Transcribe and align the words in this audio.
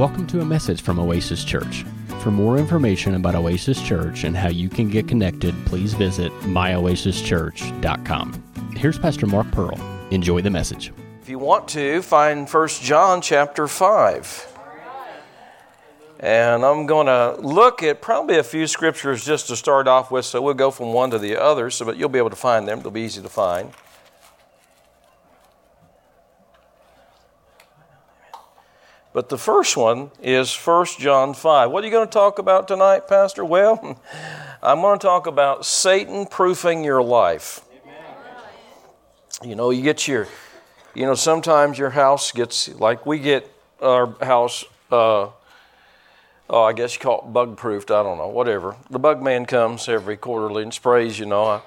Welcome 0.00 0.24
to 0.28 0.40
a 0.40 0.44
message 0.46 0.80
from 0.80 0.98
Oasis 0.98 1.44
Church. 1.44 1.84
For 2.20 2.30
more 2.30 2.56
information 2.56 3.16
about 3.16 3.34
Oasis 3.34 3.82
Church 3.82 4.24
and 4.24 4.34
how 4.34 4.48
you 4.48 4.70
can 4.70 4.88
get 4.88 5.06
connected, 5.06 5.54
please 5.66 5.92
visit 5.92 6.32
myoasischurch.com. 6.40 8.72
Here's 8.76 8.98
Pastor 8.98 9.26
Mark 9.26 9.50
Pearl. 9.50 9.78
Enjoy 10.10 10.40
the 10.40 10.48
message. 10.48 10.90
If 11.20 11.28
you 11.28 11.38
want 11.38 11.68
to, 11.68 12.00
find 12.00 12.48
1 12.48 12.68
John 12.80 13.20
chapter 13.20 13.68
5. 13.68 14.58
And 16.20 16.64
I'm 16.64 16.86
going 16.86 17.08
to 17.08 17.38
look 17.38 17.82
at 17.82 18.00
probably 18.00 18.38
a 18.38 18.42
few 18.42 18.66
scriptures 18.66 19.22
just 19.22 19.48
to 19.48 19.56
start 19.56 19.86
off 19.86 20.10
with, 20.10 20.24
so 20.24 20.40
we'll 20.40 20.54
go 20.54 20.70
from 20.70 20.94
one 20.94 21.10
to 21.10 21.18
the 21.18 21.36
other, 21.36 21.68
so 21.68 21.84
but 21.84 21.98
you'll 21.98 22.08
be 22.08 22.18
able 22.18 22.30
to 22.30 22.36
find 22.36 22.66
them. 22.66 22.80
They'll 22.80 22.90
be 22.90 23.02
easy 23.02 23.20
to 23.20 23.28
find. 23.28 23.70
But 29.12 29.28
the 29.28 29.38
first 29.38 29.76
one 29.76 30.12
is 30.22 30.54
1 30.54 30.86
John 30.98 31.34
5. 31.34 31.70
What 31.70 31.82
are 31.82 31.86
you 31.86 31.92
going 31.92 32.06
to 32.06 32.12
talk 32.12 32.38
about 32.38 32.68
tonight, 32.68 33.08
Pastor? 33.08 33.44
Well, 33.44 34.00
I'm 34.62 34.80
going 34.80 34.98
to 34.98 35.04
talk 35.04 35.26
about 35.26 35.66
Satan 35.66 36.26
proofing 36.26 36.84
your 36.84 37.02
life. 37.02 37.62
You 39.42 39.56
know, 39.56 39.70
you 39.70 39.82
get 39.82 40.06
your, 40.06 40.28
you 40.94 41.06
know, 41.06 41.14
sometimes 41.14 41.76
your 41.76 41.90
house 41.90 42.30
gets, 42.30 42.68
like 42.68 43.04
we 43.04 43.18
get 43.18 43.50
our 43.80 44.14
house, 44.22 44.64
uh, 44.92 45.30
oh, 46.50 46.62
I 46.62 46.72
guess 46.72 46.94
you 46.94 47.00
call 47.00 47.24
it 47.26 47.32
bug 47.32 47.56
proofed, 47.56 47.90
I 47.90 48.02
don't 48.02 48.18
know, 48.18 48.28
whatever. 48.28 48.76
The 48.90 48.98
bug 48.98 49.22
man 49.22 49.44
comes 49.44 49.88
every 49.88 50.18
quarterly 50.18 50.62
and 50.62 50.74
sprays, 50.74 51.18
you 51.18 51.26
know. 51.26 51.44
I, 51.44 51.62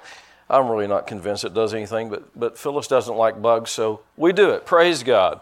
I'm 0.49 0.69
really 0.69 0.87
not 0.87 1.07
convinced 1.07 1.43
it 1.43 1.53
does 1.53 1.73
anything, 1.73 2.09
but, 2.09 2.39
but 2.39 2.57
Phyllis 2.57 2.87
doesn't 2.87 3.15
like 3.15 3.41
bugs, 3.41 3.71
so 3.71 4.01
we 4.15 4.31
do 4.31 4.51
it. 4.51 4.65
Praise 4.65 5.01
God. 5.01 5.41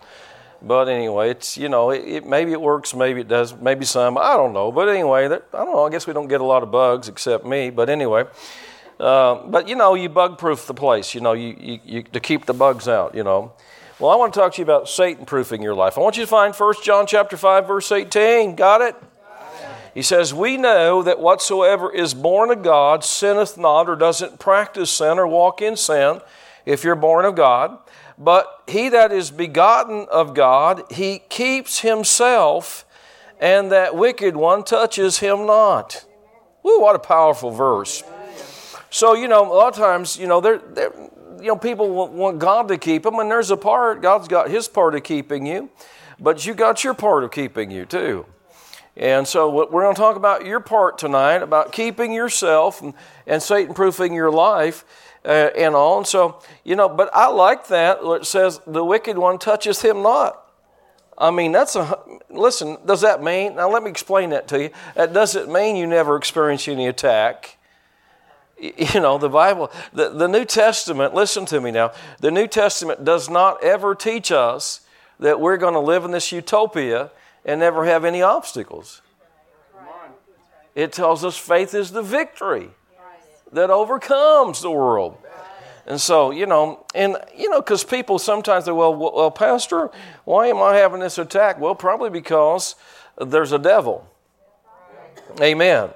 But 0.61 0.89
anyway, 0.89 1.31
it's 1.31 1.57
you 1.57 1.69
know, 1.69 1.89
it, 1.89 2.03
it, 2.05 2.25
maybe 2.25 2.51
it 2.51 2.61
works, 2.61 2.93
maybe 2.93 3.21
it 3.21 3.27
does, 3.27 3.55
maybe 3.55 3.85
some. 3.85 4.17
I 4.17 4.35
don't 4.37 4.53
know. 4.53 4.71
But 4.71 4.89
anyway, 4.89 5.25
I 5.25 5.29
don't 5.29 5.51
know. 5.53 5.85
I 5.85 5.89
guess 5.89 6.05
we 6.05 6.13
don't 6.13 6.27
get 6.27 6.41
a 6.41 6.45
lot 6.45 6.63
of 6.63 6.71
bugs 6.71 7.07
except 7.07 7.45
me. 7.45 7.69
But 7.69 7.89
anyway, 7.89 8.25
uh, 8.99 9.47
but 9.47 9.67
you 9.67 9.75
know, 9.75 9.95
you 9.95 10.09
bug 10.09 10.37
proof 10.37 10.67
the 10.67 10.73
place. 10.73 11.15
You 11.15 11.21
know, 11.21 11.33
you, 11.33 11.55
you, 11.59 11.79
you 11.83 12.03
to 12.03 12.19
keep 12.19 12.45
the 12.45 12.53
bugs 12.53 12.87
out. 12.87 13.15
You 13.15 13.23
know. 13.23 13.53
Well, 13.99 14.09
I 14.09 14.15
want 14.15 14.33
to 14.33 14.39
talk 14.39 14.53
to 14.53 14.57
you 14.57 14.63
about 14.63 14.89
Satan 14.89 15.25
proofing 15.25 15.61
your 15.61 15.75
life. 15.75 15.95
I 15.95 16.01
want 16.01 16.17
you 16.17 16.23
to 16.23 16.27
find 16.27 16.55
1 16.55 16.73
John 16.83 17.05
chapter 17.05 17.37
5 17.37 17.67
verse 17.67 17.91
18. 17.91 18.55
Got 18.55 18.81
it? 18.81 18.95
He 19.93 20.01
says, 20.01 20.33
We 20.33 20.57
know 20.57 21.03
that 21.03 21.19
whatsoever 21.19 21.93
is 21.93 22.13
born 22.13 22.49
of 22.49 22.63
God 22.63 23.03
sinneth 23.03 23.57
not 23.57 23.89
or 23.89 23.95
doesn't 23.95 24.39
practice 24.39 24.89
sin 24.89 25.19
or 25.19 25.27
walk 25.27 25.61
in 25.61 25.75
sin 25.75 26.21
if 26.65 26.83
you're 26.83 26.95
born 26.95 27.25
of 27.25 27.35
God. 27.35 27.77
But 28.21 28.65
he 28.67 28.89
that 28.89 29.11
is 29.11 29.31
begotten 29.31 30.05
of 30.11 30.35
God, 30.35 30.83
he 30.91 31.23
keeps 31.27 31.79
himself, 31.79 32.85
and 33.39 33.71
that 33.71 33.95
wicked 33.95 34.35
one 34.35 34.63
touches 34.63 35.17
him 35.17 35.47
not. 35.47 36.05
Woo, 36.61 36.81
what 36.81 36.95
a 36.95 36.99
powerful 36.99 37.49
verse. 37.49 38.03
So, 38.91 39.15
you 39.15 39.27
know, 39.27 39.51
a 39.51 39.55
lot 39.55 39.69
of 39.69 39.75
times, 39.75 40.19
you 40.19 40.27
know, 40.27 40.39
they're, 40.39 40.59
they're, 40.59 40.93
you 41.39 41.47
know, 41.47 41.55
people 41.55 41.89
want 41.89 42.37
God 42.37 42.67
to 42.67 42.77
keep 42.77 43.01
them, 43.01 43.17
and 43.17 43.31
there's 43.31 43.49
a 43.49 43.57
part, 43.57 44.03
God's 44.03 44.27
got 44.27 44.51
his 44.51 44.67
part 44.67 44.93
of 44.93 45.01
keeping 45.01 45.47
you, 45.47 45.71
but 46.19 46.45
you 46.45 46.53
got 46.53 46.83
your 46.83 46.93
part 46.93 47.23
of 47.23 47.31
keeping 47.31 47.71
you 47.71 47.85
too. 47.85 48.27
And 48.95 49.27
so 49.27 49.49
we're 49.49 49.81
going 49.81 49.95
to 49.95 49.99
talk 49.99 50.15
about 50.15 50.45
your 50.45 50.59
part 50.59 50.99
tonight, 50.99 51.41
about 51.41 51.71
keeping 51.71 52.13
yourself 52.13 52.83
and, 52.83 52.93
and 53.25 53.41
Satan 53.41 53.73
proofing 53.73 54.13
your 54.13 54.29
life 54.29 54.85
uh, 55.25 55.49
and 55.55 55.75
on. 55.75 56.05
So, 56.05 56.39
you 56.63 56.75
know, 56.75 56.89
but 56.89 57.09
I 57.13 57.27
like 57.27 57.67
that. 57.67 57.99
It 58.01 58.25
says, 58.25 58.59
the 58.65 58.83
wicked 58.83 59.17
one 59.17 59.37
touches 59.37 59.81
him 59.81 60.01
not. 60.01 60.37
I 61.17 61.29
mean, 61.29 61.51
that's 61.51 61.75
a, 61.75 61.99
listen, 62.29 62.77
does 62.85 63.01
that 63.01 63.21
mean, 63.21 63.55
now 63.55 63.69
let 63.69 63.83
me 63.83 63.91
explain 63.91 64.31
that 64.31 64.47
to 64.49 64.63
you. 64.63 64.69
That 64.95 65.13
doesn't 65.13 65.51
mean 65.51 65.75
you 65.75 65.85
never 65.85 66.15
experience 66.15 66.67
any 66.67 66.87
attack. 66.87 67.57
You 68.59 68.99
know, 68.99 69.17
the 69.17 69.29
Bible, 69.29 69.71
the, 69.93 70.09
the 70.09 70.27
New 70.27 70.45
Testament, 70.45 71.13
listen 71.13 71.45
to 71.47 71.59
me 71.61 71.71
now, 71.71 71.93
the 72.19 72.31
New 72.31 72.47
Testament 72.47 73.03
does 73.03 73.29
not 73.29 73.63
ever 73.63 73.95
teach 73.95 74.31
us 74.31 74.81
that 75.19 75.39
we're 75.39 75.57
going 75.57 75.73
to 75.73 75.79
live 75.79 76.05
in 76.05 76.11
this 76.11 76.31
utopia 76.31 77.11
and 77.45 77.59
never 77.59 77.85
have 77.85 78.05
any 78.05 78.21
obstacles. 78.21 79.01
It 80.73 80.93
tells 80.93 81.25
us 81.25 81.37
faith 81.37 81.73
is 81.73 81.91
the 81.91 82.01
victory 82.01 82.69
that 83.51 83.69
overcomes 83.69 84.61
the 84.61 84.71
world. 84.71 85.17
And 85.87 85.99
so, 85.99 86.31
you 86.31 86.45
know, 86.45 86.85
and, 86.93 87.17
you 87.35 87.49
know, 87.49 87.59
because 87.59 87.83
people 87.83 88.19
sometimes 88.19 88.65
say, 88.65 88.71
well, 88.71 88.95
well, 88.95 89.31
Pastor, 89.31 89.89
why 90.25 90.47
am 90.47 90.57
I 90.61 90.75
having 90.77 90.99
this 90.99 91.17
attack? 91.17 91.59
Well, 91.59 91.75
probably 91.75 92.09
because 92.09 92.75
there's 93.19 93.51
a 93.51 93.59
devil. 93.59 94.07
Amen. 95.41 95.89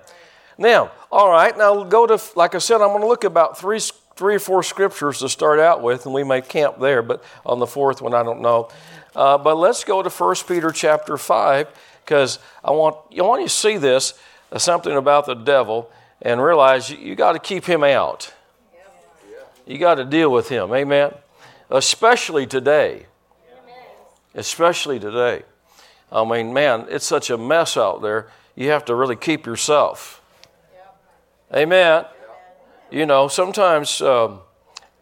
Now, 0.58 0.92
all 1.12 1.30
right, 1.30 1.56
now 1.58 1.84
go 1.84 2.08
to, 2.08 2.20
like 2.36 2.56
I 2.56 2.58
said, 2.58 2.82
I'm 2.82 2.90
going 2.90 3.02
to 3.02 3.08
look 3.08 3.24
about 3.24 3.58
three, 3.58 3.80
three 4.16 4.36
or 4.36 4.40
four 4.40 4.64
scriptures 4.64 5.20
to 5.20 5.30
start 5.30 5.60
out 5.60 5.82
with, 5.82 6.06
and 6.06 6.14
we 6.14 6.24
may 6.24 6.42
camp 6.42 6.80
there, 6.80 7.02
but 7.02 7.24
on 7.46 7.60
the 7.60 7.68
fourth 7.68 8.02
one, 8.02 8.14
I 8.14 8.24
don't 8.24 8.42
know. 8.42 8.70
Uh, 9.16 9.38
but 9.38 9.56
let's 9.56 9.84
go 9.84 10.02
to 10.02 10.10
1 10.10 10.36
Peter 10.48 10.72
chapter 10.72 11.18
5, 11.18 11.68
because 12.04 12.40
I 12.64 12.72
want, 12.72 12.98
I 13.18 13.22
want 13.22 13.42
you 13.42 13.48
to 13.48 13.54
see 13.54 13.78
this, 13.78 14.14
uh, 14.52 14.58
something 14.58 14.96
about 14.96 15.26
the 15.26 15.36
devil 15.36 15.92
and 16.25 16.41
realize 16.41 16.90
you, 16.90 17.16
got 17.16 17.34
to 17.34 17.40
keep 17.40 17.66
him 17.66 17.84
out. 17.84 18.34
You 19.68 19.78
got 19.78 19.96
to 19.96 20.03
deal 20.03 20.31
with 20.31 20.50
him. 20.50 20.74
Amen. 20.74 21.13
Especially 21.69 22.47
today. 22.47 23.06
Especially 24.34 25.00
today. 25.00 25.44
I 26.12 26.25
mean, 26.25 26.52
man, 26.52 26.88
it's 26.90 27.06
such 27.06 27.30
a 27.30 27.38
mess 27.38 27.78
out 27.78 28.02
there. 28.02 28.28
You 28.56 28.72
have 28.72 28.85
to 28.85 28.96
really 28.96 29.16
keep 29.16 29.46
yourself. 29.46 30.22
Amen. 31.56 32.06
You 32.90 33.06
know, 33.06 33.28
sometimes 33.28 34.02
um, 34.02 34.40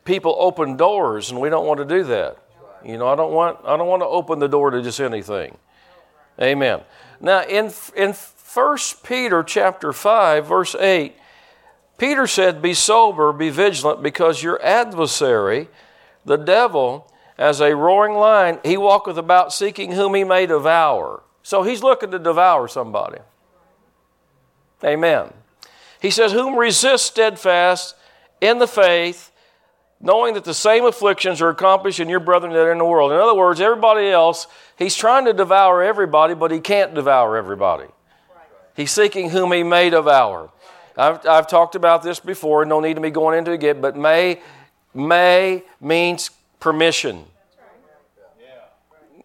people 0.04 0.36
open 0.38 0.76
doors, 0.76 1.32
and 1.32 1.40
we 1.40 1.50
don't 1.50 1.66
want 1.66 1.80
to 1.80 1.86
do 1.86 2.04
that. 2.04 2.38
You 2.84 2.98
know, 2.98 3.08
I 3.08 3.16
don't 3.16 3.32
want 3.32 3.60
I 3.64 3.78
don't 3.78 3.88
want 3.88 4.02
to 4.02 4.08
open 4.08 4.40
the 4.40 4.48
door 4.48 4.72
to 4.72 4.82
just 4.82 5.00
anything. 5.00 5.58
Amen. 6.42 6.82
Now, 7.22 7.44
in 7.44 7.72
in 7.96 8.14
1 8.54 8.78
Peter 9.04 9.42
chapter 9.42 9.92
5 9.92 10.46
verse 10.46 10.76
8 10.76 11.16
Peter 11.98 12.28
said 12.28 12.62
be 12.62 12.74
sober 12.74 13.34
be 13.34 13.50
vigilant 13.50 14.04
because 14.04 14.44
your 14.44 14.64
adversary 14.64 15.70
the 16.26 16.38
devil 16.38 17.12
as 17.38 17.62
a 17.62 17.76
roaring 17.76 18.14
lion 18.14 18.60
he 18.64 18.78
walketh 18.78 19.18
about 19.18 19.54
seeking 19.54 19.94
whom 19.94 20.16
he 20.16 20.24
may 20.24 20.46
devour. 20.46 21.24
So 21.42 21.64
he's 21.64 21.84
looking 21.84 22.12
to 22.12 22.20
devour 22.20 22.68
somebody. 22.68 23.20
Amen. 24.84 25.34
He 26.02 26.10
says 26.10 26.32
whom 26.32 26.56
resist 26.58 27.06
steadfast 27.06 27.96
in 28.42 28.60
the 28.60 28.68
faith 28.68 29.32
knowing 30.00 30.34
that 30.34 30.44
the 30.44 30.54
same 30.54 30.84
afflictions 30.86 31.42
are 31.42 31.50
accomplished 31.50 32.00
in 32.00 32.10
your 32.10 32.20
brethren 32.20 32.52
that 32.52 32.60
are 32.60 32.72
in 32.72 32.78
the 32.78 32.86
world. 32.86 33.12
In 33.12 33.18
other 33.18 33.36
words 33.36 33.62
everybody 33.62 34.10
else 34.10 34.48
he's 34.78 34.96
trying 34.96 35.26
to 35.26 35.34
devour 35.34 35.82
everybody 35.82 36.34
but 36.34 36.52
he 36.52 36.60
can't 36.60 36.94
devour 36.94 37.38
everybody 37.38 37.88
He's 38.76 38.92
seeking 38.92 39.30
whom 39.30 39.52
he 39.52 39.64
may 39.64 39.90
devour. 39.90 40.50
I've, 40.98 41.26
I've 41.26 41.48
talked 41.48 41.76
about 41.76 42.04
this 42.04 42.20
before, 42.20 42.66
no 42.66 42.80
need 42.80 42.96
to 42.96 43.02
be 43.02 43.10
going 43.10 43.38
into 43.38 43.52
it 43.52 43.56
again, 43.56 43.82
but 43.82 43.96
may, 43.96 44.42
may 44.94 45.64
means 45.82 46.30
permission. 46.60 47.26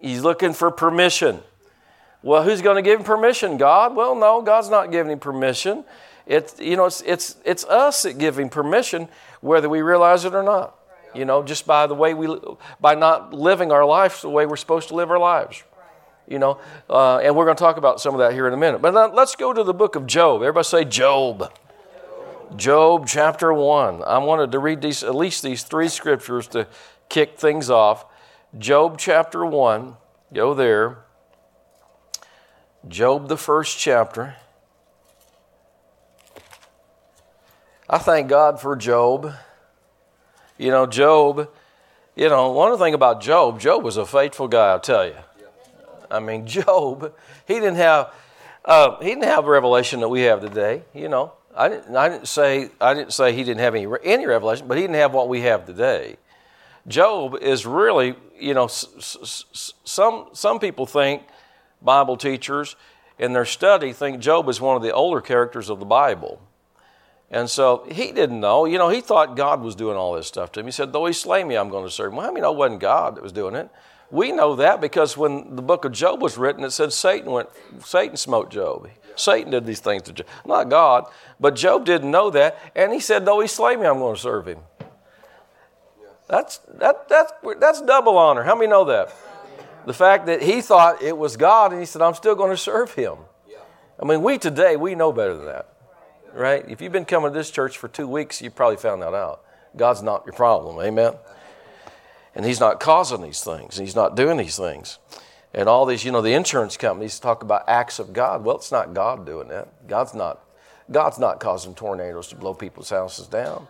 He's 0.01 0.23
looking 0.23 0.53
for 0.53 0.71
permission. 0.71 1.41
Well, 2.23 2.43
who's 2.43 2.63
going 2.63 2.77
to 2.77 2.83
give 2.83 3.01
him 3.01 3.05
permission? 3.05 3.57
God? 3.57 3.97
Well, 3.97 4.15
no, 4.15 4.43
God's 4.43 4.71
not 4.71 4.91
giving 4.91 5.13
him 5.13 5.19
permission. 5.19 5.85
It's, 6.27 6.59
you 6.61 6.77
know, 6.77 6.87
it's, 6.87 7.01
it's, 7.03 7.37
it's 7.45 7.65
us 7.65 8.03
that 8.03 8.19
give 8.19 8.39
him 8.39 8.49
permission, 8.49 9.09
whether 9.41 9.69
we 9.69 9.83
realize 9.83 10.25
it 10.25 10.35
or 10.35 10.43
not. 10.43 10.77
You 11.15 11.25
know, 11.25 11.43
just 11.43 11.67
by 11.67 11.87
the 11.87 11.95
way 11.95 12.13
we, 12.15 12.39
by 12.81 12.95
not 12.95 13.33
living 13.33 13.73
our 13.73 13.85
lives 13.85 14.21
the 14.21 14.29
way 14.29 14.47
we're 14.47 14.57
supposed 14.57 14.89
to 14.89 14.95
live 14.95 15.11
our 15.11 15.19
lives 15.19 15.63
you 16.29 16.39
know, 16.39 16.61
uh, 16.91 17.19
and 17.19 17.35
we're 17.35 17.45
going 17.45 17.57
to 17.57 17.63
talk 17.63 17.77
about 17.77 18.01
some 18.01 18.15
of 18.15 18.21
that 18.21 18.33
here 18.33 18.47
in 18.47 18.53
a 18.53 18.57
minute. 18.57 18.83
But 18.83 19.15
let's 19.15 19.35
go 19.35 19.53
to 19.53 19.65
the 19.65 19.75
book 19.75 19.97
of 19.97 20.07
Job. 20.07 20.43
Everybody 20.43 20.65
say 20.65 20.85
Job. 20.85 21.53
Job 22.57 23.07
chapter 23.07 23.53
1. 23.53 24.03
I 24.05 24.19
wanted 24.19 24.53
to 24.53 24.59
read 24.59 24.81
these, 24.81 25.03
at 25.03 25.15
least 25.15 25.43
these 25.43 25.63
three 25.63 25.89
scriptures 25.89 26.47
to 26.49 26.67
kick 27.09 27.39
things 27.39 27.71
off. 27.71 28.07
Job 28.59 28.99
chapter 28.99 29.45
1. 29.45 29.97
Go 30.33 30.55
there. 30.55 30.99
Job, 32.87 33.29
the 33.29 33.37
first 33.37 33.79
chapter. 33.79 34.37
I 37.89 37.99
thank 37.99 38.29
God 38.29 38.61
for 38.61 38.77
Job. 38.77 39.33
You 40.59 40.71
know, 40.71 40.87
Job, 40.87 41.51
you 42.17 42.29
know, 42.29 42.51
one 42.51 42.77
thing 42.79 42.95
about 42.95 43.21
Job, 43.21 43.61
Job 43.61 43.85
was 43.85 43.97
a 43.97 44.05
faithful 44.05 44.49
guy, 44.49 44.71
I'll 44.71 44.81
tell 44.81 45.07
you. 45.07 45.15
I 46.11 46.21
mean, 46.21 46.47
Job, 46.47 47.13
he 47.47 47.55
didn't 47.55 47.77
have 47.77 48.13
uh, 48.65 48.99
he 48.99 49.09
didn't 49.09 49.25
have 49.25 49.47
revelation 49.47 50.01
that 50.01 50.09
we 50.09 50.23
have 50.23 50.41
today. 50.41 50.83
You 50.95 51.09
know, 51.09 51.33
I 51.57 51.69
didn't, 51.69 51.97
I 51.97 52.09
didn't 52.09 52.29
say 52.29 52.71
I 52.81 52.95
didn't 52.95 53.13
say 53.13 53.33
he 53.33 53.45
didn't 53.45 53.61
have 53.61 53.75
any 53.75 53.87
any 54.05 54.27
revelation, 54.27 54.69
but 54.69 54.77
he 54.77 54.83
didn't 54.83 54.97
have 54.97 55.15
what 55.15 55.29
we 55.29 55.43
have 55.43 55.67
today. 55.67 56.17
Job 56.87 57.37
is 57.41 57.67
really, 57.67 58.15
you 58.39 58.55
know, 58.55 58.67
some 58.69 60.29
some 60.33 60.59
people 60.59 60.87
think 60.87 61.23
Bible 61.83 62.17
teachers 62.17 62.77
in 63.19 63.33
their 63.33 63.45
study 63.45 63.93
think 63.93 64.21
Job 64.21 64.49
is 64.49 64.61
one 64.61 64.77
of 64.77 64.83
the 64.83 64.93
older 64.93 65.21
characters 65.21 65.71
of 65.71 65.81
the 65.81 65.87
Bible. 65.87 66.41
And 67.31 67.51
so 67.51 67.85
he 67.91 68.13
didn't 68.13 68.41
know. 68.41 68.65
You 68.65 68.79
know, 68.79 68.89
he 68.89 69.01
thought 69.03 69.37
God 69.37 69.61
was 69.61 69.75
doing 69.75 69.97
all 69.97 70.15
this 70.15 70.27
stuff 70.27 70.51
to 70.53 70.61
him. 70.61 70.67
He 70.67 70.73
said, 70.73 70.93
Though 70.93 71.05
he 71.05 71.13
slay 71.13 71.45
me, 71.45 71.57
I'm 71.57 71.69
going 71.69 71.85
to 71.85 71.91
serve 71.91 72.13
him. 72.13 72.17
Well, 72.17 72.29
I 72.29 72.33
mean, 72.33 72.45
it 72.45 72.55
wasn't 72.55 72.81
God 72.81 73.17
that 73.17 73.23
was 73.23 73.33
doing 73.33 73.55
it. 73.55 73.69
We 74.11 74.33
know 74.33 74.57
that 74.57 74.81
because 74.81 75.17
when 75.17 75.55
the 75.55 75.63
book 75.63 75.85
of 75.85 75.93
Job 75.93 76.23
was 76.23 76.39
written, 76.39 76.65
it 76.65 76.71
said 76.71 76.93
Satan 76.93 77.31
went, 77.31 77.51
Satan 77.85 78.17
smote 78.17 78.51
Job. 78.51 78.89
Satan 79.17 79.51
did 79.51 79.67
these 79.67 79.81
things 79.81 80.03
to 80.03 80.13
Job, 80.13 80.27
not 80.47 80.69
God. 80.71 81.07
But 81.41 81.57
Job 81.57 81.85
didn't 81.85 82.11
know 82.11 82.31
that, 82.31 82.59
and 82.75 82.93
he 82.93 83.01
said, 83.01 83.25
"Though 83.25 83.41
he 83.41 83.49
slay 83.49 83.77
me, 83.77 83.87
I'm 83.87 83.99
going 83.99 84.15
to 84.15 84.21
serve 84.21 84.47
him." 84.47 84.61
That's 86.29 86.59
that 86.75 87.09
that's 87.09 87.33
that's 87.59 87.83
double 87.83 88.17
honor. 88.17 88.45
How 88.45 88.55
many 88.55 88.69
know 88.69 88.85
that? 88.85 89.15
The 89.87 89.95
fact 89.95 90.27
that 90.27 90.43
he 90.43 90.61
thought 90.61 91.03
it 91.03 91.17
was 91.17 91.37
God, 91.37 91.73
and 91.73 91.81
he 91.81 91.87
said, 91.87 92.03
"I'm 92.03 92.15
still 92.15 92.35
going 92.35 92.51
to 92.51 92.57
serve 92.57 92.93
him." 92.95 93.19
I 94.01 94.05
mean, 94.05 94.23
we 94.23 94.39
today 94.39 94.77
we 94.77 94.95
know 94.95 95.13
better 95.13 95.35
than 95.35 95.47
that, 95.47 95.69
right? 96.33 96.65
If 96.69 96.81
you've 96.81 96.93
been 96.93 97.05
coming 97.05 97.33
to 97.33 97.37
this 97.37 97.51
church 97.51 97.77
for 97.77 97.89
two 97.89 98.07
weeks, 98.07 98.41
you 98.41 98.51
probably 98.51 98.77
found 98.77 99.03
that 99.03 99.15
out. 99.15 99.43
God's 99.77 100.03
not 100.03 100.25
your 100.25 100.35
problem, 100.35 100.79
amen. 100.81 101.15
And 102.39 102.47
He's 102.47 102.61
not 102.61 102.79
causing 102.79 103.21
these 103.21 103.43
things. 103.43 103.77
He's 103.77 103.97
not 103.97 104.15
doing 104.15 104.37
these 104.37 104.57
things. 104.57 105.01
And 105.53 105.69
all 105.69 105.85
these, 105.87 106.05
you 106.05 106.13
know, 106.13 106.23
the 106.23 106.35
insurance 106.35 106.77
companies 106.77 107.19
talk 107.19 107.43
about 107.43 107.69
acts 107.69 107.99
of 107.99 108.13
God. 108.13 108.45
Well, 108.45 108.55
it's 108.55 108.71
not 108.71 108.95
God 108.95 109.27
doing 109.27 109.49
that. 109.49 109.89
God's 109.89 110.15
not, 110.15 110.45
God's 110.89 111.19
not 111.19 111.41
causing 111.41 111.75
tornadoes 111.75 112.29
to 112.29 112.37
blow 112.37 112.55
people's 112.55 112.91
houses 112.91 113.27
down, 113.27 113.67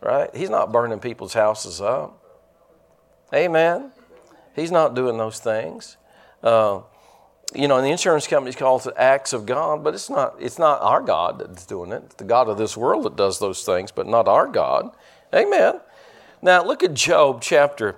right? 0.00 0.34
He's 0.34 0.48
not 0.48 0.72
burning 0.72 1.00
people's 1.00 1.34
houses 1.34 1.82
up. 1.82 2.18
Amen. 3.34 3.90
He's 4.56 4.70
not 4.70 4.94
doing 4.94 5.18
those 5.18 5.38
things. 5.38 5.98
Uh, 6.42 6.80
you 7.54 7.68
know, 7.68 7.76
and 7.76 7.84
the 7.84 7.90
insurance 7.90 8.26
companies 8.26 8.56
call 8.56 8.78
it 8.78 8.94
acts 8.96 9.34
of 9.34 9.44
God, 9.44 9.84
but 9.84 9.92
it's 9.92 10.08
not. 10.08 10.36
It's 10.40 10.58
not 10.58 10.80
our 10.80 11.02
God 11.02 11.40
that's 11.40 11.66
doing 11.66 11.92
it. 11.92 12.04
It's 12.06 12.14
the 12.14 12.24
God 12.24 12.48
of 12.48 12.56
this 12.56 12.74
world 12.74 13.04
that 13.04 13.16
does 13.16 13.38
those 13.38 13.64
things, 13.64 13.90
but 13.90 14.06
not 14.06 14.28
our 14.28 14.46
God. 14.46 14.94
Amen. 15.34 15.80
Now 16.40 16.64
look 16.64 16.82
at 16.82 16.94
Job 16.94 17.42
chapter 17.42 17.96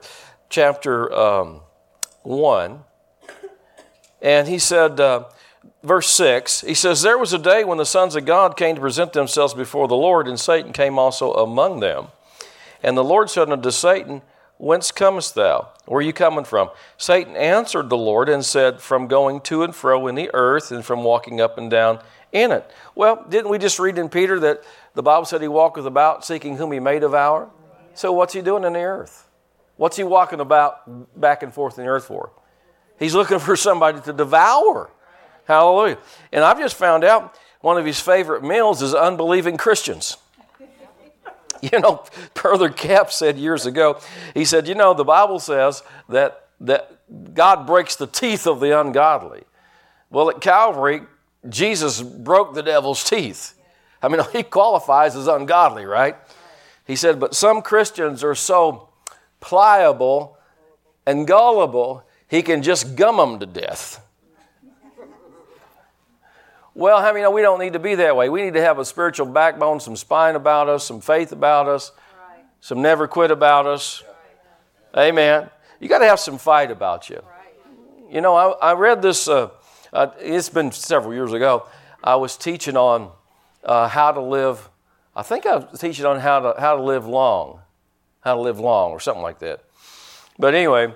chapter 0.49 1.13
um, 1.13 1.61
one, 2.23 2.85
and 4.21 4.49
he 4.49 4.59
said, 4.59 4.99
uh, 4.99 5.25
verse 5.83 6.09
six. 6.09 6.63
He 6.63 6.75
says, 6.75 7.03
"There 7.03 7.19
was 7.19 7.33
a 7.33 7.39
day 7.39 7.65
when 7.65 7.79
the 7.79 7.87
sons 7.87 8.17
of 8.17 8.25
God 8.25 8.57
came 8.57 8.75
to 8.75 8.81
present 8.81 9.13
themselves 9.13 9.55
before 9.55 9.89
the 9.89 9.97
Lord, 9.97 10.27
and 10.27 10.39
Satan 10.41 10.73
came 10.73 10.99
also 10.99 11.33
among 11.35 11.81
them. 11.81 12.09
And 12.83 12.97
the 12.97 13.05
Lord 13.05 13.31
said 13.31 13.51
unto 13.51 13.71
Satan." 13.71 14.23
Whence 14.61 14.93
comest 14.93 15.37
thou? 15.37 15.69
Where 15.87 16.01
are 16.01 16.03
you 16.03 16.13
coming 16.13 16.45
from? 16.45 16.69
Satan 16.99 17.35
answered 17.35 17.89
the 17.89 17.97
Lord 17.97 18.29
and 18.29 18.45
said, 18.45 18.83
From 18.83 19.09
going 19.09 19.41
to 19.41 19.63
and 19.63 19.75
fro 19.75 20.07
in 20.07 20.17
the 20.17 20.29
earth 20.35 20.71
and 20.71 20.85
from 20.85 21.03
walking 21.03 21.41
up 21.41 21.57
and 21.57 21.71
down 21.71 22.01
in 22.31 22.53
it. 22.53 22.71
Well, 22.95 23.25
didn't 23.27 23.51
we 23.51 23.57
just 23.57 23.79
read 23.79 23.97
in 23.97 24.11
Peter 24.11 24.39
that 24.41 24.63
the 24.93 25.03
Bible 25.03 25.25
said 25.25 25.41
he 25.41 25.49
walketh 25.49 25.87
about 25.87 26.27
seeking 26.27 26.59
whom 26.59 26.73
he 26.73 26.79
may 26.79 26.99
devour? 26.99 27.49
So, 27.95 28.13
what's 28.13 28.33
he 28.33 28.43
doing 28.43 28.65
in 28.65 28.73
the 28.73 28.81
earth? 28.81 29.29
What's 29.77 29.97
he 29.97 30.05
walking 30.05 30.41
about 30.41 31.19
back 31.19 31.43
and 31.43 31.53
forth 31.53 31.79
in 31.79 31.85
the 31.85 31.91
earth 31.91 32.05
for? 32.05 32.31
He's 32.99 33.15
looking 33.15 33.39
for 33.39 33.57
somebody 33.57 34.01
to 34.03 34.13
devour. 34.13 34.91
Hallelujah. 35.47 35.99
And 36.33 36.45
I've 36.45 36.59
just 36.59 36.77
found 36.77 37.03
out 37.03 37.35
one 37.61 37.79
of 37.79 37.85
his 37.85 37.99
favorite 37.99 38.45
meals 38.45 38.83
is 38.83 38.95
unbelieving 38.95 39.57
Christians. 39.57 40.17
You 41.63 41.79
know, 41.79 42.03
Brother 42.33 42.71
Capps 42.71 43.17
said 43.17 43.37
years 43.37 43.67
ago, 43.67 44.01
he 44.33 44.47
said, 44.47 44.67
You 44.67 44.75
know, 44.75 44.95
the 44.95 45.05
Bible 45.05 45.39
says 45.39 45.83
that, 46.09 46.47
that 46.61 46.91
God 47.35 47.67
breaks 47.67 47.97
the 47.97 48.07
teeth 48.07 48.47
of 48.47 48.61
the 48.61 48.81
ungodly. 48.81 49.43
Well, 50.09 50.31
at 50.31 50.41
Calvary, 50.41 51.03
Jesus 51.47 52.01
broke 52.01 52.55
the 52.55 52.63
devil's 52.63 53.05
teeth. 53.05 53.55
I 54.03 54.09
mean, 54.09 54.23
he 54.33 54.43
qualifies 54.43 55.17
as 55.17 55.27
ungodly, 55.27 55.85
right? 55.85 56.17
He 56.91 56.97
said, 56.97 57.21
But 57.21 57.37
some 57.37 57.63
Christians 57.63 58.25
are 58.25 58.35
so 58.35 58.89
pliable 59.39 60.37
and 61.07 61.25
gullible, 61.25 62.03
he 62.27 62.43
can 62.43 62.65
just 62.65 62.97
gum 62.97 63.17
them 63.17 63.39
to 63.39 63.47
death. 63.47 64.05
Well, 66.75 66.99
I 66.99 67.13
know 67.13 67.31
we 67.31 67.43
don't 67.43 67.61
need 67.61 67.75
to 67.75 67.79
be 67.79 67.95
that 67.95 68.17
way? 68.17 68.29
We 68.29 68.43
need 68.43 68.55
to 68.55 68.61
have 68.61 68.81
a 68.81 68.85
spiritual 68.85 69.27
backbone, 69.27 69.79
some 69.79 69.95
spine 69.95 70.35
about 70.35 70.69
us, 70.69 70.83
some 70.83 71.01
faith 71.01 71.31
about 71.31 71.69
us, 71.69 71.93
right. 72.19 72.45
some 72.61 72.83
never 72.83 73.07
quit 73.07 73.31
about 73.31 73.67
us. 73.67 74.03
Right. 74.93 75.11
Amen. 75.11 75.49
You 75.79 75.89
got 75.89 76.01
to 76.01 76.07
have 76.07 76.19
some 76.19 76.39
fight 76.39 76.73
about 76.73 77.09
you. 77.09 77.23
Right. 77.23 78.13
You 78.13 78.21
know, 78.21 78.35
I, 78.35 78.71
I 78.71 78.75
read 78.75 79.01
this, 79.01 79.29
uh, 79.29 79.51
uh, 79.93 80.09
it's 80.19 80.49
been 80.49 80.73
several 80.73 81.15
years 81.15 81.33
ago. 81.33 81.69
I 82.03 82.17
was 82.17 82.37
teaching 82.37 82.77
on 82.77 83.13
uh, 83.63 83.87
how 83.87 84.11
to 84.11 84.21
live 84.21 84.69
I 85.15 85.23
think 85.23 85.47
I 85.47 85.57
was 85.57 85.81
teaching 85.81 86.07
on 86.07 86.21
how 86.21 86.41
to, 86.41 86.61
how 86.61 86.77
to 86.77 86.83
live 86.83 87.07
long, 87.07 87.61
how 88.21 88.35
to 88.37 88.41
live 88.41 88.61
long, 88.61 88.93
or 88.93 89.01
something 89.01 89.23
like 89.23 89.41
that. 89.41 89.65
But 90.39 90.55
anyway, 90.55 90.95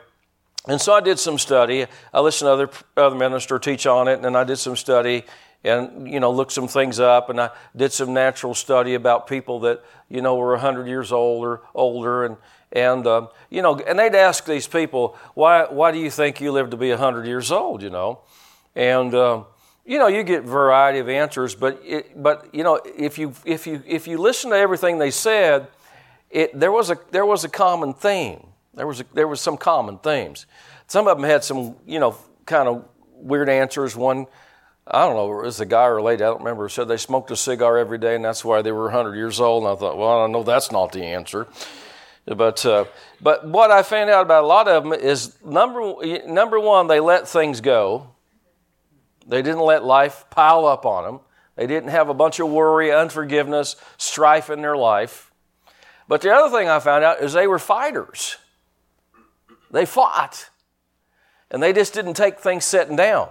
and 0.66 0.80
so 0.80 0.94
I 0.94 1.00
did 1.00 1.18
some 1.18 1.38
study. 1.38 1.86
I 2.12 2.20
listened 2.20 2.46
to 2.46 2.52
other, 2.52 2.70
other 2.96 3.16
minister 3.16 3.58
teach 3.58 3.86
on 3.86 4.08
it, 4.08 4.24
and 4.24 4.36
I 4.36 4.44
did 4.44 4.56
some 4.56 4.76
study 4.76 5.24
and, 5.64 6.10
you 6.10 6.20
know, 6.20 6.30
looked 6.30 6.52
some 6.52 6.68
things 6.68 7.00
up, 7.00 7.30
and 7.30 7.40
I 7.40 7.50
did 7.74 7.90
some 7.92 8.12
natural 8.12 8.54
study 8.54 8.94
about 8.94 9.26
people 9.26 9.60
that, 9.60 9.82
you 10.10 10.20
know, 10.20 10.36
were 10.36 10.52
100 10.52 10.86
years 10.86 11.10
old 11.10 11.44
or 11.44 11.62
older, 11.74 12.24
and, 12.24 12.36
and 12.70 13.06
uh, 13.06 13.28
you 13.50 13.62
know, 13.62 13.78
and 13.78 13.98
they'd 13.98 14.14
ask 14.14 14.44
these 14.44 14.66
people, 14.66 15.16
why, 15.32 15.64
why 15.64 15.90
do 15.90 15.98
you 15.98 16.10
think 16.10 16.40
you 16.40 16.52
live 16.52 16.70
to 16.70 16.76
be 16.76 16.90
100 16.90 17.26
years 17.26 17.50
old, 17.50 17.82
you 17.82 17.88
know? 17.88 18.20
And, 18.76 19.14
uh, 19.14 19.44
you 19.86 19.98
know, 19.98 20.06
you 20.06 20.22
get 20.22 20.44
variety 20.44 20.98
of 20.98 21.08
answers, 21.08 21.54
but 21.54 21.80
it, 21.84 22.20
but 22.20 22.48
you 22.54 22.64
know, 22.64 22.80
if 22.96 23.18
you 23.18 23.34
if 23.44 23.66
you 23.66 23.82
if 23.86 24.08
you 24.08 24.18
listen 24.18 24.50
to 24.50 24.56
everything 24.56 24.98
they 24.98 25.10
said, 25.10 25.68
it 26.30 26.58
there 26.58 26.72
was 26.72 26.90
a 26.90 26.98
there 27.10 27.26
was 27.26 27.44
a 27.44 27.48
common 27.48 27.92
theme. 27.92 28.46
There 28.74 28.86
was 28.86 29.00
a, 29.00 29.04
there 29.12 29.28
was 29.28 29.40
some 29.40 29.56
common 29.56 29.98
themes. 29.98 30.46
Some 30.86 31.06
of 31.06 31.18
them 31.18 31.28
had 31.28 31.44
some 31.44 31.76
you 31.86 32.00
know 32.00 32.16
kind 32.46 32.66
of 32.66 32.86
weird 33.12 33.50
answers. 33.50 33.94
One, 33.94 34.26
I 34.86 35.04
don't 35.04 35.16
know, 35.16 35.40
it 35.40 35.44
was 35.44 35.60
a 35.60 35.66
guy 35.66 35.84
or 35.84 35.98
a 35.98 36.02
lady 36.02 36.24
I 36.24 36.28
don't 36.28 36.38
remember 36.38 36.68
said 36.70 36.88
they 36.88 36.96
smoked 36.96 37.30
a 37.30 37.36
cigar 37.36 37.76
every 37.76 37.98
day 37.98 38.14
and 38.16 38.24
that's 38.24 38.44
why 38.44 38.62
they 38.62 38.72
were 38.72 38.84
100 38.84 39.16
years 39.16 39.38
old. 39.38 39.64
And 39.64 39.72
I 39.72 39.76
thought, 39.76 39.98
well, 39.98 40.24
I 40.24 40.26
know 40.28 40.42
that's 40.42 40.72
not 40.72 40.92
the 40.92 41.04
answer. 41.04 41.46
But 42.26 42.64
uh, 42.64 42.86
but 43.20 43.46
what 43.46 43.70
I 43.70 43.82
found 43.82 44.08
out 44.08 44.22
about 44.22 44.44
a 44.44 44.46
lot 44.46 44.66
of 44.66 44.82
them 44.82 44.94
is 44.94 45.36
number 45.44 45.94
number 46.26 46.58
one, 46.58 46.86
they 46.86 47.00
let 47.00 47.28
things 47.28 47.60
go 47.60 48.13
they 49.26 49.42
didn't 49.42 49.60
let 49.60 49.84
life 49.84 50.24
pile 50.30 50.66
up 50.66 50.84
on 50.86 51.04
them. 51.04 51.20
They 51.56 51.66
didn't 51.66 51.90
have 51.90 52.08
a 52.08 52.14
bunch 52.14 52.40
of 52.40 52.48
worry, 52.48 52.92
unforgiveness, 52.92 53.76
strife 53.96 54.50
in 54.50 54.60
their 54.60 54.76
life. 54.76 55.30
But 56.08 56.20
the 56.20 56.32
other 56.32 56.56
thing 56.56 56.68
I 56.68 56.80
found 56.80 57.04
out 57.04 57.20
is 57.20 57.32
they 57.32 57.46
were 57.46 57.58
fighters. 57.58 58.36
They 59.70 59.86
fought. 59.86 60.50
And 61.50 61.62
they 61.62 61.72
just 61.72 61.94
didn't 61.94 62.14
take 62.14 62.40
things 62.40 62.64
sitting 62.64 62.96
down. 62.96 63.30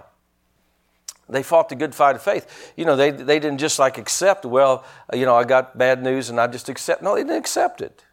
They 1.28 1.42
fought 1.42 1.68
the 1.68 1.74
good 1.74 1.94
fight 1.94 2.16
of 2.16 2.22
faith. 2.22 2.72
You 2.76 2.84
know, 2.84 2.96
they, 2.96 3.10
they 3.10 3.38
didn't 3.38 3.58
just 3.58 3.78
like 3.78 3.96
accept, 3.96 4.44
well, 4.44 4.84
uh, 5.12 5.16
you 5.16 5.24
know, 5.24 5.34
I 5.34 5.44
got 5.44 5.76
bad 5.78 6.02
news 6.02 6.28
and 6.28 6.38
I 6.38 6.46
just 6.46 6.68
accept. 6.68 7.02
No, 7.02 7.14
they 7.14 7.22
didn't 7.22 7.36
accept 7.36 7.80
it. 7.80 8.04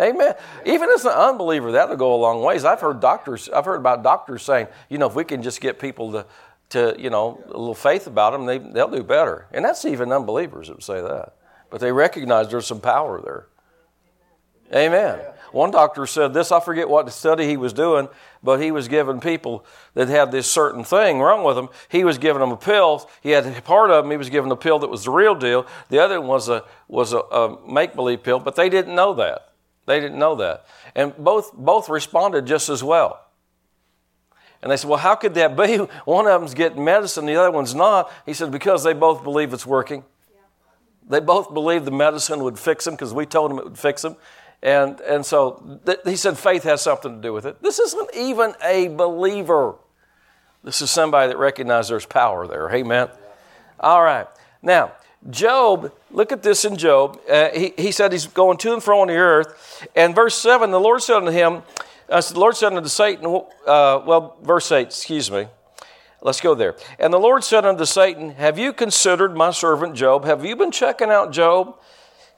Amen. 0.00 0.34
Even 0.66 0.90
as 0.90 1.04
an 1.04 1.12
unbeliever, 1.12 1.70
that'll 1.70 1.96
go 1.96 2.14
a 2.14 2.16
long 2.16 2.42
ways. 2.42 2.64
I've 2.64 2.80
heard 2.80 2.98
doctors, 2.98 3.48
I've 3.48 3.64
heard 3.64 3.76
about 3.76 4.02
doctors 4.02 4.42
saying, 4.42 4.66
you 4.88 4.98
know, 4.98 5.06
if 5.06 5.14
we 5.14 5.22
can 5.22 5.40
just 5.40 5.60
get 5.60 5.78
people 5.78 6.10
to 6.12 6.26
to, 6.70 6.96
you 6.98 7.10
know, 7.10 7.42
a 7.46 7.58
little 7.58 7.74
faith 7.74 8.06
about 8.06 8.32
them, 8.32 8.46
they, 8.46 8.58
they'll 8.58 8.88
do 8.88 9.02
better. 9.02 9.46
And 9.52 9.64
that's 9.64 9.84
even 9.84 10.12
unbelievers 10.12 10.68
that 10.68 10.74
would 10.74 10.82
say 10.82 11.00
that. 11.00 11.34
But 11.70 11.80
they 11.80 11.92
recognize 11.92 12.50
there's 12.50 12.66
some 12.66 12.80
power 12.80 13.20
there. 13.20 13.46
Amen. 14.74 15.20
One 15.52 15.70
doctor 15.70 16.04
said 16.06 16.34
this, 16.34 16.50
I 16.50 16.58
forget 16.58 16.88
what 16.88 17.10
study 17.12 17.46
he 17.46 17.56
was 17.56 17.72
doing, 17.72 18.08
but 18.42 18.60
he 18.60 18.72
was 18.72 18.88
giving 18.88 19.20
people 19.20 19.64
that 19.94 20.08
had 20.08 20.32
this 20.32 20.50
certain 20.50 20.82
thing 20.82 21.20
wrong 21.20 21.44
with 21.44 21.54
them, 21.54 21.68
he 21.88 22.02
was 22.02 22.18
giving 22.18 22.40
them 22.40 22.50
a 22.50 22.56
pill. 22.56 23.08
He 23.22 23.30
had 23.30 23.64
part 23.64 23.90
of 23.90 24.02
them, 24.02 24.10
he 24.10 24.16
was 24.16 24.30
giving 24.30 24.50
a 24.50 24.56
pill 24.56 24.80
that 24.80 24.90
was 24.90 25.04
the 25.04 25.12
real 25.12 25.36
deal. 25.36 25.66
The 25.90 26.00
other 26.00 26.20
one 26.20 26.28
was 26.28 26.48
a, 26.48 26.64
was 26.88 27.12
a, 27.12 27.18
a 27.18 27.70
make 27.70 27.94
believe 27.94 28.24
pill, 28.24 28.40
but 28.40 28.56
they 28.56 28.68
didn't 28.68 28.96
know 28.96 29.14
that. 29.14 29.52
They 29.86 30.00
didn't 30.00 30.18
know 30.18 30.34
that. 30.36 30.66
And 30.94 31.14
both, 31.16 31.52
both 31.52 31.88
responded 31.88 32.46
just 32.46 32.68
as 32.68 32.82
well. 32.82 33.20
And 34.64 34.72
they 34.72 34.78
said, 34.78 34.88
Well, 34.88 34.98
how 34.98 35.14
could 35.14 35.34
that 35.34 35.56
be? 35.58 35.76
One 36.06 36.26
of 36.26 36.40
them's 36.40 36.54
getting 36.54 36.82
medicine, 36.82 37.26
the 37.26 37.36
other 37.36 37.50
one's 37.50 37.74
not. 37.74 38.10
He 38.24 38.32
said, 38.32 38.50
Because 38.50 38.82
they 38.82 38.94
both 38.94 39.22
believe 39.22 39.52
it's 39.52 39.66
working. 39.66 40.04
They 41.06 41.20
both 41.20 41.52
believe 41.52 41.84
the 41.84 41.90
medicine 41.90 42.42
would 42.44 42.58
fix 42.58 42.86
them 42.86 42.94
because 42.94 43.12
we 43.12 43.26
told 43.26 43.50
them 43.50 43.58
it 43.58 43.64
would 43.64 43.78
fix 43.78 44.00
them. 44.00 44.16
And, 44.62 44.98
and 45.00 45.26
so 45.26 45.80
th- 45.84 45.98
he 46.06 46.16
said 46.16 46.38
faith 46.38 46.62
has 46.62 46.80
something 46.80 47.16
to 47.16 47.20
do 47.20 47.34
with 47.34 47.44
it. 47.44 47.60
This 47.60 47.78
isn't 47.78 48.08
even 48.16 48.54
a 48.64 48.88
believer. 48.88 49.74
This 50.62 50.80
is 50.80 50.90
somebody 50.90 51.28
that 51.28 51.36
recognizes 51.36 51.90
there's 51.90 52.06
power 52.06 52.46
there. 52.46 52.74
Amen. 52.74 53.10
All 53.78 54.02
right. 54.02 54.26
Now, 54.62 54.92
Job, 55.28 55.92
look 56.10 56.32
at 56.32 56.42
this 56.42 56.64
in 56.64 56.78
Job. 56.78 57.20
Uh, 57.30 57.50
he, 57.50 57.74
he 57.76 57.92
said 57.92 58.12
he's 58.12 58.26
going 58.26 58.56
to 58.58 58.72
and 58.72 58.82
fro 58.82 59.00
on 59.00 59.08
the 59.08 59.16
earth. 59.16 59.86
And 59.94 60.14
verse 60.14 60.36
7 60.36 60.70
the 60.70 60.80
Lord 60.80 61.02
said 61.02 61.16
unto 61.16 61.32
him, 61.32 61.62
uh, 62.08 62.20
the 62.20 62.38
Lord 62.38 62.56
said 62.56 62.72
unto 62.72 62.88
Satan, 62.88 63.24
uh, 63.26 64.02
well, 64.06 64.36
verse 64.42 64.70
8, 64.70 64.86
excuse 64.88 65.30
me. 65.30 65.46
Let's 66.20 66.40
go 66.40 66.54
there. 66.54 66.74
And 66.98 67.12
the 67.12 67.18
Lord 67.18 67.44
said 67.44 67.66
unto 67.66 67.84
Satan, 67.84 68.30
Have 68.30 68.58
you 68.58 68.72
considered 68.72 69.36
my 69.36 69.50
servant 69.50 69.94
Job? 69.94 70.24
Have 70.24 70.44
you 70.44 70.56
been 70.56 70.70
checking 70.70 71.10
out 71.10 71.32
Job? 71.32 71.76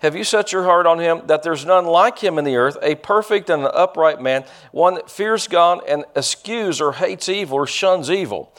Have 0.00 0.16
you 0.16 0.24
set 0.24 0.52
your 0.52 0.64
heart 0.64 0.86
on 0.86 0.98
him 0.98 1.22
that 1.26 1.42
there's 1.42 1.64
none 1.64 1.86
like 1.86 2.18
him 2.18 2.36
in 2.36 2.44
the 2.44 2.56
earth, 2.56 2.76
a 2.82 2.96
perfect 2.96 3.48
and 3.48 3.62
an 3.62 3.70
upright 3.72 4.20
man, 4.20 4.44
one 4.72 4.94
that 4.94 5.10
fears 5.10 5.48
God 5.48 5.80
and 5.88 6.04
eschews 6.14 6.80
or 6.80 6.92
hates 6.92 7.28
evil 7.28 7.58
or 7.58 7.66
shuns 7.66 8.10
evil? 8.10 8.52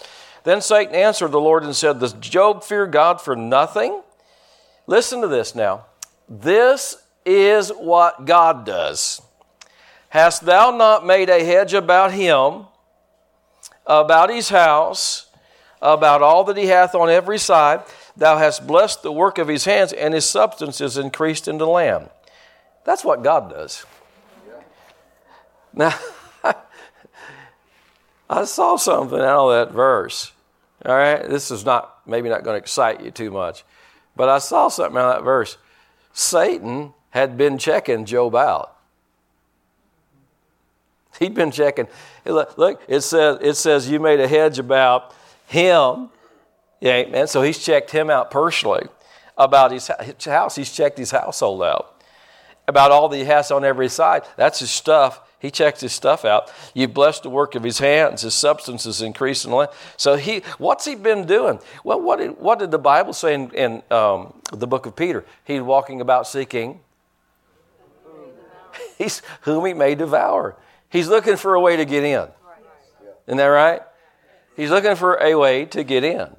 Then 0.45 0.61
Satan 0.61 0.95
answered 0.95 1.31
the 1.31 1.41
Lord 1.41 1.63
and 1.63 1.75
said, 1.75 1.99
Does 1.99 2.13
Job 2.13 2.63
fear 2.63 2.87
God 2.87 3.21
for 3.21 3.35
nothing? 3.35 4.01
Listen 4.87 5.21
to 5.21 5.27
this 5.27 5.53
now. 5.53 5.85
This 6.29 6.95
is 7.25 7.69
what 7.69 8.25
God 8.25 8.65
does. 8.65 9.21
Hast 10.09 10.45
thou 10.45 10.71
not 10.71 11.05
made 11.05 11.29
a 11.29 11.43
hedge 11.43 11.73
about 11.73 12.13
him, 12.13 12.65
about 13.85 14.29
his 14.29 14.49
house, 14.49 15.27
about 15.81 16.21
all 16.21 16.43
that 16.45 16.57
he 16.57 16.67
hath 16.67 16.95
on 16.95 17.09
every 17.09 17.37
side? 17.37 17.81
Thou 18.15 18.37
hast 18.37 18.65
blessed 18.65 19.03
the 19.03 19.11
work 19.11 19.37
of 19.37 19.47
his 19.47 19.65
hands, 19.65 19.93
and 19.93 20.13
his 20.13 20.27
substance 20.27 20.81
is 20.81 20.97
increased 20.97 21.47
in 21.47 21.57
the 21.57 21.67
land. 21.67 22.09
That's 22.83 23.03
what 23.03 23.21
God 23.21 23.49
does. 23.49 23.85
Now, 25.73 25.93
I 28.29 28.45
saw 28.45 28.77
something 28.77 29.19
out 29.19 29.49
of 29.49 29.69
that 29.69 29.75
verse. 29.75 30.31
All 30.85 30.95
right, 30.95 31.27
this 31.27 31.51
is 31.51 31.65
not 31.65 32.07
maybe 32.07 32.29
not 32.29 32.43
going 32.43 32.55
to 32.55 32.61
excite 32.61 33.01
you 33.03 33.11
too 33.11 33.29
much, 33.29 33.65
but 34.15 34.29
I 34.29 34.39
saw 34.39 34.69
something 34.69 34.97
out 34.97 35.09
of 35.09 35.15
that 35.17 35.25
verse. 35.25 35.57
Satan 36.13 36.93
had 37.11 37.37
been 37.37 37.57
checking 37.57 38.05
Job 38.05 38.35
out. 38.35 38.76
He'd 41.19 41.33
been 41.33 41.51
checking. 41.51 41.87
Look, 42.25 42.81
it 42.87 43.01
says 43.01 43.39
it 43.41 43.55
says 43.55 43.89
you 43.89 43.99
made 43.99 44.19
a 44.19 44.27
hedge 44.27 44.59
about 44.59 45.13
him 45.47 46.09
yeah, 46.79 46.93
amen. 46.93 47.27
So 47.27 47.41
he's 47.41 47.57
checked 47.57 47.91
him 47.91 48.09
out 48.09 48.29
personally 48.31 48.87
about 49.37 49.71
his 49.71 49.87
house. 50.25 50.55
He's 50.55 50.71
checked 50.71 50.97
his 50.97 51.11
household 51.11 51.63
out. 51.63 51.93
About 52.67 52.91
all 52.91 53.07
that 53.09 53.17
he 53.17 53.23
has 53.23 53.49
on 53.49 53.63
every 53.63 53.87
side. 53.87 54.23
That's 54.35 54.59
his 54.59 54.69
stuff. 54.69 55.21
He 55.39 55.51
checks 55.51 55.81
his 55.81 55.93
stuff 55.93 56.25
out. 56.25 56.51
You've 56.73 56.93
blessed 56.93 57.23
the 57.23 57.29
work 57.29 57.55
of 57.55 57.63
his 57.63 57.79
hands. 57.79 58.23
His 58.23 58.33
substance 58.33 58.85
is 58.85 59.01
increasing. 59.01 59.67
So 59.95 60.15
he, 60.15 60.41
what's 60.57 60.83
he 60.83 60.95
been 60.95 61.25
doing? 61.25 61.59
Well, 61.83 62.01
what 62.01 62.19
did, 62.19 62.37
what 62.39 62.59
did 62.59 62.71
the 62.71 62.79
Bible 62.79 63.13
say 63.13 63.35
in, 63.35 63.51
in 63.51 63.83
um, 63.89 64.33
the 64.51 64.67
book 64.67 64.85
of 64.85 64.95
Peter? 64.95 65.23
He's 65.45 65.61
walking 65.61 66.01
about 66.01 66.27
seeking. 66.27 66.79
He's 68.97 69.21
whom 69.41 69.65
he 69.65 69.73
may 69.73 69.95
devour. 69.95 70.55
He's 70.97 71.07
looking 71.07 71.35
for 71.35 71.53
a 71.53 71.59
way 71.59 71.75
to 71.75 71.85
get 71.85 72.03
in. 72.03 72.27
Isn't 73.27 73.37
that 73.37 73.45
right? 73.45 73.81
He's 74.55 74.71
looking 74.71 74.95
for 74.95 75.13
a 75.17 75.37
way 75.37 75.65
to 75.65 75.83
get 75.83 76.03
in. 76.03 76.35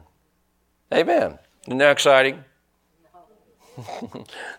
Amen. 0.92 1.38
Isn't 1.68 1.78
that 1.78 1.92
exciting? 1.92 2.44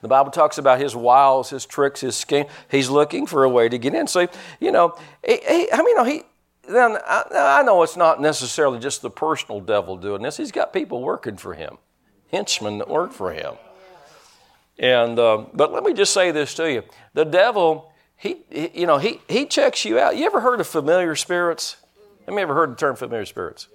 the 0.01 0.08
Bible 0.08 0.32
talks 0.32 0.58
about 0.58 0.79
his 0.79 0.96
wiles, 0.96 1.50
his 1.50 1.65
tricks, 1.65 2.00
his 2.00 2.15
scheme. 2.15 2.46
He's 2.72 2.89
looking 2.89 3.25
for 3.25 3.44
a 3.44 3.50
way 3.50 3.68
to 3.68 3.77
get 3.77 3.94
in. 3.94 4.08
So, 4.08 4.29
you 4.62 4.72
know, 4.72 4.98
he, 5.22 5.34
he, 5.46 5.70
I 5.70 5.79
mean, 5.79 5.88
you 5.88 5.96
know, 5.96 6.03
he, 6.06 6.22
then 6.70 6.98
I, 7.06 7.60
I, 7.60 7.63
know 7.63 7.84
it's 7.84 7.98
not 7.98 8.22
necessarily 8.22 8.79
just 8.79 9.01
the 9.01 9.10
personal 9.10 9.60
devil 9.60 9.98
doing 9.98 10.22
this. 10.22 10.38
He's 10.38 10.53
got 10.53 10.72
people 10.72 11.01
working 11.01 11.36
for 11.36 11.56
him, 11.56 11.77
henchmen 12.32 12.77
that 12.77 12.88
work 12.88 13.12
for 13.12 13.34
him. 13.34 13.56
And 14.77 15.20
uh, 15.20 15.44
but 15.53 15.74
let 15.74 15.84
me 15.84 15.94
just 15.94 16.13
say 16.13 16.32
this 16.32 16.53
to 16.53 16.72
you: 16.72 16.84
the 17.13 17.25
devil, 17.25 17.88
he, 18.20 18.44
you 18.52 18.86
know, 18.86 18.98
he 18.98 19.22
he 19.28 19.46
checks 19.46 19.86
you 19.86 19.98
out. 19.98 20.16
You 20.18 20.26
ever 20.26 20.42
heard 20.42 20.60
of 20.60 20.68
familiar 20.68 21.16
spirits? 21.16 21.78
Have 22.26 22.36
you 22.36 22.40
ever 22.40 22.54
heard 22.54 22.72
the 22.72 22.76
term 22.76 22.96
familiar 22.96 23.26
spirits? 23.26 23.68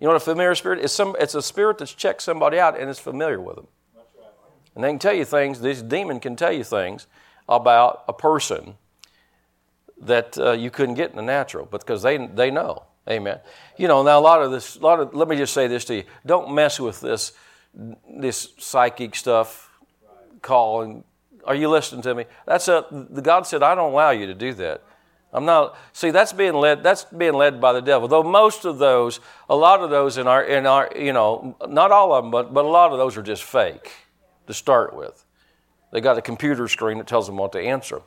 You 0.00 0.06
know 0.06 0.12
what 0.12 0.22
a 0.22 0.24
familiar 0.24 0.54
spirit 0.54 0.80
is? 0.80 0.92
Some, 0.92 1.16
it's 1.18 1.34
a 1.34 1.42
spirit 1.42 1.78
that's 1.78 1.94
checked 1.94 2.20
somebody 2.20 2.58
out 2.58 2.78
and 2.78 2.90
is 2.90 2.98
familiar 2.98 3.40
with 3.40 3.56
them. 3.56 3.66
And 4.74 4.84
they 4.84 4.88
can 4.88 4.98
tell 4.98 5.14
you 5.14 5.24
things, 5.24 5.60
this 5.60 5.80
demon 5.80 6.20
can 6.20 6.36
tell 6.36 6.52
you 6.52 6.64
things 6.64 7.06
about 7.48 8.04
a 8.08 8.12
person 8.12 8.74
that 9.98 10.36
uh, 10.36 10.52
you 10.52 10.70
couldn't 10.70 10.96
get 10.96 11.10
in 11.10 11.16
the 11.16 11.22
natural 11.22 11.64
because 11.64 12.02
they, 12.02 12.18
they 12.18 12.50
know. 12.50 12.84
Amen. 13.08 13.40
You 13.78 13.88
know, 13.88 14.02
now 14.02 14.18
a 14.18 14.20
lot 14.20 14.42
of 14.42 14.50
this, 14.50 14.76
a 14.76 14.80
lot 14.80 15.00
of, 15.00 15.14
let 15.14 15.28
me 15.28 15.36
just 15.36 15.54
say 15.54 15.66
this 15.66 15.84
to 15.86 15.94
you. 15.94 16.04
Don't 16.26 16.52
mess 16.54 16.78
with 16.78 17.00
this, 17.00 17.32
this 18.10 18.52
psychic 18.58 19.14
stuff, 19.14 19.70
calling. 20.42 21.04
Are 21.46 21.54
you 21.54 21.70
listening 21.70 22.02
to 22.02 22.14
me? 22.14 22.24
That's 22.44 22.68
a, 22.68 22.84
the 22.90 23.22
God 23.22 23.46
said, 23.46 23.62
I 23.62 23.74
don't 23.74 23.92
allow 23.92 24.10
you 24.10 24.26
to 24.26 24.34
do 24.34 24.52
that. 24.54 24.82
I'm 25.32 25.44
not 25.44 25.76
see 25.92 26.10
that's 26.10 26.32
being 26.32 26.54
led 26.54 26.82
that's 26.82 27.04
being 27.04 27.34
led 27.34 27.60
by 27.60 27.72
the 27.72 27.82
devil. 27.82 28.08
Though 28.08 28.22
most 28.22 28.64
of 28.64 28.78
those, 28.78 29.20
a 29.50 29.56
lot 29.56 29.80
of 29.80 29.90
those 29.90 30.16
in 30.16 30.26
our 30.26 30.42
in 30.42 30.66
our 30.66 30.90
you 30.96 31.12
know, 31.12 31.56
not 31.68 31.92
all 31.92 32.14
of 32.14 32.24
them, 32.24 32.30
but 32.30 32.54
but 32.54 32.64
a 32.64 32.68
lot 32.68 32.92
of 32.92 32.98
those 32.98 33.16
are 33.16 33.22
just 33.22 33.44
fake 33.44 33.92
to 34.46 34.54
start 34.54 34.94
with. 34.94 35.24
They 35.92 36.00
got 36.00 36.16
a 36.16 36.22
computer 36.22 36.68
screen 36.68 36.98
that 36.98 37.06
tells 37.06 37.26
them 37.26 37.36
what 37.36 37.52
to 37.52 37.60
answer. 37.60 38.02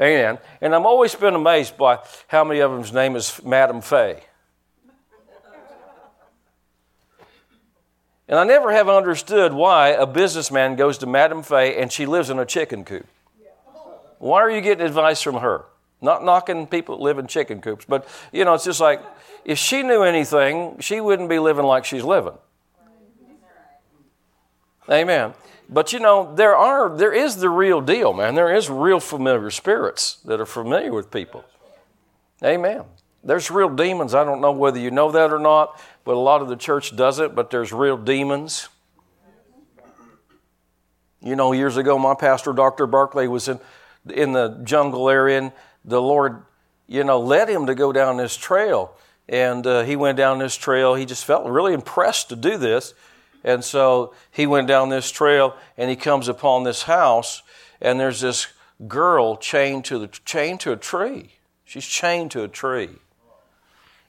Amen. 0.00 0.38
And 0.60 0.74
I'm 0.74 0.86
always 0.86 1.14
been 1.14 1.34
amazed 1.34 1.76
by 1.76 2.00
how 2.28 2.44
many 2.44 2.60
of 2.60 2.70
them's 2.70 2.92
name 2.92 3.16
is 3.16 3.42
Madam 3.44 3.80
Fay. 3.80 4.22
And 8.28 8.38
I 8.38 8.44
never 8.44 8.72
have 8.72 8.88
understood 8.88 9.54
why 9.54 9.88
a 9.88 10.06
businessman 10.06 10.76
goes 10.76 10.98
to 10.98 11.06
Madam 11.06 11.42
Fay 11.42 11.80
and 11.80 11.90
she 11.90 12.04
lives 12.04 12.28
in 12.28 12.38
a 12.38 12.44
chicken 12.44 12.84
coop. 12.84 13.06
Why 14.18 14.40
are 14.40 14.50
you 14.50 14.60
getting 14.60 14.84
advice 14.84 15.22
from 15.22 15.36
her? 15.36 15.64
Not 16.00 16.24
knocking 16.24 16.66
people 16.66 16.98
that 16.98 17.02
live 17.02 17.18
in 17.18 17.26
chicken 17.26 17.60
coops, 17.60 17.84
but 17.88 18.06
you 18.32 18.44
know, 18.44 18.54
it's 18.54 18.64
just 18.64 18.80
like 18.80 19.00
if 19.44 19.58
she 19.58 19.82
knew 19.82 20.02
anything, 20.02 20.78
she 20.80 21.00
wouldn't 21.00 21.28
be 21.28 21.38
living 21.38 21.64
like 21.64 21.84
she's 21.84 22.04
living. 22.04 22.36
Amen. 24.90 25.34
But 25.68 25.92
you 25.92 26.00
know, 26.00 26.34
there 26.34 26.56
are 26.56 26.96
there 26.96 27.12
is 27.12 27.36
the 27.36 27.50
real 27.50 27.80
deal, 27.80 28.12
man. 28.12 28.34
There 28.34 28.54
is 28.54 28.70
real 28.70 29.00
familiar 29.00 29.50
spirits 29.50 30.16
that 30.24 30.40
are 30.40 30.46
familiar 30.46 30.92
with 30.92 31.10
people. 31.10 31.44
Amen. 32.42 32.84
There's 33.24 33.50
real 33.50 33.68
demons. 33.68 34.14
I 34.14 34.24
don't 34.24 34.40
know 34.40 34.52
whether 34.52 34.78
you 34.78 34.90
know 34.90 35.10
that 35.10 35.32
or 35.32 35.38
not, 35.38 35.80
but 36.08 36.16
a 36.16 36.20
lot 36.20 36.40
of 36.40 36.48
the 36.48 36.56
church 36.56 36.96
doesn't, 36.96 37.34
but 37.34 37.50
there's 37.50 37.70
real 37.70 37.98
demons. 37.98 38.70
You 41.20 41.36
know, 41.36 41.52
years 41.52 41.76
ago, 41.76 41.98
my 41.98 42.14
pastor, 42.14 42.54
Dr. 42.54 42.86
Barclay, 42.86 43.26
was 43.26 43.46
in, 43.46 43.60
in 44.08 44.32
the 44.32 44.58
jungle 44.64 45.10
area, 45.10 45.36
and 45.36 45.52
the 45.84 46.00
Lord, 46.00 46.44
you 46.86 47.04
know, 47.04 47.20
led 47.20 47.50
him 47.50 47.66
to 47.66 47.74
go 47.74 47.92
down 47.92 48.16
this 48.16 48.38
trail. 48.38 48.96
And 49.28 49.66
uh, 49.66 49.82
he 49.82 49.96
went 49.96 50.16
down 50.16 50.38
this 50.38 50.56
trail. 50.56 50.94
He 50.94 51.04
just 51.04 51.26
felt 51.26 51.46
really 51.46 51.74
impressed 51.74 52.30
to 52.30 52.36
do 52.36 52.56
this. 52.56 52.94
And 53.44 53.62
so 53.62 54.14
he 54.30 54.46
went 54.46 54.66
down 54.66 54.88
this 54.88 55.10
trail 55.10 55.56
and 55.76 55.90
he 55.90 55.96
comes 55.96 56.26
upon 56.26 56.64
this 56.64 56.84
house, 56.84 57.42
and 57.82 58.00
there's 58.00 58.22
this 58.22 58.46
girl 58.86 59.36
chained 59.36 59.84
to, 59.84 59.98
the, 59.98 60.08
chained 60.24 60.60
to 60.60 60.72
a 60.72 60.76
tree. 60.78 61.34
She's 61.66 61.84
chained 61.84 62.30
to 62.30 62.44
a 62.44 62.48
tree. 62.48 62.96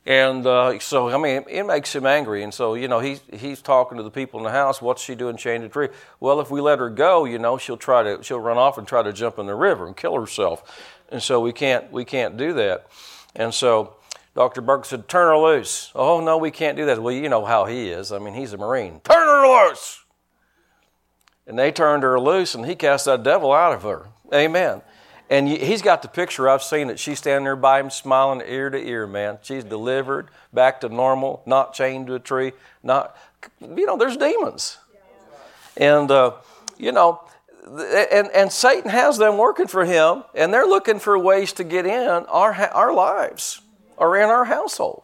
And 0.09 0.47
uh, 0.47 0.79
so, 0.79 1.07
I 1.07 1.17
mean, 1.17 1.43
it 1.47 1.67
makes 1.67 1.95
him 1.95 2.07
angry. 2.07 2.41
And 2.41 2.51
so, 2.51 2.73
you 2.73 2.87
know, 2.87 2.99
he's, 2.99 3.21
he's 3.31 3.61
talking 3.61 3.95
to 3.97 4.03
the 4.03 4.09
people 4.09 4.39
in 4.39 4.43
the 4.43 4.49
house. 4.49 4.81
What's 4.81 5.03
she 5.03 5.13
doing 5.13 5.37
chained 5.37 5.61
to 5.61 5.67
a 5.67 5.69
tree? 5.69 5.89
Well, 6.19 6.41
if 6.41 6.49
we 6.49 6.61
let 6.61 6.79
her 6.79 6.89
go, 6.89 7.25
you 7.25 7.37
know, 7.37 7.59
she'll 7.59 7.77
try 7.77 8.01
to, 8.01 8.23
she'll 8.23 8.39
run 8.39 8.57
off 8.57 8.79
and 8.79 8.87
try 8.87 9.03
to 9.03 9.13
jump 9.13 9.37
in 9.37 9.45
the 9.45 9.53
river 9.53 9.85
and 9.85 9.95
kill 9.95 10.19
herself. 10.19 10.97
And 11.09 11.21
so 11.21 11.39
we 11.39 11.53
can't, 11.53 11.91
we 11.91 12.05
can't 12.05 12.37
do 12.37 12.53
that. 12.53 12.87
And 13.35 13.53
so 13.53 13.97
Dr. 14.33 14.61
Burke 14.61 14.85
said, 14.85 15.07
Turn 15.07 15.27
her 15.27 15.37
loose. 15.37 15.91
Oh, 15.93 16.19
no, 16.21 16.39
we 16.39 16.49
can't 16.49 16.75
do 16.75 16.87
that. 16.87 16.99
Well, 17.03 17.13
you 17.13 17.29
know 17.29 17.45
how 17.45 17.65
he 17.65 17.91
is. 17.91 18.11
I 18.11 18.17
mean, 18.17 18.33
he's 18.33 18.51
a 18.51 18.57
Marine. 18.57 19.01
Turn 19.01 19.27
her 19.27 19.69
loose. 19.69 20.03
And 21.45 21.59
they 21.59 21.71
turned 21.71 22.01
her 22.01 22.19
loose, 22.19 22.55
and 22.55 22.65
he 22.65 22.73
cast 22.73 23.05
that 23.05 23.21
devil 23.21 23.53
out 23.53 23.73
of 23.73 23.83
her. 23.83 24.07
Amen. 24.33 24.81
And 25.29 25.47
he's 25.47 25.83
got 25.83 26.01
the 26.01 26.07
picture. 26.07 26.49
I've 26.49 26.63
seen 26.63 26.89
it. 26.89 26.97
She's 26.97 27.19
standing 27.19 27.43
there 27.43 27.55
by 27.55 27.79
him, 27.79 27.91
smiling 27.91 28.41
ear 28.47 28.71
to 28.71 28.77
ear, 28.77 29.05
man. 29.05 29.37
She's 29.43 29.63
delivered, 29.63 30.29
back 30.51 30.81
to 30.81 30.89
normal, 30.89 31.43
not 31.45 31.73
chained 31.73 32.07
to 32.07 32.15
a 32.15 32.19
tree. 32.19 32.53
Not, 32.81 33.15
you 33.61 33.85
know, 33.85 33.95
there's 33.95 34.17
demons. 34.17 34.79
And, 35.77 36.09
uh, 36.09 36.33
you 36.79 36.91
know, 36.91 37.21
and, 37.67 38.29
and 38.33 38.51
Satan 38.51 38.89
has 38.89 39.19
them 39.19 39.37
working 39.37 39.67
for 39.67 39.85
him, 39.85 40.23
and 40.33 40.51
they're 40.51 40.65
looking 40.65 40.97
for 40.97 41.17
ways 41.19 41.53
to 41.53 41.63
get 41.63 41.85
in 41.85 42.25
our, 42.25 42.53
our 42.53 42.91
lives 42.91 43.61
or 43.97 44.17
in 44.17 44.29
our 44.29 44.45
household. 44.45 45.03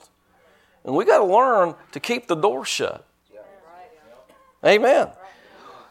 And 0.84 0.96
we 0.96 1.05
got 1.05 1.20
to 1.20 1.25
learn 1.25 1.75
to 1.91 2.00
keep 2.00 2.27
the 2.27 2.36
door 2.36 2.65
shut. 2.65 3.05
Amen. 4.65 5.10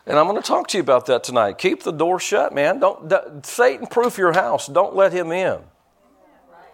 And 0.07 0.19
I'm 0.19 0.27
going 0.27 0.41
to 0.41 0.47
talk 0.47 0.69
to 0.69 0.77
you 0.77 0.83
about 0.83 1.07
that 1.07 1.25
tonight. 1.25 1.59
Keep 1.59 1.83
the 1.83 1.93
door 1.93 2.21
shut, 2.21 2.55
man. 2.55 2.79
Don't, 2.79 3.45
Satan 3.47 3.87
proof 3.87 4.19
your 4.19 4.33
house. 4.33 4.67
Don't 4.67 4.95
let 4.95 5.13
him 5.13 5.33
in. 5.33 5.61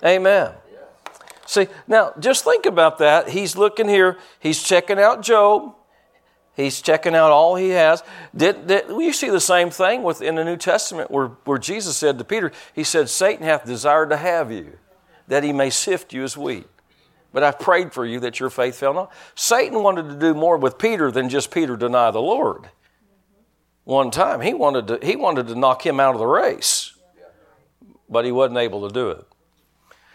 Amen. 0.05 0.53
See, 1.47 1.69
now 1.87 2.13
just 2.19 2.45
think 2.45 2.67
about 2.67 2.99
that. 2.99 3.29
He's 3.29 3.57
looking 3.57 3.89
here, 3.89 4.19
he's 4.39 4.63
checking 4.63 4.99
out 4.99 5.23
Job. 5.23 5.75
He's 6.55 6.83
checking 6.83 7.15
out 7.15 7.31
all 7.31 7.57
he 7.57 7.71
has. 7.71 8.03
Did, 8.37 8.67
did, 8.67 8.89
you 8.89 9.13
see 9.13 9.31
the 9.31 9.41
same 9.41 9.71
thing 9.71 10.03
within 10.03 10.35
the 10.35 10.45
New 10.45 10.57
Testament 10.57 11.11
where, 11.11 11.29
where 11.45 11.59
Jesus 11.59 11.97
said 11.97 12.19
to 12.19 12.25
Peter, 12.25 12.53
He 12.75 12.85
said, 12.85 13.09
Satan 13.09 13.45
hath 13.45 13.65
desired 13.65 14.11
to 14.11 14.17
have 14.17 14.53
you, 14.53 14.79
that 15.29 15.43
he 15.43 15.53
may 15.53 15.71
sift 15.71 16.13
you 16.13 16.23
as 16.23 16.37
wheat. 16.37 16.67
but 17.33 17.43
I've 17.43 17.59
prayed 17.59 17.93
for 17.93 18.05
you 18.05 18.21
that 18.21 18.41
your 18.41 18.51
faith 18.51 18.77
fail 18.77 18.93
not. 18.93 19.13
Satan 19.35 19.83
wanted 19.83 20.09
to 20.09 20.17
do 20.17 20.35
more 20.35 20.57
with 20.59 20.77
Peter 20.77 21.11
than 21.11 21.29
just 21.29 21.51
Peter 21.51 21.77
deny 21.77 22.11
the 22.11 22.21
Lord. 22.21 22.69
One 23.91 24.13
time, 24.13 24.41
he 24.41 24.55
wanted 24.55 24.87
to, 24.87 25.05
he 25.05 25.17
wanted 25.17 25.49
to 25.49 25.57
knock 25.57 25.85
him 25.85 25.99
out 25.99 26.15
of 26.15 26.21
the 26.21 26.27
race, 26.27 26.93
but 28.09 28.25
he 28.25 28.31
wasn't 28.31 28.59
able 28.59 28.87
to 28.87 28.95
do 28.95 29.11
it. 29.11 29.27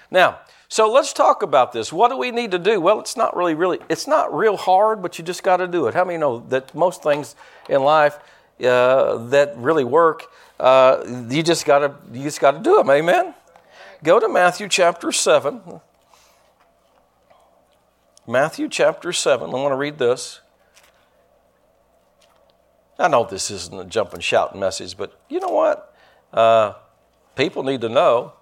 Now, 0.10 0.40
so 0.70 0.90
let's 0.90 1.12
talk 1.12 1.44
about 1.44 1.74
this. 1.74 1.92
What 1.92 2.08
do 2.08 2.16
we 2.16 2.32
need 2.32 2.52
to 2.52 2.58
do? 2.58 2.80
Well, 2.80 3.02
it's 3.02 3.18
not 3.18 3.36
really, 3.36 3.54
really, 3.54 3.80
it's 3.90 4.08
not 4.08 4.34
real 4.34 4.56
hard, 4.56 5.02
but 5.02 5.20
you 5.20 5.26
just 5.26 5.44
got 5.44 5.58
to 5.58 5.68
do 5.68 5.88
it. 5.88 5.94
How 5.94 6.06
many 6.06 6.18
know 6.18 6.40
that 6.48 6.74
most 6.74 7.04
things 7.04 7.36
in 7.68 7.84
life 7.84 8.18
uh, 8.64 9.18
that 9.28 9.58
really 9.58 9.84
work, 9.84 10.24
uh, 10.58 11.04
you 11.30 11.44
just 11.44 11.66
got 11.66 11.80
to, 11.80 11.94
you 12.18 12.24
just 12.24 12.40
got 12.40 12.52
to 12.52 12.60
do 12.60 12.78
them. 12.78 12.90
Amen. 12.90 13.36
Go 14.06 14.22
to 14.22 14.30
Matthew 14.30 14.70
chapter 14.70 15.12
seven. 15.12 15.82
Matthew 18.26 18.70
chapter 18.70 19.12
seven. 19.12 19.50
I 19.50 19.54
want 19.54 19.74
to 19.74 19.76
read 19.76 19.98
this. 19.98 20.40
I 22.98 23.08
know 23.08 23.26
this 23.26 23.52
isn't 23.52 23.78
a 23.78 23.86
jump 23.86 24.14
and 24.14 24.24
shout 24.24 24.56
message, 24.56 24.96
but 24.96 25.20
you 25.30 25.40
know 25.40 25.50
what? 25.50 25.94
Uh, 26.34 26.74
people 27.36 27.64
need 27.64 27.82
to 27.82 27.90
know 27.90 28.34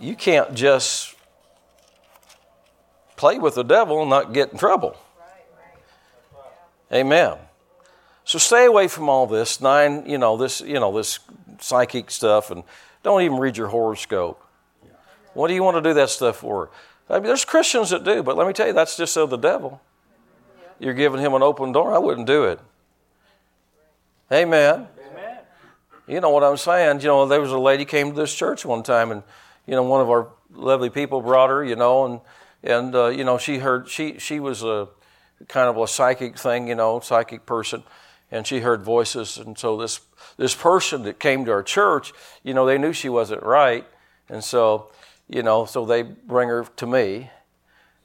you 0.00 0.16
can't 0.16 0.52
just 0.54 1.14
play 3.16 3.38
with 3.38 3.54
the 3.54 3.62
devil 3.62 4.00
and 4.00 4.10
not 4.10 4.32
get 4.32 4.52
in 4.52 4.58
trouble. 4.58 4.96
Amen. 6.92 7.38
So 8.24 8.38
stay 8.38 8.66
away 8.66 8.88
from 8.88 9.08
all 9.08 9.26
this 9.26 9.60
nine, 9.60 10.04
you 10.06 10.18
know, 10.18 10.36
this, 10.36 10.60
you 10.60 10.74
know, 10.80 10.96
this 10.96 11.20
psychic 11.60 12.10
stuff, 12.10 12.50
and 12.50 12.64
don't 13.02 13.22
even 13.22 13.38
read 13.38 13.56
your 13.56 13.68
horoscope. 13.68 14.44
What 15.34 15.48
do 15.48 15.54
you 15.54 15.62
want 15.62 15.76
to 15.76 15.80
do 15.80 15.94
that 15.94 16.10
stuff 16.10 16.36
for? 16.36 16.70
I 17.08 17.14
mean, 17.14 17.24
there's 17.24 17.44
Christians 17.44 17.90
that 17.90 18.04
do, 18.04 18.22
but 18.22 18.36
let 18.36 18.46
me 18.46 18.52
tell 18.52 18.66
you, 18.66 18.72
that's 18.72 18.96
just 18.96 19.16
of 19.16 19.30
the 19.30 19.36
devil. 19.36 19.80
You're 20.78 20.94
giving 20.94 21.20
him 21.20 21.34
an 21.34 21.42
open 21.42 21.72
door. 21.72 21.94
I 21.94 21.98
wouldn't 21.98 22.26
do 22.26 22.44
it. 22.44 22.60
Amen. 24.32 24.88
Amen. 25.10 25.38
You 26.08 26.20
know 26.22 26.30
what 26.30 26.42
I'm 26.42 26.56
saying? 26.56 27.02
You 27.02 27.08
know, 27.08 27.26
there 27.26 27.40
was 27.40 27.50
a 27.50 27.58
lady 27.58 27.84
came 27.84 28.08
to 28.12 28.16
this 28.16 28.34
church 28.34 28.64
one 28.64 28.82
time, 28.82 29.10
and 29.10 29.22
you 29.66 29.74
know, 29.74 29.82
one 29.82 30.00
of 30.00 30.08
our 30.08 30.28
lovely 30.54 30.88
people 30.88 31.20
brought 31.20 31.50
her. 31.50 31.62
You 31.62 31.76
know, 31.76 32.06
and 32.06 32.20
and 32.62 32.94
uh, 32.94 33.08
you 33.08 33.24
know, 33.24 33.36
she 33.36 33.58
heard 33.58 33.90
she 33.90 34.18
she 34.18 34.40
was 34.40 34.62
a 34.62 34.88
kind 35.48 35.68
of 35.68 35.76
a 35.76 35.86
psychic 35.86 36.38
thing. 36.38 36.66
You 36.66 36.74
know, 36.74 36.98
psychic 37.00 37.44
person, 37.44 37.82
and 38.30 38.46
she 38.46 38.60
heard 38.60 38.82
voices, 38.82 39.36
and 39.36 39.58
so 39.58 39.76
this 39.76 40.00
this 40.38 40.54
person 40.54 41.02
that 41.02 41.20
came 41.20 41.44
to 41.44 41.50
our 41.52 41.62
church, 41.62 42.14
you 42.42 42.54
know, 42.54 42.64
they 42.64 42.78
knew 42.78 42.94
she 42.94 43.10
wasn't 43.10 43.42
right, 43.42 43.86
and 44.30 44.42
so 44.42 44.90
you 45.28 45.42
know, 45.42 45.66
so 45.66 45.84
they 45.84 46.04
bring 46.04 46.48
her 46.48 46.64
to 46.76 46.86
me 46.86 47.28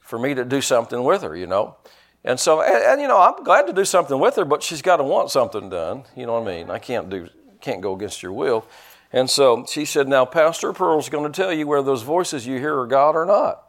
for 0.02 0.20
me 0.20 0.34
to 0.34 0.44
do 0.44 0.60
something 0.60 1.06
with 1.06 1.22
her. 1.22 1.38
You 1.38 1.48
know. 1.48 1.78
And 2.28 2.38
so, 2.38 2.62
and, 2.62 2.84
and, 2.84 3.00
you 3.02 3.08
know, 3.08 3.22
I'm 3.22 3.42
glad 3.42 3.68
to 3.68 3.74
do 3.74 3.86
something 3.86 4.20
with 4.20 4.36
her, 4.36 4.44
but 4.44 4.62
she's 4.62 4.82
got 4.82 4.98
to 4.98 5.04
want 5.04 5.32
something 5.32 5.70
done. 5.70 6.04
You 6.14 6.26
know 6.26 6.34
what 6.34 6.52
I 6.52 6.58
mean? 6.58 6.70
I 6.70 6.78
can't 6.78 7.10
do, 7.10 7.30
can't 7.62 7.80
go 7.80 7.96
against 7.96 8.22
your 8.22 8.34
will. 8.34 8.66
And 9.14 9.30
so 9.30 9.66
she 9.66 9.86
said, 9.86 10.10
Now, 10.10 10.26
Pastor 10.26 10.74
Pearl's 10.74 11.08
going 11.08 11.32
to 11.32 11.34
tell 11.34 11.54
you 11.54 11.66
whether 11.66 11.86
those 11.86 12.02
voices 12.02 12.46
you 12.46 12.60
hear 12.60 12.78
are 12.78 12.86
God 12.86 13.16
or 13.16 13.26
not. 13.26 13.64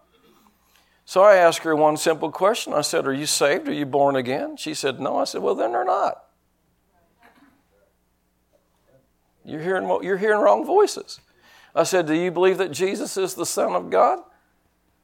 So 1.05 1.23
I 1.23 1.37
asked 1.37 1.61
her 1.61 1.77
one 1.77 1.97
simple 1.97 2.33
question. 2.33 2.73
I 2.73 2.81
said, 2.81 3.07
Are 3.07 3.12
you 3.12 3.27
saved? 3.27 3.69
Are 3.69 3.73
you 3.73 3.87
born 3.87 4.17
again? 4.17 4.57
She 4.57 4.75
said, 4.75 4.99
No. 4.99 5.19
I 5.19 5.25
said, 5.25 5.41
Well, 5.41 5.55
then 5.55 5.71
they're 5.71 5.85
not. 5.85 6.25
You're 9.45 9.62
hearing, 9.62 9.87
you're 10.03 10.19
hearing 10.19 10.41
wrong 10.41 10.67
voices. 10.67 11.21
I 11.77 11.85
said, 11.85 12.09
Do 12.09 12.15
you 12.15 12.33
believe 12.33 12.59
that 12.59 12.73
Jesus 12.73 13.17
is 13.17 13.35
the 13.35 13.47
Son 13.47 13.75
of 13.75 13.88
God? 13.88 14.19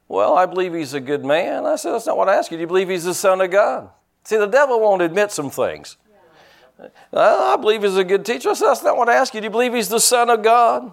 Well, 0.08 0.37
I 0.37 0.46
believe 0.46 0.75
he's 0.75 0.94
a 0.94 1.00
good 1.00 1.25
man. 1.25 1.64
I 1.64 1.76
said, 1.76 1.92
That's 1.92 2.06
not 2.06 2.16
what 2.16 2.28
I 2.28 2.37
asked 2.37 2.50
you. 2.50 2.56
Do 2.56 2.62
you 2.62 2.66
believe 2.66 2.88
he's 2.88 3.04
the 3.04 3.14
Son 3.14 3.40
of 3.40 3.50
God? 3.50 3.90
See, 4.25 4.37
the 4.37 4.46
devil 4.46 4.80
won't 4.80 5.02
admit 5.02 5.32
some 5.32 5.50
things. 5.50 5.96
I 7.12 7.57
believe 7.57 7.83
he's 7.83 7.96
a 7.96 8.05
good 8.05 8.24
teacher. 8.24 8.50
I 8.50 8.55
said, 8.55 8.68
That's 8.68 8.83
not 8.83 8.96
what 8.96 9.09
I 9.09 9.14
asked 9.14 9.35
you. 9.35 9.40
Do 9.40 9.46
you 9.46 9.50
believe 9.50 9.74
he's 9.74 9.88
the 9.88 10.00
Son 10.00 10.28
of 10.31 10.42
God? 10.42 10.92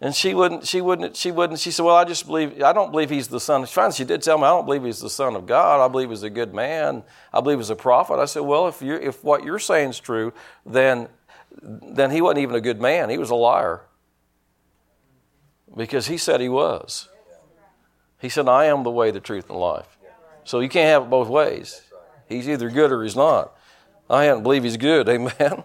And 0.00 0.14
she 0.14 0.32
wouldn't, 0.32 0.64
she 0.66 0.80
wouldn't, 0.80 1.16
she 1.16 1.32
wouldn't. 1.32 1.58
She 1.58 1.72
said, 1.72 1.84
Well, 1.84 1.96
I 1.96 2.04
just 2.04 2.26
believe, 2.26 2.62
I 2.62 2.72
don't 2.72 2.90
believe 2.92 3.10
he's 3.10 3.28
the 3.28 3.40
Son. 3.40 3.64
She 3.66 3.72
finally, 3.72 3.94
she 3.94 4.04
did 4.04 4.22
tell 4.22 4.38
me, 4.38 4.44
I 4.44 4.48
don't 4.48 4.64
believe 4.64 4.84
he's 4.84 5.00
the 5.00 5.10
Son 5.10 5.34
of 5.34 5.46
God. 5.46 5.84
I 5.84 5.88
believe 5.88 6.10
he's 6.10 6.22
a 6.22 6.30
good 6.30 6.54
man. 6.54 7.02
I 7.32 7.40
believe 7.40 7.58
he's 7.58 7.70
a 7.70 7.76
prophet. 7.76 8.18
I 8.18 8.26
said, 8.26 8.40
Well, 8.40 8.68
if, 8.68 8.80
you 8.80 8.94
if 8.94 9.24
what 9.24 9.44
you're 9.44 9.58
saying 9.58 9.90
is 9.90 10.00
true, 10.00 10.32
then, 10.64 11.08
then 11.62 12.10
he 12.10 12.20
wasn't 12.20 12.40
even 12.40 12.54
a 12.54 12.60
good 12.60 12.80
man. 12.80 13.10
He 13.10 13.18
was 13.18 13.30
a 13.30 13.34
liar. 13.34 13.82
Because 15.76 16.06
he 16.06 16.16
said 16.16 16.40
he 16.40 16.48
was. 16.48 17.08
He 18.20 18.28
said, 18.28 18.48
I 18.48 18.66
am 18.66 18.82
the 18.82 18.90
way, 18.90 19.10
the 19.10 19.20
truth, 19.20 19.48
and 19.48 19.58
life. 19.58 19.98
So 20.44 20.60
you 20.60 20.68
can't 20.68 20.88
have 20.88 21.02
it 21.04 21.10
both 21.10 21.28
ways. 21.28 21.82
He's 22.28 22.48
either 22.48 22.70
good 22.70 22.90
or 22.90 23.02
he's 23.02 23.16
not. 23.16 23.54
I 24.10 24.24
happen 24.24 24.40
to 24.40 24.42
believe 24.42 24.64
he's 24.64 24.76
good, 24.76 25.08
amen. 25.08 25.62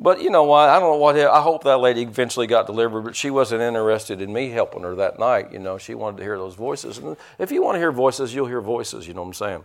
But 0.00 0.20
you 0.20 0.30
know 0.30 0.44
what? 0.44 0.68
I 0.68 0.80
don't 0.80 0.94
know 0.94 0.98
what. 0.98 1.16
I 1.16 1.40
hope 1.40 1.64
that 1.64 1.78
lady 1.78 2.02
eventually 2.02 2.46
got 2.46 2.66
delivered, 2.66 3.02
but 3.02 3.16
she 3.16 3.30
wasn't 3.30 3.62
interested 3.62 4.20
in 4.20 4.32
me 4.32 4.50
helping 4.50 4.82
her 4.82 4.96
that 4.96 5.18
night. 5.18 5.52
You 5.52 5.60
know, 5.60 5.78
she 5.78 5.94
wanted 5.94 6.16
to 6.16 6.22
hear 6.24 6.36
those 6.36 6.56
voices. 6.56 6.98
And 6.98 7.16
if 7.38 7.52
you 7.52 7.62
want 7.62 7.76
to 7.76 7.78
hear 7.78 7.92
voices, 7.92 8.34
you'll 8.34 8.48
hear 8.48 8.60
voices. 8.60 9.06
You 9.06 9.14
know 9.14 9.22
what 9.22 9.28
I'm 9.28 9.34
saying? 9.34 9.64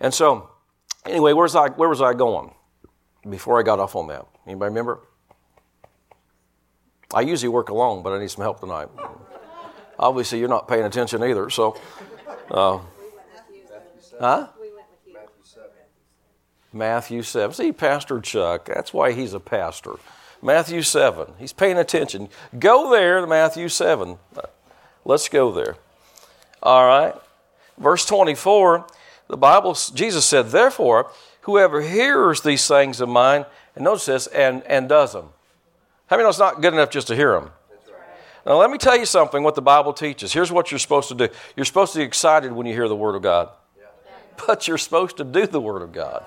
And 0.00 0.14
so, 0.14 0.50
anyway, 1.04 1.32
where's 1.32 1.56
I? 1.56 1.70
Where 1.70 1.88
was 1.88 2.00
I 2.00 2.14
going 2.14 2.54
before 3.28 3.58
I 3.58 3.62
got 3.64 3.80
off 3.80 3.96
on 3.96 4.06
that? 4.08 4.26
Anybody 4.46 4.68
remember? 4.68 5.00
I 7.12 7.22
usually 7.22 7.48
work 7.48 7.68
alone, 7.68 8.02
but 8.02 8.12
I 8.12 8.20
need 8.20 8.30
some 8.30 8.42
help 8.42 8.60
tonight. 8.60 8.88
Obviously, 9.98 10.38
you're 10.38 10.48
not 10.48 10.68
paying 10.68 10.84
attention 10.84 11.22
either. 11.22 11.50
So, 11.50 11.78
uh, 12.50 12.78
huh? 14.20 14.48
Matthew 16.72 17.22
7. 17.22 17.54
See, 17.54 17.72
Pastor 17.72 18.20
Chuck, 18.20 18.66
that's 18.66 18.92
why 18.92 19.12
he's 19.12 19.32
a 19.32 19.40
pastor. 19.40 19.94
Matthew 20.42 20.82
7. 20.82 21.34
He's 21.38 21.52
paying 21.52 21.78
attention. 21.78 22.28
Go 22.58 22.90
there 22.90 23.20
to 23.20 23.26
Matthew 23.26 23.68
7. 23.68 24.18
Let's 25.04 25.28
go 25.28 25.52
there. 25.52 25.76
All 26.62 26.86
right. 26.86 27.14
Verse 27.78 28.04
24, 28.06 28.86
the 29.28 29.36
Bible, 29.36 29.76
Jesus 29.94 30.24
said, 30.26 30.50
Therefore, 30.50 31.10
whoever 31.42 31.82
hears 31.82 32.40
these 32.40 32.62
sayings 32.62 33.00
of 33.00 33.08
mine, 33.08 33.46
and 33.74 33.84
notice 33.84 34.06
this, 34.06 34.26
and, 34.28 34.62
and 34.64 34.88
does 34.88 35.12
them. 35.12 35.30
How 36.06 36.16
many 36.16 36.24
know 36.24 36.30
it's 36.30 36.38
not 36.38 36.60
good 36.60 36.72
enough 36.72 36.90
just 36.90 37.08
to 37.08 37.16
hear 37.16 37.32
them? 37.32 37.50
Now, 38.46 38.58
let 38.58 38.70
me 38.70 38.78
tell 38.78 38.96
you 38.96 39.06
something 39.06 39.42
what 39.42 39.54
the 39.54 39.62
Bible 39.62 39.92
teaches. 39.92 40.32
Here's 40.32 40.52
what 40.52 40.70
you're 40.70 40.78
supposed 40.78 41.08
to 41.08 41.14
do 41.14 41.28
you're 41.56 41.64
supposed 41.64 41.92
to 41.94 42.00
be 42.00 42.04
excited 42.04 42.52
when 42.52 42.66
you 42.66 42.74
hear 42.74 42.88
the 42.88 42.96
Word 42.96 43.14
of 43.14 43.22
God, 43.22 43.50
but 44.46 44.68
you're 44.68 44.78
supposed 44.78 45.16
to 45.16 45.24
do 45.24 45.46
the 45.46 45.60
Word 45.60 45.82
of 45.82 45.92
God. 45.92 46.24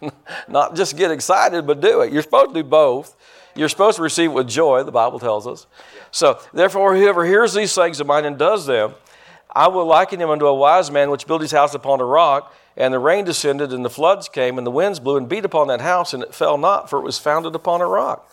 Not 0.48 0.74
just 0.74 0.96
get 0.96 1.10
excited, 1.10 1.66
but 1.66 1.80
do 1.80 2.00
it. 2.00 2.12
You're 2.12 2.22
supposed 2.22 2.54
to 2.54 2.62
do 2.62 2.68
both. 2.68 3.14
You're 3.54 3.68
supposed 3.68 3.96
to 3.96 4.02
receive 4.02 4.30
it 4.30 4.34
with 4.34 4.48
joy, 4.48 4.82
the 4.82 4.92
Bible 4.92 5.18
tells 5.18 5.46
us. 5.46 5.66
So, 6.10 6.38
therefore, 6.52 6.94
whoever 6.96 7.24
hears 7.24 7.54
these 7.54 7.74
things 7.74 8.00
of 8.00 8.06
mine 8.06 8.24
and 8.24 8.38
does 8.38 8.66
them, 8.66 8.94
I 9.54 9.68
will 9.68 9.86
liken 9.86 10.20
him 10.20 10.28
unto 10.28 10.46
a 10.46 10.54
wise 10.54 10.90
man 10.90 11.10
which 11.10 11.26
built 11.26 11.40
his 11.40 11.52
house 11.52 11.74
upon 11.74 12.00
a 12.00 12.04
rock, 12.04 12.54
and 12.76 12.92
the 12.92 12.98
rain 12.98 13.24
descended, 13.24 13.72
and 13.72 13.84
the 13.84 13.90
floods 13.90 14.28
came, 14.28 14.58
and 14.58 14.66
the 14.66 14.70
winds 14.70 15.00
blew 15.00 15.16
and 15.16 15.28
beat 15.28 15.46
upon 15.46 15.68
that 15.68 15.80
house, 15.80 16.12
and 16.12 16.22
it 16.22 16.34
fell 16.34 16.58
not, 16.58 16.90
for 16.90 16.98
it 16.98 17.02
was 17.02 17.18
founded 17.18 17.54
upon 17.54 17.80
a 17.80 17.86
rock. 17.86 18.30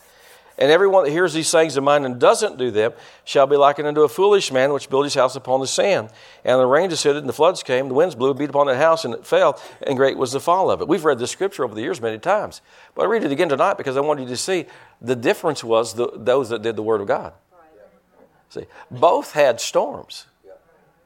And 0.58 0.72
everyone 0.72 1.04
that 1.06 1.12
hears 1.12 1.34
these 1.34 1.48
sayings 1.48 1.78
of 1.78 1.84
mine 1.84 2.06
and 2.06 2.20
doesn't 2.20 2.58
do 2.58 2.70
them 2.70 2.94
shall 3.24 3.48
be 3.48 3.56
likened 3.56 3.88
unto 3.88 4.02
a 4.02 4.10
foolish 4.10 4.52
man 4.52 4.72
which 4.72 4.90
built 4.90 5.06
his 5.06 5.16
house 5.16 5.36
upon 5.36 5.60
the 5.60 5.68
sand. 5.68 6.10
And 6.46 6.60
the 6.60 6.66
rain 6.66 6.90
descended, 6.90 7.24
and 7.24 7.30
the 7.30 7.34
floods 7.34 7.64
came, 7.64 7.88
the 7.88 7.96
winds 7.96 8.14
blew, 8.14 8.30
and 8.30 8.40
beat 8.40 8.50
upon 8.50 8.68
that 8.68 8.78
house, 8.78 9.04
and 9.04 9.16
it 9.16 9.26
fell, 9.26 9.60
and 9.82 9.98
great 9.98 10.18
was 10.18 10.32
the 10.32 10.40
fall 10.40 10.70
of 10.70 10.82
it. 10.82 10.88
We've 10.88 11.04
read 11.04 11.18
this 11.18 11.32
scripture 11.32 11.64
over 11.64 11.74
the 11.74 11.82
years 11.82 12.00
many 12.00 12.20
times. 12.20 12.62
But 12.94 13.04
I 13.04 13.06
read 13.06 13.24
it 13.24 13.32
again 13.32 13.50
tonight 13.50 13.78
because 13.78 13.98
I 13.98 14.02
wanted 14.02 14.24
you 14.24 14.30
to 14.30 14.38
see 14.38 14.66
the 15.02 15.16
difference 15.16 15.64
was 15.64 15.96
the, 15.96 16.12
those 16.16 16.50
that 16.50 16.62
did 16.62 16.76
the 16.76 16.84
Word 16.84 17.02
of 17.02 17.08
God. 17.08 17.34
See, 18.50 18.66
both 18.92 19.32
had 19.32 19.60
storms. 19.60 20.28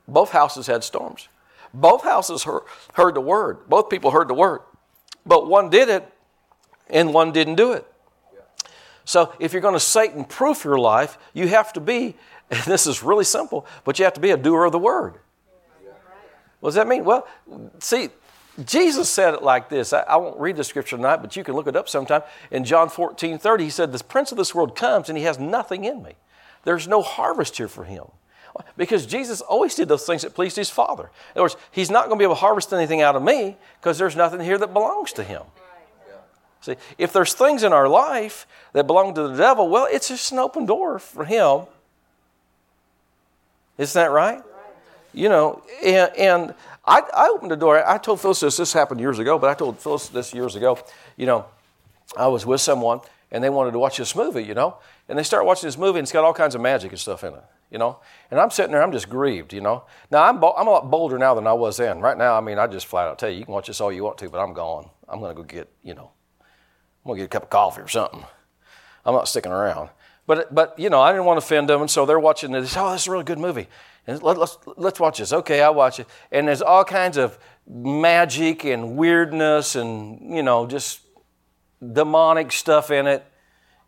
Both 0.07 0.31
houses 0.31 0.67
had 0.67 0.83
storms. 0.83 1.29
Both 1.73 2.03
houses 2.03 2.43
heard, 2.43 2.63
heard 2.93 3.15
the 3.15 3.21
Word. 3.21 3.69
Both 3.69 3.89
people 3.89 4.11
heard 4.11 4.27
the 4.27 4.33
Word. 4.33 4.61
But 5.25 5.47
one 5.47 5.69
did 5.69 5.87
it, 5.89 6.11
and 6.89 7.13
one 7.13 7.31
didn't 7.31 7.55
do 7.55 7.71
it. 7.71 7.85
So 9.07 9.31
if 9.39 9.53
you're 9.53 9.61
going 9.61 9.73
to 9.73 9.79
Satan 9.79 10.25
proof 10.25 10.65
your 10.65 10.77
life, 10.77 11.17
you 11.33 11.47
have 11.47 11.71
to 11.73 11.79
be, 11.79 12.15
and 12.51 12.59
this 12.65 12.85
is 12.85 13.01
really 13.01 13.23
simple, 13.23 13.65
but 13.85 13.97
you 13.97 14.05
have 14.05 14.13
to 14.15 14.19
be 14.19 14.31
a 14.31 14.37
doer 14.37 14.65
of 14.65 14.73
the 14.73 14.79
word. 14.79 15.15
What 16.59 16.69
does 16.69 16.75
that 16.75 16.87
mean? 16.87 17.05
Well, 17.05 17.25
see, 17.79 18.09
Jesus 18.65 19.09
said 19.09 19.33
it 19.33 19.43
like 19.43 19.69
this. 19.69 19.93
I, 19.93 20.01
I, 20.01 20.17
won't 20.17 20.39
read 20.39 20.57
the 20.57 20.63
scripture 20.63 20.97
tonight, 20.97 21.17
but 21.17 21.35
you 21.35 21.43
can 21.43 21.55
look 21.55 21.67
it 21.67 21.75
up 21.75 21.87
sometime. 21.87 22.23
In 22.51 22.65
John 22.65 22.89
14 22.89 23.37
30, 23.37 23.63
he 23.63 23.69
said, 23.69 23.91
The 23.91 24.03
prince 24.03 24.31
of 24.31 24.37
this 24.37 24.53
world 24.53 24.75
comes 24.75 25.07
and 25.07 25.17
he 25.17 25.23
has 25.23 25.39
nothing 25.39 25.85
in 25.85 26.03
me. 26.03 26.15
There's 26.65 26.87
no 26.87 27.01
harvest 27.01 27.55
here 27.55 27.67
for 27.69 27.85
him. 27.85 28.05
Because 28.75 29.05
Jesus 29.05 29.39
always 29.39 29.75
did 29.75 29.87
those 29.87 30.05
things 30.05 30.23
that 30.23 30.33
pleased 30.33 30.55
his 30.55 30.71
Father. 30.71 31.03
In 31.03 31.39
other 31.39 31.43
words, 31.43 31.57
he's 31.71 31.91
not 31.91 32.07
going 32.07 32.17
to 32.17 32.21
be 32.21 32.25
able 32.25 32.35
to 32.35 32.41
harvest 32.41 32.73
anything 32.73 33.01
out 33.01 33.15
of 33.15 33.21
me 33.21 33.55
because 33.79 33.99
there's 33.99 34.15
nothing 34.15 34.41
here 34.41 34.57
that 34.57 34.73
belongs 34.73 35.13
to 35.13 35.23
him. 35.23 35.43
See, 36.67 36.75
if 36.97 37.13
there's 37.13 37.33
things 37.33 37.63
in 37.63 37.71
our 37.71 37.87
life 37.87 38.45
that 38.73 38.87
belong 38.87 39.15
to 39.15 39.29
the 39.29 39.37
devil, 39.37 39.69
well, 39.69 39.87
it's 39.89 40.09
just 40.09 40.33
an 40.33 40.39
open 40.39 40.65
door 40.65 40.99
for 40.99 41.23
him. 41.23 41.61
Isn't 43.77 43.97
that 43.97 44.11
right? 44.11 44.43
You 45.13 45.29
know, 45.29 45.63
and, 45.81 46.11
and 46.17 46.53
I, 46.85 47.03
I 47.15 47.29
opened 47.29 47.51
the 47.51 47.55
door. 47.55 47.87
I 47.87 47.97
told 47.97 48.19
Phyllis 48.19 48.41
this. 48.41 48.57
This 48.57 48.73
happened 48.73 48.99
years 48.99 49.17
ago, 49.17 49.39
but 49.39 49.49
I 49.49 49.53
told 49.53 49.79
Phyllis 49.79 50.09
this 50.09 50.33
years 50.33 50.57
ago. 50.57 50.77
You 51.15 51.25
know, 51.25 51.45
I 52.17 52.27
was 52.27 52.45
with 52.45 52.59
someone 52.59 52.99
and 53.31 53.41
they 53.41 53.49
wanted 53.49 53.71
to 53.71 53.79
watch 53.79 53.97
this 53.97 54.13
movie, 54.13 54.43
you 54.43 54.53
know, 54.53 54.75
and 55.07 55.17
they 55.17 55.23
start 55.23 55.45
watching 55.45 55.67
this 55.67 55.77
movie 55.77 55.99
and 55.99 56.05
it's 56.05 56.11
got 56.11 56.25
all 56.25 56.33
kinds 56.33 56.53
of 56.53 56.59
magic 56.59 56.91
and 56.91 56.99
stuff 56.99 57.23
in 57.23 57.33
it, 57.33 57.43
you 57.71 57.77
know. 57.77 57.99
And 58.29 58.41
I'm 58.41 58.51
sitting 58.51 58.73
there, 58.73 58.83
I'm 58.83 58.91
just 58.91 59.07
grieved, 59.07 59.53
you 59.53 59.61
know. 59.61 59.83
Now 60.11 60.23
I'm 60.23 60.35
I'm 60.35 60.67
a 60.67 60.71
lot 60.71 60.91
bolder 60.91 61.17
now 61.17 61.33
than 61.33 61.47
I 61.47 61.53
was 61.53 61.77
then. 61.77 62.01
Right 62.01 62.17
now, 62.17 62.37
I 62.37 62.41
mean, 62.41 62.59
I 62.59 62.67
just 62.67 62.87
flat 62.87 63.07
out 63.07 63.19
tell 63.19 63.29
you, 63.29 63.39
you 63.39 63.45
can 63.45 63.53
watch 63.53 63.67
this 63.67 63.79
all 63.79 63.91
you 63.93 64.03
want 64.03 64.17
to, 64.17 64.29
but 64.29 64.39
I'm 64.39 64.51
gone. 64.51 64.89
I'm 65.07 65.21
gonna 65.21 65.33
go 65.33 65.43
get, 65.43 65.69
you 65.81 65.93
know, 65.93 66.11
I'm 67.07 67.11
gonna 67.11 67.19
get 67.19 67.25
a 67.25 67.29
cup 67.29 67.43
of 67.43 67.49
coffee 67.49 67.81
or 67.81 67.87
something. 67.87 68.25
I'm 69.05 69.13
not 69.13 69.29
sticking 69.29 69.53
around. 69.53 69.89
But 70.25 70.53
but 70.53 70.77
you 70.77 70.89
know, 70.89 70.99
I 70.99 71.13
didn't 71.13 71.23
want 71.23 71.39
to 71.39 71.45
offend 71.45 71.69
them, 71.69 71.79
and 71.79 71.89
so 71.89 72.05
they're 72.05 72.19
watching 72.19 72.51
this. 72.51 72.75
Oh, 72.75 72.91
this 72.91 73.03
is 73.03 73.07
a 73.07 73.11
really 73.11 73.23
good 73.23 73.39
movie. 73.39 73.67
And 74.05 74.21
let, 74.21 74.37
let's 74.37 74.57
let's 74.75 74.99
watch 74.99 75.19
this. 75.19 75.31
Okay, 75.31 75.61
I'll 75.61 75.73
watch 75.73 76.01
it. 76.01 76.07
And 76.33 76.49
there's 76.49 76.61
all 76.61 76.83
kinds 76.83 77.15
of 77.15 77.39
magic 77.65 78.65
and 78.65 78.97
weirdness 78.97 79.77
and 79.77 80.35
you 80.35 80.43
know 80.43 80.67
just 80.67 80.99
demonic 81.93 82.51
stuff 82.51 82.91
in 82.91 83.07
it. 83.07 83.25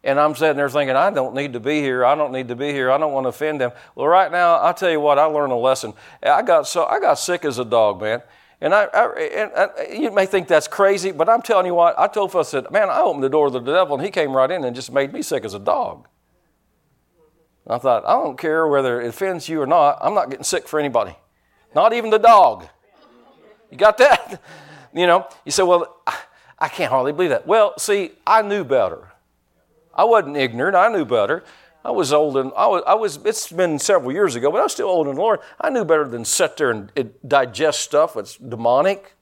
And 0.02 0.18
I'm 0.18 0.34
sitting 0.34 0.56
there 0.56 0.70
thinking, 0.70 0.96
I 0.96 1.10
don't 1.12 1.36
need 1.36 1.52
to 1.54 1.60
be 1.60 1.82
here. 1.82 2.06
I 2.06 2.16
don't 2.16 2.32
need 2.32 2.48
to 2.48 2.56
be 2.56 2.72
here. 2.72 2.90
I 2.90 2.98
don't 2.98 3.12
want 3.12 3.26
to 3.26 3.30
offend 3.30 3.60
them. 3.60 3.72
Well, 3.96 4.08
right 4.08 4.32
now, 4.32 4.56
I'll 4.56 4.74
tell 4.74 4.90
you 4.90 5.02
what, 5.02 5.20
I 5.20 5.26
learned 5.26 5.52
a 5.52 5.58
lesson. 5.58 5.94
I 6.24 6.42
got 6.42 6.68
so 6.70 6.86
I 6.86 7.02
got 7.02 7.16
sick 7.16 7.44
as 7.44 7.60
a 7.60 7.66
dog, 7.66 8.00
man. 8.02 8.22
And 8.62 8.74
I, 8.74 8.86
I 8.94 9.20
and 9.22 9.52
I, 9.56 9.94
you 9.94 10.12
may 10.12 10.26
think 10.26 10.48
that's 10.48 10.68
crazy, 10.68 11.12
but 11.12 11.30
I'm 11.30 11.42
telling 11.42 11.66
you 11.66 11.76
what, 11.76 11.98
I 11.98 12.08
told 12.08 12.36
us 12.36 12.52
that, 12.52 12.72
man, 12.72 12.90
I 12.90 13.00
opened 13.00 13.24
the 13.24 13.30
door 13.30 13.50
to 13.50 13.60
the 13.60 13.60
devil 13.60 13.96
and 13.96 14.04
he 14.04 14.12
came 14.12 14.36
right 14.36 14.52
in 14.52 14.64
and 14.66 14.76
just 14.76 14.92
made 14.92 15.14
me 15.14 15.22
sick 15.22 15.46
as 15.46 15.54
a 15.54 15.60
dog. 15.60 16.08
I 17.68 17.78
thought, 17.78 18.04
I 18.06 18.14
don't 18.14 18.38
care 18.38 18.68
whether 18.68 19.00
it 19.00 19.08
offends 19.08 19.48
you 19.48 19.62
or 19.62 19.68
not, 19.68 20.00
I'm 20.02 20.14
not 20.14 20.30
getting 20.30 20.44
sick 20.44 20.68
for 20.68 20.80
anybody, 20.80 21.16
not 21.76 21.94
even 21.94 22.10
the 22.10 22.18
dog. 22.18 22.68
You 23.72 23.78
got 23.78 23.98
that? 23.98 24.42
You 24.92 25.06
know, 25.06 25.28
you 25.46 25.52
say, 25.52 25.62
well, 25.62 26.02
I 26.58 26.68
can't 26.68 26.90
hardly 26.90 27.12
believe 27.12 27.30
that. 27.30 27.46
Well, 27.46 27.78
see, 27.78 28.14
I 28.26 28.42
knew 28.42 28.64
better. 28.64 29.12
I 29.94 30.04
wasn't 30.04 30.36
ignorant, 30.36 30.76
I 30.76 30.92
knew 30.92 31.06
better. 31.06 31.44
I 31.84 31.92
was 31.92 32.12
old 32.12 32.36
and 32.38 32.52
I 32.58 32.68
was, 32.68 32.84
I 32.86 32.94
was, 32.94 33.18
it's 33.24 33.52
been 33.52 33.80
several 33.80 34.12
years 34.12 34.36
ago, 34.36 34.52
but 34.52 34.60
I 34.60 34.64
was 34.64 34.74
still 34.74 34.90
old 34.90 35.08
in 35.08 35.16
the 35.16 35.22
Lord. 35.22 35.40
I 35.60 35.70
knew 35.70 35.86
better 35.86 36.08
than 36.08 36.26
sit 36.26 36.58
there 36.58 36.72
and 36.72 36.92
digest 37.26 37.80
stuff 37.82 38.16
that's 38.16 38.36
demonic. 38.36 39.16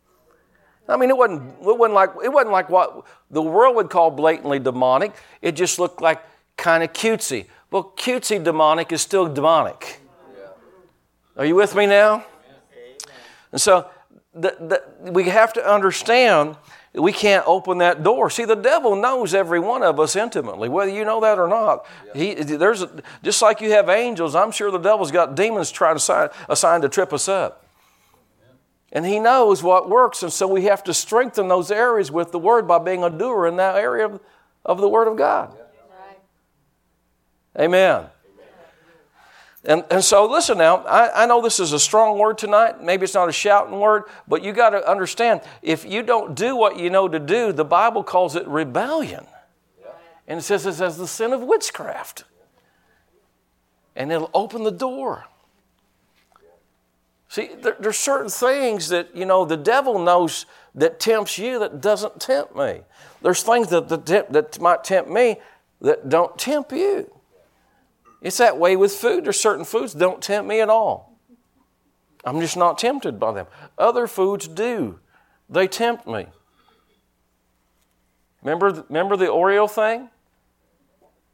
I 0.89 0.97
mean, 0.97 1.09
it 1.09 1.17
wasn't, 1.17 1.53
it 1.61 1.77
wasn't 1.77 1.93
like, 1.93 2.09
it 2.23 2.29
wasn't 2.29 2.51
like 2.51 2.69
what 2.69 3.05
the 3.29 3.41
world 3.41 3.75
would 3.75 3.89
call 3.89 4.09
blatantly 4.09 4.59
demonic. 4.59 5.13
It 5.41 5.51
just 5.51 5.79
looked 5.79 6.01
like 6.01 6.23
kind 6.55 6.83
of 6.83 6.93
cutesy. 6.93 7.45
Well, 7.69 7.93
cutesy 7.95 8.43
demonic 8.43 8.91
is 8.91 9.01
still 9.01 9.31
demonic. 9.31 9.99
Are 11.35 11.45
you 11.45 11.55
with 11.55 11.75
me 11.75 11.85
now? 11.85 12.25
And 13.51 13.61
so 13.61 13.89
the, 14.33 14.83
the, 15.03 15.11
we 15.11 15.25
have 15.25 15.53
to 15.53 15.65
understand 15.69 16.55
we 16.97 17.11
can't 17.11 17.45
open 17.47 17.77
that 17.79 18.03
door. 18.03 18.29
See, 18.29 18.45
the 18.45 18.55
devil 18.55 18.95
knows 18.95 19.33
every 19.33 19.59
one 19.59 19.83
of 19.83 19.99
us 19.99 20.15
intimately, 20.15 20.69
whether 20.69 20.91
you 20.91 21.05
know 21.05 21.21
that 21.21 21.37
or 21.37 21.47
not. 21.47 21.85
He, 22.15 22.33
there's 22.33 22.81
a, 22.81 22.89
just 23.23 23.41
like 23.41 23.61
you 23.61 23.71
have 23.71 23.89
angels, 23.89 24.35
I'm 24.35 24.51
sure 24.51 24.71
the 24.71 24.77
devil's 24.77 25.11
got 25.11 25.35
demons 25.35 25.71
trying 25.71 25.93
to 25.93 25.97
assign, 25.97 26.29
assign 26.49 26.81
to 26.81 26.89
trip 26.89 27.13
us 27.13 27.27
up. 27.27 27.65
And 28.91 29.05
he 29.05 29.19
knows 29.19 29.61
what 29.61 29.89
works, 29.89 30.23
and 30.23 30.31
so 30.31 30.47
we 30.47 30.63
have 30.63 30.83
to 30.85 30.93
strengthen 30.93 31.49
those 31.49 31.71
areas 31.71 32.11
with 32.11 32.31
the 32.31 32.39
word 32.39 32.67
by 32.67 32.79
being 32.79 33.03
a 33.03 33.09
doer 33.09 33.45
in 33.45 33.57
that 33.57 33.75
area 33.75 34.05
of, 34.05 34.21
of 34.65 34.79
the 34.79 34.87
word 34.87 35.07
of 35.07 35.17
God. 35.17 35.53
Amen. 37.59 38.05
And, 39.67 39.83
and 39.91 40.01
so, 40.01 40.25
listen 40.25 40.57
now, 40.57 40.77
I, 40.77 41.23
I 41.23 41.25
know 41.25 41.41
this 41.41 41.59
is 41.59 41.73
a 41.73 41.79
strong 41.79 42.17
word 42.17 42.37
tonight. 42.37 42.81
Maybe 42.81 43.03
it's 43.03 43.13
not 43.13 43.27
a 43.27 43.33
shouting 43.33 43.77
word, 43.81 44.03
but 44.25 44.41
you 44.41 44.53
got 44.53 44.69
to 44.69 44.89
understand 44.89 45.41
if 45.61 45.83
you 45.83 46.03
don't 46.03 46.35
do 46.35 46.55
what 46.55 46.79
you 46.79 46.89
know 46.89 47.09
to 47.09 47.19
do, 47.19 47.51
the 47.51 47.65
Bible 47.65 48.01
calls 48.01 48.37
it 48.37 48.47
rebellion. 48.47 49.25
And 50.25 50.39
it 50.39 50.43
says 50.43 50.65
it's 50.65 50.79
as 50.79 50.97
the 50.97 51.05
sin 51.05 51.33
of 51.33 51.41
witchcraft. 51.41 52.23
And 53.93 54.09
it'll 54.09 54.31
open 54.33 54.63
the 54.63 54.71
door. 54.71 55.25
See, 57.27 57.49
there, 57.61 57.75
there's 57.77 57.97
certain 57.97 58.29
things 58.29 58.87
that, 58.87 59.13
you 59.13 59.25
know, 59.25 59.43
the 59.43 59.57
devil 59.57 59.99
knows 59.99 60.45
that 60.75 60.97
tempts 60.97 61.37
you 61.37 61.59
that 61.59 61.81
doesn't 61.81 62.21
tempt 62.21 62.55
me. 62.55 62.81
There's 63.21 63.43
things 63.43 63.67
that, 63.69 63.89
that, 63.89 64.31
that 64.31 64.61
might 64.61 64.85
tempt 64.85 65.09
me 65.09 65.37
that 65.81 66.07
don't 66.07 66.37
tempt 66.37 66.71
you. 66.71 67.11
It's 68.21 68.37
that 68.37 68.57
way 68.57 68.75
with 68.75 68.93
food. 68.93 69.25
There's 69.25 69.39
certain 69.39 69.65
foods 69.65 69.93
don't 69.93 70.21
tempt 70.21 70.47
me 70.49 70.61
at 70.61 70.69
all. 70.69 71.17
I'm 72.25 72.41
just 72.41 72.57
not 72.57 72.77
tempted 72.77 73.19
by 73.19 73.31
them. 73.31 73.47
Other 73.77 74.07
foods 74.07 74.47
do. 74.47 74.99
They 75.49 75.67
tempt 75.67 76.07
me. 76.07 76.27
Remember, 78.43 78.85
remember 78.89 79.15
the 79.15 79.25
Oreo 79.25 79.69
thing? 79.69 80.09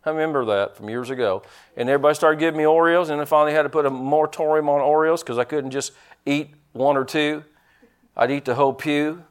I 0.05 0.09
remember 0.09 0.45
that 0.45 0.75
from 0.75 0.89
years 0.89 1.09
ago. 1.09 1.43
And 1.77 1.89
everybody 1.89 2.15
started 2.15 2.39
giving 2.39 2.57
me 2.57 2.65
Oreos, 2.65 3.09
and 3.09 3.21
I 3.21 3.25
finally 3.25 3.53
had 3.53 3.63
to 3.63 3.69
put 3.69 3.85
a 3.85 3.89
moratorium 3.89 4.67
on 4.67 4.81
Oreos 4.81 5.21
because 5.21 5.37
I 5.37 5.45
couldn't 5.45 5.71
just 5.71 5.93
eat 6.25 6.51
one 6.73 6.97
or 6.97 7.05
two. 7.05 7.43
I'd 8.15 8.29
eat 8.29 8.45
the 8.45 8.55
whole 8.55 8.73
pew, 8.73 9.23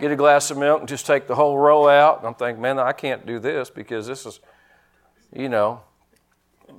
get 0.00 0.10
a 0.10 0.16
glass 0.16 0.50
of 0.50 0.56
milk, 0.56 0.80
and 0.80 0.88
just 0.88 1.06
take 1.06 1.26
the 1.26 1.34
whole 1.34 1.58
row 1.58 1.88
out. 1.88 2.18
And 2.18 2.26
I'm 2.26 2.34
thinking, 2.34 2.62
man, 2.62 2.78
I 2.78 2.92
can't 2.92 3.26
do 3.26 3.38
this 3.38 3.70
because 3.70 4.06
this 4.06 4.24
is, 4.24 4.40
you 5.32 5.48
know, 5.48 5.82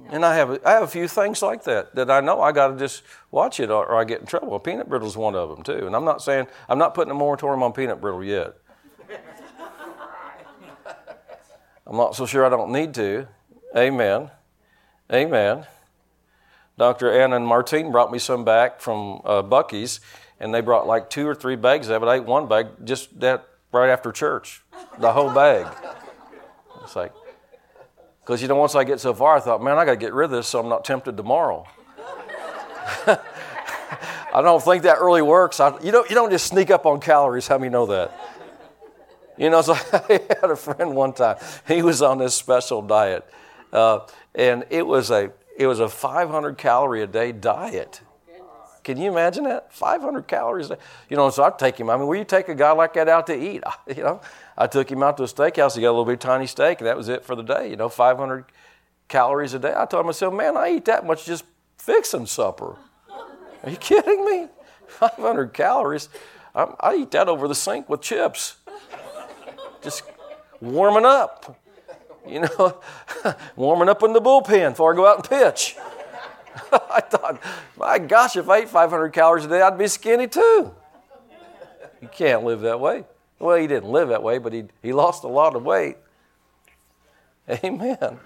and 0.09 0.25
I 0.25 0.35
have, 0.35 0.49
a, 0.51 0.67
I 0.67 0.71
have 0.71 0.83
a 0.83 0.87
few 0.87 1.07
things 1.07 1.41
like 1.41 1.63
that 1.63 1.95
that 1.95 2.11
I 2.11 2.19
know 2.19 2.41
I 2.41 2.51
got 2.51 2.67
to 2.67 2.77
just 2.77 3.03
watch 3.31 3.59
it 3.59 3.69
or, 3.69 3.85
or 3.85 3.95
I 3.95 4.03
get 4.03 4.19
in 4.19 4.25
trouble. 4.25 4.59
Peanut 4.59 4.89
brittle 4.89 5.07
is 5.07 5.15
one 5.15 5.35
of 5.35 5.49
them 5.49 5.63
too. 5.63 5.85
And 5.87 5.95
I'm 5.95 6.05
not 6.05 6.21
saying, 6.21 6.47
I'm 6.67 6.77
not 6.77 6.93
putting 6.93 7.11
a 7.11 7.15
moratorium 7.15 7.63
on 7.63 7.73
peanut 7.73 8.01
brittle 8.01 8.23
yet. 8.23 8.55
I'm 11.87 11.97
not 11.97 12.15
so 12.15 12.25
sure 12.25 12.45
I 12.45 12.49
don't 12.49 12.71
need 12.71 12.93
to. 12.95 13.27
Amen. 13.75 14.29
Amen. 15.11 15.65
Dr. 16.77 17.11
Anna 17.11 17.35
and 17.35 17.45
Martine 17.45 17.91
brought 17.91 18.11
me 18.11 18.19
some 18.19 18.43
back 18.43 18.81
from 18.81 19.21
uh, 19.25 19.43
Buc-ee's, 19.43 19.99
and 20.39 20.53
they 20.53 20.61
brought 20.61 20.87
like 20.87 21.09
two 21.09 21.27
or 21.27 21.35
three 21.35 21.55
bags 21.55 21.89
of 21.89 22.01
it. 22.01 22.05
I 22.07 22.15
ate 22.15 22.25
one 22.25 22.47
bag 22.47 22.67
just 22.83 23.19
that 23.19 23.47
right 23.71 23.89
after 23.89 24.11
church, 24.11 24.63
the 24.99 25.13
whole 25.13 25.29
bag. 25.29 25.67
It's 26.83 26.95
like, 26.95 27.13
because, 28.21 28.41
you 28.41 28.47
know, 28.47 28.55
once 28.55 28.75
I 28.75 28.83
get 28.83 28.99
so 28.99 29.13
far, 29.13 29.37
I 29.37 29.39
thought, 29.39 29.61
man, 29.61 29.77
I 29.77 29.85
got 29.85 29.91
to 29.91 29.97
get 29.97 30.13
rid 30.13 30.25
of 30.25 30.31
this 30.31 30.47
so 30.47 30.59
I'm 30.59 30.69
not 30.69 30.85
tempted 30.85 31.17
tomorrow. 31.17 31.67
I 34.33 34.41
don't 34.41 34.63
think 34.63 34.83
that 34.83 35.01
really 35.01 35.21
works. 35.21 35.59
I, 35.59 35.77
you, 35.81 35.91
don't, 35.91 36.09
you 36.09 36.15
don't 36.15 36.31
just 36.31 36.47
sneak 36.47 36.69
up 36.69 36.85
on 36.85 36.99
calories. 37.01 37.47
How 37.47 37.57
many 37.57 37.69
know 37.69 37.85
that? 37.87 38.11
You 39.37 39.49
know, 39.49 39.61
so 39.61 39.73
I 39.93 40.21
had 40.41 40.51
a 40.51 40.55
friend 40.55 40.95
one 40.95 41.13
time. 41.13 41.37
He 41.67 41.81
was 41.81 42.01
on 42.01 42.19
this 42.19 42.35
special 42.35 42.81
diet, 42.81 43.27
uh, 43.73 44.01
and 44.35 44.65
it 44.69 44.85
was 44.85 45.09
a 45.09 45.31
it 45.57 45.67
was 45.67 45.79
a 45.79 45.89
500 45.89 46.57
calorie 46.57 47.01
a 47.01 47.07
day 47.07 47.31
diet. 47.31 48.01
Can 48.83 48.97
you 48.97 49.11
imagine 49.11 49.43
that? 49.43 49.71
500 49.73 50.27
calories. 50.27 50.67
A 50.67 50.75
day. 50.75 50.81
You 51.09 51.17
know, 51.17 51.29
so 51.29 51.43
I'd 51.43 51.59
take 51.59 51.79
him. 51.79 51.89
I 51.89 51.97
mean, 51.97 52.07
will 52.07 52.15
you 52.15 52.25
take 52.25 52.49
a 52.49 52.55
guy 52.55 52.71
like 52.71 52.93
that 52.93 53.07
out 53.07 53.27
to 53.27 53.35
eat? 53.35 53.63
You 53.95 54.03
know, 54.03 54.21
I 54.57 54.67
took 54.67 54.91
him 54.91 55.01
out 55.01 55.17
to 55.17 55.23
a 55.23 55.27
steakhouse. 55.27 55.75
He 55.75 55.81
got 55.81 55.89
a 55.89 55.91
little 55.91 56.05
bit 56.05 56.19
tiny 56.19 56.47
steak, 56.47 56.79
and 56.79 56.87
that 56.87 56.97
was 56.97 57.09
it 57.09 57.23
for 57.23 57.35
the 57.35 57.43
day. 57.43 57.69
You 57.69 57.75
know, 57.75 57.89
500 57.89 58.45
calories 59.07 59.53
a 59.53 59.59
day. 59.59 59.73
I 59.75 59.85
told 59.85 60.05
myself, 60.05 60.33
man, 60.33 60.57
I 60.57 60.71
eat 60.71 60.85
that 60.85 61.05
much 61.05 61.25
just 61.25 61.45
fixing 61.77 62.25
supper. 62.25 62.77
Are 63.63 63.69
you 63.69 63.77
kidding 63.77 64.25
me? 64.25 64.47
500 64.87 65.53
calories. 65.53 66.09
I, 66.53 66.73
I 66.79 66.95
eat 66.95 67.11
that 67.11 67.29
over 67.29 67.47
the 67.47 67.55
sink 67.55 67.89
with 67.89 68.01
chips. 68.01 68.57
Just 69.81 70.03
warming 70.59 71.05
up. 71.05 71.57
You 72.27 72.41
know, 72.41 72.81
warming 73.55 73.89
up 73.89 74.03
in 74.03 74.13
the 74.13 74.21
bullpen 74.21 74.71
before 74.71 74.93
I 74.93 74.95
go 74.95 75.07
out 75.07 75.17
and 75.17 75.29
pitch. 75.29 75.75
I 76.71 77.01
thought, 77.01 77.41
my 77.77 77.97
gosh, 77.97 78.35
if 78.35 78.47
I 78.47 78.59
ate 78.59 78.69
500 78.69 79.09
calories 79.09 79.45
a 79.45 79.47
day, 79.47 79.61
I'd 79.61 79.77
be 79.77 79.87
skinny 79.87 80.27
too. 80.27 80.73
You 82.01 82.07
can't 82.11 82.43
live 82.43 82.61
that 82.61 82.79
way. 82.79 83.05
Well, 83.41 83.57
he 83.57 83.67
didn't 83.67 83.91
live 83.91 84.09
that 84.09 84.21
way, 84.21 84.37
but 84.37 84.53
he, 84.53 84.65
he 84.83 84.93
lost 84.93 85.23
a 85.23 85.27
lot 85.27 85.55
of 85.55 85.63
weight. 85.63 85.97
Amen. 87.49 88.19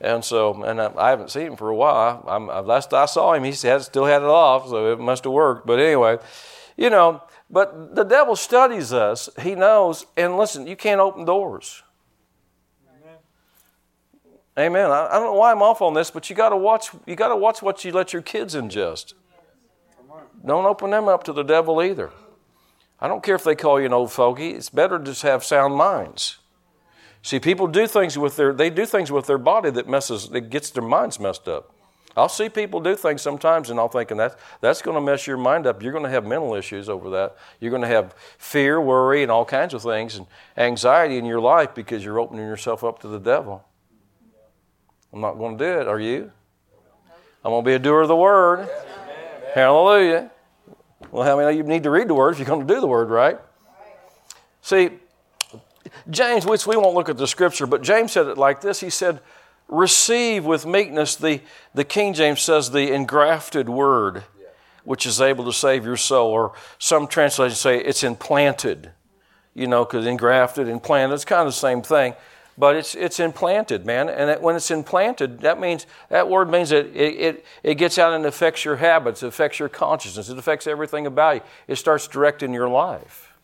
And 0.00 0.22
so, 0.22 0.62
and 0.62 0.80
I, 0.80 1.08
haven't 1.10 1.30
seen 1.30 1.46
him 1.46 1.56
for 1.56 1.70
a 1.70 1.74
while. 1.74 2.22
I'm, 2.28 2.48
last 2.66 2.92
I 2.92 3.06
saw 3.06 3.32
him, 3.32 3.44
he 3.44 3.52
had, 3.66 3.82
still 3.82 4.04
had 4.04 4.22
it 4.22 4.28
off, 4.28 4.68
so 4.68 4.92
it 4.92 5.00
must 5.00 5.24
have 5.24 5.32
worked. 5.32 5.66
But 5.66 5.80
anyway, 5.80 6.18
you 6.76 6.90
know, 6.90 7.22
but 7.48 7.94
the 7.94 8.04
devil 8.04 8.36
studies 8.36 8.92
us. 8.92 9.30
He 9.40 9.54
knows. 9.54 10.04
And 10.16 10.36
listen, 10.36 10.66
you 10.66 10.76
can't 10.76 11.00
open 11.00 11.24
doors. 11.24 11.82
Amen. 14.58 14.90
I 14.90 15.12
don't 15.12 15.24
know 15.24 15.34
why 15.34 15.52
I'm 15.52 15.62
off 15.62 15.82
on 15.82 15.94
this, 15.94 16.10
but 16.10 16.30
you 16.30 16.36
got 16.36 16.48
to 16.50 16.56
watch. 16.56 16.88
You 17.06 17.14
got 17.14 17.28
to 17.28 17.36
watch 17.36 17.60
what 17.60 17.84
you 17.84 17.92
let 17.92 18.12
your 18.12 18.22
kids 18.22 18.54
ingest. 18.54 19.14
Don't 20.44 20.64
open 20.64 20.90
them 20.90 21.08
up 21.08 21.24
to 21.24 21.32
the 21.32 21.42
devil 21.42 21.82
either. 21.82 22.10
I 23.06 23.08
don't 23.08 23.22
care 23.22 23.36
if 23.36 23.44
they 23.44 23.54
call 23.54 23.78
you 23.78 23.86
an 23.86 23.92
old 23.92 24.10
fogey. 24.10 24.50
It's 24.50 24.68
better 24.68 24.98
to 24.98 25.04
just 25.04 25.22
have 25.22 25.44
sound 25.44 25.76
minds. 25.76 26.38
See, 27.22 27.38
people 27.38 27.68
do 27.68 27.86
things 27.86 28.18
with 28.18 28.34
their 28.34 28.52
they 28.52 28.68
do 28.68 28.84
things 28.84 29.12
with 29.12 29.28
their 29.28 29.38
body 29.38 29.70
that 29.70 29.88
messes 29.88 30.30
that 30.30 30.50
gets 30.50 30.70
their 30.70 30.82
minds 30.82 31.20
messed 31.20 31.46
up. 31.46 31.72
I'll 32.16 32.28
see 32.28 32.48
people 32.48 32.80
do 32.80 32.96
things 32.96 33.22
sometimes, 33.22 33.70
and 33.70 33.78
I'll 33.78 33.86
thinking 33.86 34.16
that 34.16 34.36
that's 34.60 34.82
going 34.82 34.96
to 34.96 35.00
mess 35.00 35.24
your 35.24 35.36
mind 35.36 35.68
up. 35.68 35.84
You're 35.84 35.92
going 35.92 36.02
to 36.02 36.10
have 36.10 36.26
mental 36.26 36.52
issues 36.54 36.88
over 36.88 37.08
that. 37.10 37.36
You're 37.60 37.70
going 37.70 37.82
to 37.82 37.88
have 37.88 38.12
fear, 38.38 38.80
worry, 38.80 39.22
and 39.22 39.30
all 39.30 39.44
kinds 39.44 39.72
of 39.72 39.82
things, 39.82 40.16
and 40.16 40.26
anxiety 40.56 41.16
in 41.16 41.26
your 41.26 41.40
life 41.40 41.76
because 41.76 42.04
you're 42.04 42.18
opening 42.18 42.44
yourself 42.44 42.82
up 42.82 42.98
to 43.02 43.08
the 43.08 43.20
devil. 43.20 43.64
I'm 45.12 45.20
not 45.20 45.34
going 45.34 45.56
to 45.56 45.64
do 45.64 45.80
it. 45.80 45.86
Are 45.86 46.00
you? 46.00 46.32
I'm 47.44 47.52
going 47.52 47.62
to 47.62 47.68
be 47.68 47.74
a 47.74 47.78
doer 47.78 48.00
of 48.00 48.08
the 48.08 48.16
word. 48.16 48.68
Hallelujah. 49.54 50.32
Well, 51.10 51.24
how 51.24 51.36
many 51.36 51.50
of 51.50 51.56
you 51.56 51.62
need 51.62 51.84
to 51.84 51.90
read 51.90 52.08
the 52.08 52.14
word 52.14 52.32
if 52.32 52.38
you're 52.38 52.46
going 52.46 52.66
to 52.66 52.74
do 52.74 52.80
the 52.80 52.86
word, 52.86 53.10
right? 53.10 53.38
See, 54.62 54.90
James, 56.10 56.44
which 56.44 56.66
we 56.66 56.76
won't 56.76 56.94
look 56.94 57.08
at 57.08 57.16
the 57.16 57.26
scripture, 57.26 57.66
but 57.66 57.82
James 57.82 58.12
said 58.12 58.26
it 58.26 58.36
like 58.36 58.60
this. 58.60 58.80
He 58.80 58.90
said, 58.90 59.20
receive 59.68 60.44
with 60.44 60.66
meekness 60.66 61.16
the, 61.16 61.40
the 61.74 61.84
King 61.84 62.14
James 62.14 62.40
says 62.40 62.70
the 62.70 62.92
engrafted 62.92 63.68
word, 63.68 64.24
which 64.84 65.06
is 65.06 65.20
able 65.20 65.44
to 65.44 65.52
save 65.52 65.84
your 65.84 65.96
soul. 65.96 66.30
Or 66.30 66.52
some 66.78 67.06
translations 67.06 67.60
say 67.60 67.78
it's 67.78 68.02
implanted, 68.02 68.90
you 69.54 69.66
know, 69.66 69.84
because 69.84 70.06
engrafted 70.06 70.68
and 70.68 70.82
planted, 70.82 71.14
it's 71.14 71.24
kind 71.24 71.42
of 71.42 71.48
the 71.48 71.52
same 71.52 71.82
thing. 71.82 72.14
But 72.58 72.76
it's, 72.76 72.94
it's 72.94 73.20
implanted, 73.20 73.84
man. 73.84 74.08
And 74.08 74.30
it, 74.30 74.40
when 74.40 74.56
it's 74.56 74.70
implanted, 74.70 75.40
that 75.40 75.60
means, 75.60 75.86
that 76.08 76.28
word 76.28 76.50
means 76.50 76.70
that 76.70 76.86
it, 76.86 77.14
it, 77.14 77.46
it 77.62 77.74
gets 77.74 77.98
out 77.98 78.14
and 78.14 78.24
affects 78.24 78.64
your 78.64 78.76
habits, 78.76 79.22
it 79.22 79.26
affects 79.26 79.58
your 79.58 79.68
consciousness, 79.68 80.28
it 80.30 80.38
affects 80.38 80.66
everything 80.66 81.06
about 81.06 81.36
you. 81.36 81.40
It 81.68 81.76
starts 81.76 82.08
directing 82.08 82.54
your 82.54 82.68
life. 82.68 83.34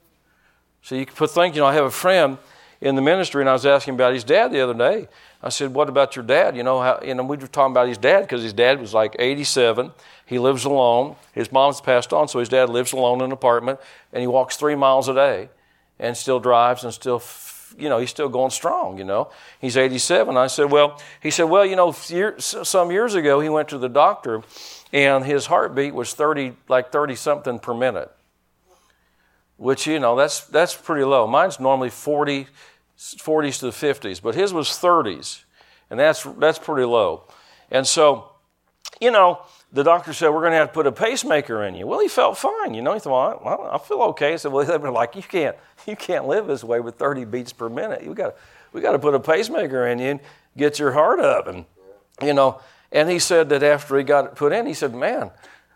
So 0.81 0.94
you 0.94 1.07
could 1.07 1.16
put 1.16 1.31
think, 1.31 1.55
you 1.55 1.61
know, 1.61 1.66
I 1.66 1.75
have 1.75 1.85
a 1.85 1.90
friend 1.90 2.38
in 2.83 2.96
the 2.96 3.03
ministry, 3.03 3.40
and 3.40 3.48
I 3.48 3.53
was 3.53 3.64
asking 3.64 3.94
about 3.94 4.12
his 4.12 4.25
dad 4.25 4.51
the 4.51 4.61
other 4.61 4.75
day. 4.75 5.09
I 5.40 5.48
said, 5.51 5.72
"What 5.72 5.88
about 5.88 6.16
your 6.16 6.25
dad?" 6.25 6.57
You 6.57 6.64
know, 6.64 6.81
how, 6.81 7.01
you 7.03 7.14
know, 7.14 7.22
we 7.22 7.37
were 7.37 7.46
talking 7.46 7.72
about 7.72 7.87
his 7.87 7.96
dad 7.96 8.22
because 8.22 8.42
his 8.42 8.53
dad 8.53 8.81
was 8.81 8.92
like 8.92 9.14
87. 9.18 9.92
He 10.27 10.40
lives 10.40 10.64
alone. 10.64 11.14
His 11.33 11.53
mom's 11.53 11.81
passed 11.81 12.12
on, 12.12 12.27
so 12.27 12.40
his 12.40 12.48
dad 12.48 12.68
lives 12.68 12.92
alone 12.92 13.18
in 13.18 13.27
an 13.27 13.33
apartment, 13.33 13.79
and 14.12 14.20
he 14.20 14.27
walks 14.27 14.57
three 14.57 14.75
miles 14.75 15.09
a 15.09 15.14
day, 15.14 15.48
and 16.01 16.16
still 16.16 16.40
drives, 16.40 16.83
and 16.83 16.92
still, 16.92 17.20
you 17.78 17.88
know, 17.88 17.98
he's 17.98 18.11
still 18.11 18.28
going 18.28 18.50
strong. 18.50 18.98
You 18.98 19.04
know, 19.04 19.30
he's 19.61 19.76
87. 19.76 20.37
I 20.37 20.46
said, 20.46 20.70
"Well," 20.70 21.00
he 21.22 21.30
said, 21.30 21.44
"Well, 21.44 21.64
you 21.64 21.76
know, 21.76 21.94
years, 22.08 22.56
some 22.62 22.90
years 22.90 23.14
ago, 23.14 23.40
he 23.40 23.48
went 23.48 23.68
to 23.68 23.78
the 23.78 23.88
doctor, 23.88 24.42
and 24.92 25.24
his 25.24 25.46
heartbeat 25.46 25.94
was 25.94 26.14
30, 26.14 26.56
like 26.68 26.92
30 26.92 27.14
something 27.16 27.58
per 27.58 27.74
minute." 27.74 28.11
Which 29.56 29.87
you 29.87 30.00
know 30.00 30.16
that's 30.16 30.40
that's 30.46 30.74
pretty 30.74 31.04
low. 31.04 31.26
Mine's 31.26 31.61
normally 31.61 31.90
40, 31.90 32.48
40s 33.02 33.58
to 33.61 33.66
the 33.66 33.72
50s, 33.72 34.22
but 34.22 34.35
his 34.35 34.52
was 34.52 34.68
30s, 34.68 35.44
and 35.90 35.98
that's, 35.98 36.22
that's 36.38 36.58
pretty 36.58 36.85
low. 36.85 37.24
And 37.70 37.87
so, 37.87 38.30
you 39.00 39.11
know, 39.11 39.42
the 39.72 39.82
doctor 39.82 40.12
said, 40.12 40.28
We're 40.28 40.40
going 40.40 40.52
to 40.52 40.58
have 40.58 40.68
to 40.68 40.74
put 40.74 40.87
a 40.87 40.92
pacemaker 40.92 41.64
in 41.64 41.74
you. 41.74 41.87
Well, 41.87 42.00
he 42.00 42.08
felt 42.08 42.37
fine. 42.37 42.74
You 42.74 42.82
know, 42.82 42.94
he 42.94 43.00
thought, 43.00 43.44
Well, 43.44 43.70
I 43.72 43.78
feel 43.78 44.02
okay. 44.02 44.35
I 44.35 44.37
said, 44.37 44.52
Well, 44.52 44.64
they 44.66 44.76
were 44.76 44.90
like, 44.90 45.16
You 45.16 45.22
can't, 45.22 45.56
you 45.87 45.96
can't 45.96 46.26
live 46.26 46.46
this 46.46 46.62
way 46.62 46.80
with 46.80 46.96
30 46.96 47.24
beats 47.24 47.52
per 47.52 47.68
minute. 47.68 48.06
We 48.06 48.14
got 48.14 48.37
we 48.72 48.80
got 48.80 48.92
to 48.92 48.98
put 48.98 49.14
a 49.14 49.20
pacemaker 49.20 49.87
in 49.87 49.98
you 49.98 50.06
and 50.06 50.20
get 50.56 50.78
your 50.78 50.92
heart 50.92 51.20
up. 51.20 51.46
And, 51.46 51.64
you 52.22 52.32
know, 52.32 52.61
and 52.90 53.08
he 53.08 53.18
said 53.18 53.48
that 53.50 53.62
after 53.62 53.96
he 53.98 54.04
got 54.04 54.24
it 54.26 54.35
put 54.35 54.52
in, 54.52 54.66
he 54.66 54.74
said, 54.74 54.94
Man, 54.94 55.30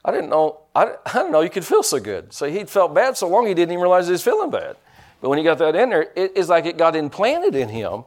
I 0.05 0.13
didn't 0.13 0.31
know, 0.31 0.61
I, 0.75 0.95
I 1.05 1.13
didn't 1.13 1.33
know 1.33 1.41
you 1.41 1.51
could 1.51 1.65
feel 1.65 1.83
so 1.83 1.99
good. 1.99 2.33
So 2.33 2.49
he 2.49 2.65
felt 2.65 2.95
bad 2.95 3.17
so 3.17 3.29
long 3.29 3.47
he 3.47 3.55
didn't 3.55 3.73
even 3.73 3.83
realize 3.83 4.07
he 4.07 4.13
was 4.13 4.23
feeling 4.23 4.51
bad. 4.51 4.77
But 5.21 5.31
when 5.31 5.39
he 5.39 5.45
got 5.45 5.59
that 5.59 5.75
in 5.75 5.91
there, 5.91 6.09
it's 6.15 6.49
like 6.49 6.67
it 6.67 6.77
got 6.77 6.95
implanted 6.95 7.55
in 7.55 7.71
him 7.71 8.05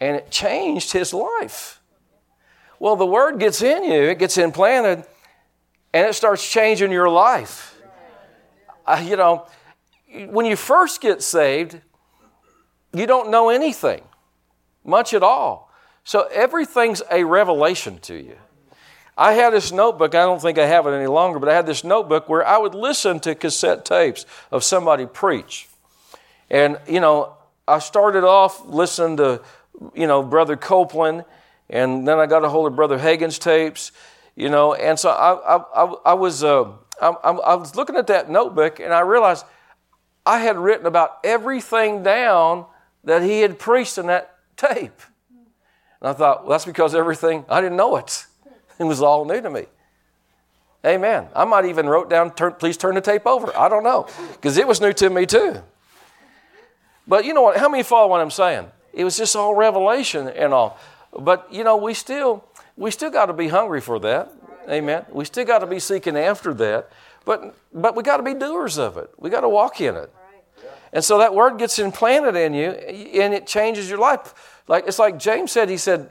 and 0.00 0.16
it 0.16 0.30
changed 0.30 0.92
his 0.92 1.14
life. 1.14 1.80
Well, 2.80 2.96
the 2.96 3.06
word 3.06 3.38
gets 3.40 3.62
in 3.62 3.84
you, 3.84 4.02
it 4.02 4.18
gets 4.18 4.38
implanted, 4.38 5.04
and 5.92 6.06
it 6.06 6.14
starts 6.14 6.48
changing 6.48 6.92
your 6.92 7.08
life. 7.08 7.76
Uh, 8.86 9.02
you 9.04 9.16
know, 9.16 9.46
when 10.30 10.46
you 10.46 10.56
first 10.56 11.00
get 11.00 11.22
saved, 11.22 11.80
you 12.92 13.06
don't 13.06 13.30
know 13.30 13.50
anything, 13.50 14.02
much 14.84 15.12
at 15.12 15.22
all. 15.22 15.70
So 16.04 16.22
everything's 16.32 17.02
a 17.10 17.24
revelation 17.24 17.98
to 18.00 18.14
you. 18.14 18.36
I 19.16 19.32
had 19.32 19.52
this 19.52 19.72
notebook, 19.72 20.14
I 20.14 20.20
don't 20.20 20.40
think 20.40 20.58
I 20.58 20.66
have 20.66 20.86
it 20.86 20.92
any 20.92 21.08
longer, 21.08 21.38
but 21.40 21.48
I 21.48 21.54
had 21.54 21.66
this 21.66 21.82
notebook 21.82 22.28
where 22.28 22.46
I 22.46 22.56
would 22.56 22.74
listen 22.74 23.18
to 23.20 23.34
cassette 23.34 23.84
tapes 23.84 24.24
of 24.52 24.62
somebody 24.62 25.06
preach. 25.06 25.68
And, 26.48 26.78
you 26.88 27.00
know, 27.00 27.34
I 27.66 27.80
started 27.80 28.24
off 28.24 28.64
listening 28.64 29.16
to, 29.18 29.42
you 29.92 30.06
know, 30.06 30.22
Brother 30.22 30.56
Copeland, 30.56 31.24
and 31.68 32.06
then 32.08 32.18
I 32.18 32.26
got 32.26 32.44
a 32.44 32.48
hold 32.48 32.68
of 32.68 32.76
Brother 32.76 32.96
Hagin's 32.96 33.38
tapes, 33.38 33.92
you 34.38 34.48
know, 34.48 34.72
and 34.72 34.96
so 34.96 35.10
I, 35.10 35.56
I, 35.56 35.56
I, 35.74 35.94
I 36.06 36.14
was, 36.14 36.44
uh, 36.44 36.70
I, 37.02 37.08
I 37.08 37.54
was 37.56 37.74
looking 37.74 37.96
at 37.96 38.06
that 38.06 38.30
notebook 38.30 38.78
and 38.78 38.94
I 38.94 39.00
realized 39.00 39.44
I 40.24 40.38
had 40.38 40.56
written 40.56 40.86
about 40.86 41.18
everything 41.24 42.04
down 42.04 42.66
that 43.02 43.22
he 43.22 43.40
had 43.40 43.58
preached 43.58 43.98
in 43.98 44.06
that 44.06 44.36
tape. 44.56 45.00
And 46.00 46.10
I 46.10 46.12
thought, 46.12 46.42
well, 46.42 46.52
that's 46.52 46.64
because 46.64 46.94
everything, 46.94 47.46
I 47.48 47.60
didn't 47.60 47.76
know 47.76 47.96
it. 47.96 48.26
It 48.78 48.84
was 48.84 49.02
all 49.02 49.24
new 49.24 49.40
to 49.40 49.50
me. 49.50 49.66
Amen. 50.86 51.26
I 51.34 51.44
might 51.44 51.64
even 51.64 51.88
wrote 51.88 52.08
down, 52.08 52.32
turn, 52.32 52.52
please 52.52 52.76
turn 52.76 52.94
the 52.94 53.00
tape 53.00 53.26
over. 53.26 53.54
I 53.58 53.68
don't 53.68 53.82
know, 53.82 54.06
because 54.34 54.56
it 54.56 54.68
was 54.68 54.80
new 54.80 54.92
to 54.92 55.10
me 55.10 55.26
too. 55.26 55.56
But 57.08 57.24
you 57.24 57.34
know 57.34 57.42
what? 57.42 57.56
How 57.56 57.68
many 57.68 57.82
follow 57.82 58.06
what 58.06 58.20
I'm 58.20 58.30
saying? 58.30 58.68
It 58.92 59.02
was 59.02 59.16
just 59.16 59.34
all 59.34 59.56
revelation 59.56 60.28
and 60.28 60.54
all. 60.54 60.78
But 61.18 61.52
you 61.52 61.64
know, 61.64 61.76
we 61.76 61.92
still 61.92 62.44
we 62.78 62.90
still 62.92 63.10
got 63.10 63.26
to 63.26 63.32
be 63.32 63.48
hungry 63.48 63.80
for 63.80 63.98
that. 64.00 64.32
Amen. 64.68 65.04
We 65.10 65.24
still 65.24 65.44
got 65.44 65.58
to 65.58 65.66
be 65.66 65.80
seeking 65.80 66.16
after 66.16 66.54
that. 66.54 66.90
But 67.24 67.54
but 67.72 67.96
we 67.96 68.02
got 68.02 68.18
to 68.18 68.22
be 68.22 68.34
doers 68.34 68.78
of 68.78 68.96
it. 68.96 69.10
We 69.18 69.28
got 69.30 69.40
to 69.40 69.48
walk 69.48 69.80
in 69.80 69.96
it. 69.96 70.12
And 70.92 71.04
so 71.04 71.18
that 71.18 71.34
word 71.34 71.58
gets 71.58 71.78
implanted 71.78 72.34
in 72.34 72.54
you 72.54 72.70
and 72.70 73.34
it 73.34 73.46
changes 73.46 73.90
your 73.90 73.98
life. 73.98 74.62
Like 74.68 74.84
it's 74.86 74.98
like 74.98 75.18
James 75.18 75.52
said, 75.52 75.68
he 75.68 75.76
said, 75.76 76.10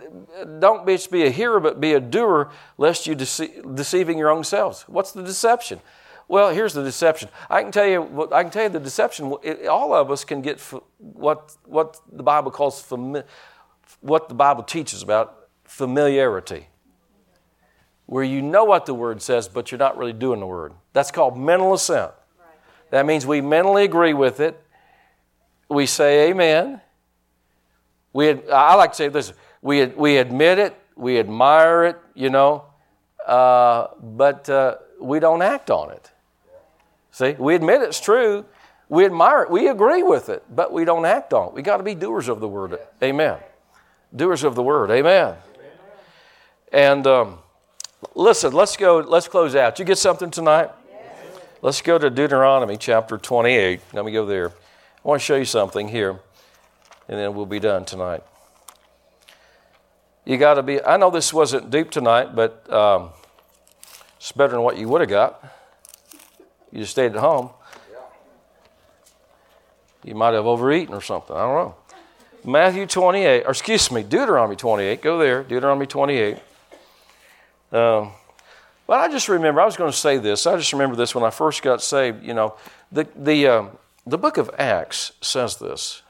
Don't 0.60 0.86
be, 0.86 0.99
be 1.10 1.23
a 1.25 1.30
hearer, 1.30 1.60
but 1.60 1.80
be 1.80 1.93
a 1.93 1.99
doer, 1.99 2.51
lest 2.77 3.08
you 3.08 3.15
dece- 3.15 3.75
deceiving 3.75 4.17
your 4.17 4.30
own 4.30 4.43
selves. 4.43 4.84
What's 4.88 5.13
the 5.13 5.23
deception? 5.23 5.80
Well, 6.27 6.53
here's 6.53 6.73
the 6.73 6.84
deception. 6.84 7.30
I 7.49 7.63
can 7.63 7.71
tell 7.71 7.88
you. 7.88 8.30
I 8.34 8.43
can 8.43 8.51
tell 8.51 8.63
you 8.63 8.69
the 8.69 8.80
deception. 8.80 9.34
It, 9.43 9.65
all 9.67 9.93
of 9.93 10.12
us 10.12 10.25
can 10.25 10.41
get 10.41 10.60
what 10.99 11.56
what 11.65 11.99
the 12.12 12.23
Bible 12.23 12.51
calls 12.51 12.84
fami- 12.84 13.23
what 14.01 14.27
the 14.27 14.36
Bible 14.36 14.63
teaches 14.63 15.01
about 15.01 15.37
familiarity, 15.77 16.67
where 18.07 18.23
you 18.23 18.41
know 18.41 18.63
what 18.63 18.87
the 18.87 18.95
word 18.95 19.21
says, 19.21 19.47
but 19.47 19.71
you're 19.71 19.77
not 19.77 19.95
really 19.95 20.11
doing 20.11 20.39
the 20.39 20.47
word. 20.47 20.73
That's 20.91 21.11
called 21.11 21.37
mental 21.37 21.75
assent. 21.75 22.11
That 22.89 23.05
means 23.05 23.27
we 23.27 23.41
mentally 23.41 23.83
agree 23.83 24.13
with 24.13 24.39
it. 24.39 24.59
We 25.69 25.85
say 25.85 26.31
Amen. 26.31 26.81
We, 28.11 28.29
I 28.49 28.73
like 28.73 28.93
to 28.93 28.95
say 28.95 29.09
this: 29.09 29.33
we 29.61 29.85
we 29.85 30.17
admit 30.17 30.57
it, 30.57 30.75
we 30.95 31.19
admire 31.19 31.85
it, 31.85 31.97
you 32.15 32.31
know, 32.31 32.63
uh, 33.27 33.89
but 34.01 34.49
uh, 34.49 34.77
we 34.99 35.19
don't 35.19 35.43
act 35.43 35.69
on 35.69 35.91
it. 35.91 36.09
See, 37.11 37.35
we 37.37 37.53
admit 37.53 37.83
it's 37.83 37.99
true. 37.99 38.45
We 38.89 39.05
admire 39.05 39.43
it. 39.43 39.51
We 39.51 39.67
agree 39.67 40.01
with 40.01 40.29
it, 40.29 40.43
but 40.49 40.73
we 40.73 40.85
don't 40.85 41.05
act 41.05 41.33
on 41.33 41.49
it. 41.49 41.53
We 41.53 41.61
got 41.61 41.77
to 41.77 41.83
be 41.83 41.93
doers 41.93 42.29
of 42.29 42.39
the 42.39 42.47
word. 42.47 42.79
Amen. 43.03 43.37
Doers 44.15 44.43
of 44.43 44.55
the 44.55 44.63
word. 44.63 44.89
Amen. 44.89 45.35
And 46.71 47.08
um, 47.08 47.39
listen, 48.15 48.53
let's 48.53 48.75
go. 48.77 48.99
Let's 48.99 49.27
close 49.27 49.56
out. 49.56 49.80
You 49.80 49.86
get 49.86 49.97
something 49.97 50.32
tonight? 50.32 50.69
Let's 51.62 51.82
go 51.82 51.97
to 51.97 52.10
Deuteronomy 52.10 52.77
chapter 52.77 53.17
28. 53.17 53.82
Let 53.93 54.06
me 54.06 54.12
go 54.12 54.25
there. 54.25 54.49
I 54.49 54.51
want 55.03 55.21
to 55.21 55.25
show 55.25 55.36
you 55.36 55.45
something 55.45 55.88
here, 55.88 56.19
and 57.08 57.17
then 57.17 57.34
we'll 57.34 57.45
be 57.45 57.60
done 57.60 57.86
tonight. 57.86 58.23
You 60.25 60.38
got 60.38 60.56
to 60.56 60.63
be. 60.63 60.84
I 60.84 60.97
know 60.97 61.10
this 61.10 61.34
wasn't 61.34 61.71
deep 61.71 61.89
tonight, 61.89 62.36
but 62.36 62.71
um, 62.71 63.10
it's 64.17 64.32
better 64.34 64.53
than 64.53 64.62
what 64.62 64.77
you 64.77 64.89
would 64.89 65.01
have 65.01 65.10
got. 65.10 65.43
You 66.71 66.80
just 66.80 66.91
stayed 66.91 67.13
at 67.13 67.19
home. 67.19 67.49
You 70.03 70.15
might 70.15 70.34
have 70.34 70.45
overeaten 70.45 70.93
or 70.93 71.01
something. 71.01 71.36
I 71.36 71.39
don't 71.39 71.56
know. 71.56 71.75
Matthew 72.45 72.86
28, 72.86 73.43
or 73.45 73.49
excuse 73.49 73.91
me, 73.91 74.03
Deuteronomy 74.03 74.56
28. 74.56 75.01
Go 75.01 75.17
there, 75.17 75.43
Deuteronomy 75.43 75.86
28. 75.86 76.38
Um, 77.71 78.12
but 78.86 78.99
I 78.99 79.10
just 79.10 79.27
remember, 79.27 79.60
I 79.60 79.65
was 79.65 79.75
going 79.75 79.91
to 79.91 79.97
say 79.97 80.17
this. 80.17 80.47
I 80.47 80.56
just 80.58 80.71
remember 80.71 80.95
this 80.95 81.13
when 81.13 81.23
I 81.23 81.30
first 81.30 81.62
got 81.62 81.82
saved. 81.82 82.23
You 82.23 82.34
know, 82.34 82.56
the, 82.91 83.08
the, 83.15 83.47
um, 83.47 83.77
the 84.06 84.17
book 84.17 84.38
of 84.38 84.49
Acts 84.58 85.12
says 85.21 85.58
this. 85.58 86.01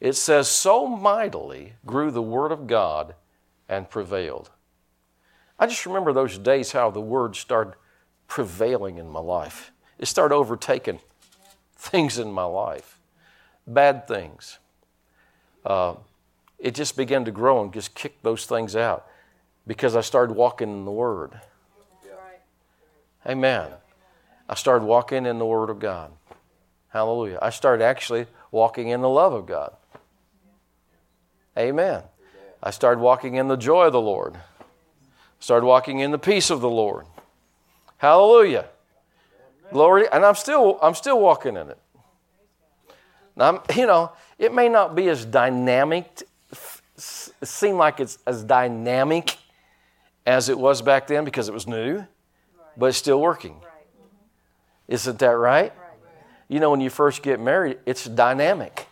It 0.00 0.14
says, 0.14 0.48
So 0.48 0.86
mightily 0.86 1.74
grew 1.86 2.10
the 2.10 2.22
word 2.22 2.52
of 2.52 2.66
God 2.66 3.14
and 3.68 3.88
prevailed. 3.88 4.50
I 5.58 5.66
just 5.66 5.86
remember 5.86 6.12
those 6.12 6.36
days 6.38 6.72
how 6.72 6.90
the 6.90 7.00
word 7.00 7.36
started 7.36 7.74
prevailing 8.26 8.98
in 8.98 9.08
my 9.08 9.20
life. 9.20 9.70
It 9.98 10.06
started 10.06 10.34
overtaking 10.34 10.98
things 11.76 12.18
in 12.18 12.32
my 12.32 12.44
life, 12.44 12.98
bad 13.66 14.08
things. 14.08 14.58
Uh, 15.64 15.94
it 16.58 16.74
just 16.74 16.96
began 16.96 17.24
to 17.24 17.30
grow 17.30 17.62
and 17.62 17.72
just 17.72 17.94
kick 17.94 18.20
those 18.22 18.44
things 18.44 18.74
out. 18.74 19.06
Because 19.66 19.94
I 19.94 20.00
started 20.00 20.34
walking 20.34 20.70
in 20.70 20.84
the 20.84 20.90
Word. 20.90 21.40
Amen. 23.26 23.70
I 24.48 24.54
started 24.54 24.84
walking 24.84 25.26
in 25.26 25.38
the 25.38 25.46
Word 25.46 25.70
of 25.70 25.78
God. 25.78 26.10
Hallelujah. 26.88 27.38
I 27.40 27.50
started 27.50 27.84
actually 27.84 28.26
walking 28.50 28.88
in 28.88 29.00
the 29.00 29.08
love 29.08 29.32
of 29.32 29.46
God. 29.46 29.74
Amen. 31.56 32.02
I 32.62 32.70
started 32.70 33.00
walking 33.00 33.36
in 33.36 33.48
the 33.48 33.56
joy 33.56 33.86
of 33.86 33.92
the 33.92 34.00
Lord. 34.00 34.36
Started 35.38 35.66
walking 35.66 36.00
in 36.00 36.10
the 36.10 36.18
peace 36.18 36.50
of 36.50 36.60
the 36.60 36.70
Lord. 36.70 37.06
Hallelujah. 37.98 38.66
Glory. 39.72 40.06
And 40.12 40.24
I'm 40.24 40.34
still 40.34 40.78
I'm 40.82 40.94
still 40.94 41.20
walking 41.20 41.56
in 41.56 41.70
it. 41.70 41.78
Now, 43.34 43.62
you 43.74 43.86
know, 43.86 44.12
it 44.38 44.52
may 44.52 44.68
not 44.68 44.94
be 44.94 45.08
as 45.08 45.24
dynamic, 45.24 46.22
seem 46.96 47.76
like 47.76 48.00
it's 48.00 48.18
as 48.26 48.44
dynamic 48.44 49.36
as 50.26 50.48
it 50.48 50.58
was 50.58 50.82
back 50.82 51.06
then 51.06 51.24
because 51.24 51.48
it 51.48 51.54
was 51.54 51.66
new, 51.66 52.04
but 52.76 52.86
it's 52.86 52.98
still 52.98 53.20
working. 53.20 53.54
Mm-hmm. 53.54 54.94
Isn't 54.94 55.18
that 55.18 55.36
right? 55.36 55.72
You 56.48 56.60
know, 56.60 56.70
when 56.70 56.80
you 56.80 56.90
first 56.90 57.22
get 57.22 57.40
married, 57.40 57.78
it's 57.86 58.04
dynamic. 58.04 58.86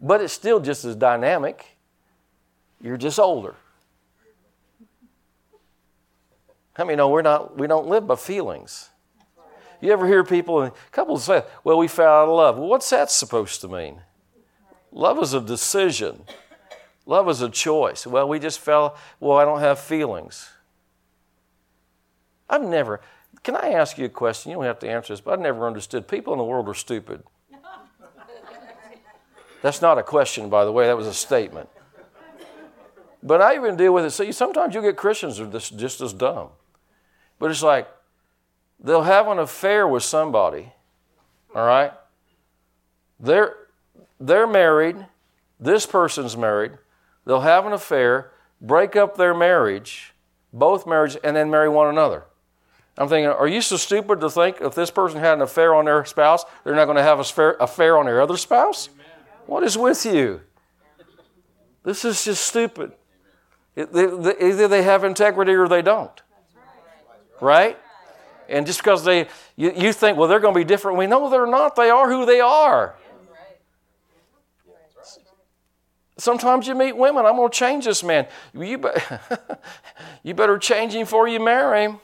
But 0.00 0.20
it's 0.20 0.32
still 0.32 0.60
just 0.60 0.84
as 0.84 0.94
dynamic. 0.94 1.76
You're 2.80 2.96
just 2.96 3.18
older. 3.18 3.56
How 6.74 6.84
many 6.84 6.96
know 6.96 7.08
we're 7.08 7.22
not 7.22 7.58
we 7.58 7.66
don't 7.66 7.88
live 7.88 8.06
by 8.06 8.14
feelings? 8.14 8.90
You 9.80 9.92
ever 9.92 10.06
hear 10.06 10.22
people 10.22 10.62
and 10.62 10.72
couples 10.92 11.24
say, 11.24 11.42
Well, 11.64 11.78
we 11.78 11.88
fell 11.88 12.22
out 12.22 12.28
of 12.28 12.36
love. 12.36 12.58
Well, 12.58 12.68
what's 12.68 12.88
that 12.90 13.10
supposed 13.10 13.60
to 13.62 13.68
mean? 13.68 14.00
Love 14.92 15.20
is 15.20 15.34
a 15.34 15.40
decision. 15.40 16.22
Love 17.08 17.26
is 17.30 17.40
a 17.40 17.48
choice. 17.48 18.06
Well, 18.06 18.28
we 18.28 18.38
just 18.38 18.60
fell, 18.60 18.94
well, 19.18 19.38
I 19.38 19.46
don't 19.46 19.60
have 19.60 19.78
feelings. 19.78 20.50
I've 22.50 22.62
never, 22.62 23.00
can 23.42 23.56
I 23.56 23.70
ask 23.70 23.96
you 23.96 24.04
a 24.04 24.10
question? 24.10 24.50
You 24.50 24.58
don't 24.58 24.66
have 24.66 24.78
to 24.80 24.90
answer 24.90 25.14
this, 25.14 25.22
but 25.22 25.32
I've 25.32 25.40
never 25.40 25.66
understood. 25.66 26.06
People 26.06 26.34
in 26.34 26.38
the 26.38 26.44
world 26.44 26.68
are 26.68 26.74
stupid. 26.74 27.22
That's 29.62 29.80
not 29.80 29.96
a 29.96 30.02
question, 30.02 30.50
by 30.50 30.66
the 30.66 30.70
way, 30.70 30.86
that 30.86 30.98
was 30.98 31.06
a 31.06 31.14
statement. 31.14 31.70
But 33.22 33.40
I 33.40 33.56
even 33.56 33.76
deal 33.76 33.94
with 33.94 34.04
it. 34.04 34.10
See, 34.10 34.30
sometimes 34.30 34.74
you 34.74 34.82
get 34.82 34.96
Christians 34.96 35.40
are 35.40 35.46
just, 35.46 35.78
just 35.78 36.02
as 36.02 36.12
dumb. 36.12 36.50
But 37.38 37.50
it's 37.50 37.62
like 37.62 37.88
they'll 38.78 39.02
have 39.02 39.28
an 39.28 39.38
affair 39.38 39.88
with 39.88 40.02
somebody, 40.02 40.72
all 41.54 41.66
right? 41.66 41.92
They're, 43.18 43.56
they're 44.20 44.46
married, 44.46 45.06
this 45.58 45.86
person's 45.86 46.36
married, 46.36 46.72
they'll 47.28 47.40
have 47.42 47.66
an 47.66 47.74
affair, 47.74 48.32
break 48.58 48.96
up 48.96 49.18
their 49.18 49.34
marriage, 49.34 50.14
both 50.50 50.86
marriages, 50.86 51.18
and 51.22 51.36
then 51.36 51.50
marry 51.50 51.68
one 51.68 51.86
another. 51.86 52.24
I'm 52.96 53.06
thinking, 53.06 53.28
are 53.28 53.46
you 53.46 53.60
so 53.60 53.76
stupid 53.76 54.20
to 54.22 54.30
think 54.30 54.62
if 54.62 54.74
this 54.74 54.90
person 54.90 55.20
had 55.20 55.34
an 55.34 55.42
affair 55.42 55.74
on 55.74 55.84
their 55.84 56.04
spouse, 56.06 56.44
they're 56.64 56.74
not 56.74 56.86
going 56.86 56.96
to 56.96 57.02
have 57.02 57.20
an 57.20 57.54
affair 57.60 57.98
on 57.98 58.06
their 58.06 58.22
other 58.22 58.38
spouse? 58.38 58.88
What 59.46 59.62
is 59.62 59.76
with 59.76 60.06
you? 60.06 60.40
This 61.84 62.04
is 62.04 62.24
just 62.24 62.46
stupid. 62.46 62.92
Either 63.76 64.66
they 64.66 64.82
have 64.82 65.04
integrity 65.04 65.52
or 65.52 65.68
they 65.68 65.82
don't. 65.82 66.22
Right? 67.40 67.78
And 68.48 68.66
just 68.66 68.80
because 68.80 69.04
they, 69.04 69.28
you, 69.54 69.72
you 69.76 69.92
think, 69.92 70.16
well, 70.16 70.28
they're 70.28 70.40
going 70.40 70.54
to 70.54 70.58
be 70.58 70.64
different. 70.64 70.96
We 70.96 71.06
know 71.06 71.28
they're 71.28 71.46
not. 71.46 71.76
They 71.76 71.90
are 71.90 72.08
who 72.08 72.24
they 72.24 72.40
are. 72.40 72.96
Sometimes 76.18 76.66
you 76.66 76.74
meet 76.74 76.96
women, 76.96 77.24
I'm 77.24 77.36
going 77.36 77.50
to 77.50 77.56
change 77.56 77.84
this 77.84 78.02
man. 78.02 78.26
You, 78.52 78.78
be, 78.78 78.88
you 80.24 80.34
better 80.34 80.58
change 80.58 80.92
him 80.94 81.02
before 81.02 81.28
you 81.28 81.38
marry 81.38 81.84
him. 81.84 82.00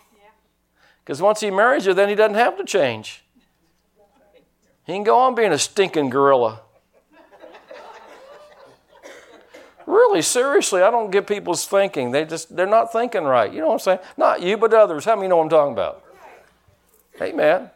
Because 1.05 1.20
once 1.20 1.40
he 1.40 1.50
marries 1.50 1.85
you, 1.85 1.92
then 1.92 2.09
he 2.09 2.14
doesn't 2.14 2.37
have 2.37 2.57
to 2.57 2.64
change. 2.64 3.24
He 4.87 4.92
can 4.92 5.03
go 5.03 5.18
on 5.18 5.35
being 5.35 5.53
a 5.53 5.59
stinking 5.59 6.11
gorilla. 6.11 6.61
Really, 9.87 10.22
seriously, 10.22 10.81
I 10.81 10.90
don't 10.90 11.11
get 11.11 11.27
people's 11.27 11.66
thinking. 11.66 12.11
They 12.11 12.24
just 12.24 12.55
they're 12.57 12.66
not 12.66 12.90
thinking 12.90 13.24
right. 13.24 13.53
You 13.53 13.61
know 13.61 13.66
what 13.66 13.72
I'm 13.74 13.79
saying? 13.81 13.98
Not 14.16 14.40
you, 14.40 14.57
but 14.57 14.72
others. 14.72 15.05
How 15.05 15.14
many 15.14 15.29
know 15.29 15.37
what 15.37 15.44
I'm 15.44 15.50
talking 15.50 15.72
about? 15.74 16.03
Hey 17.18 17.33
man. 17.33 17.70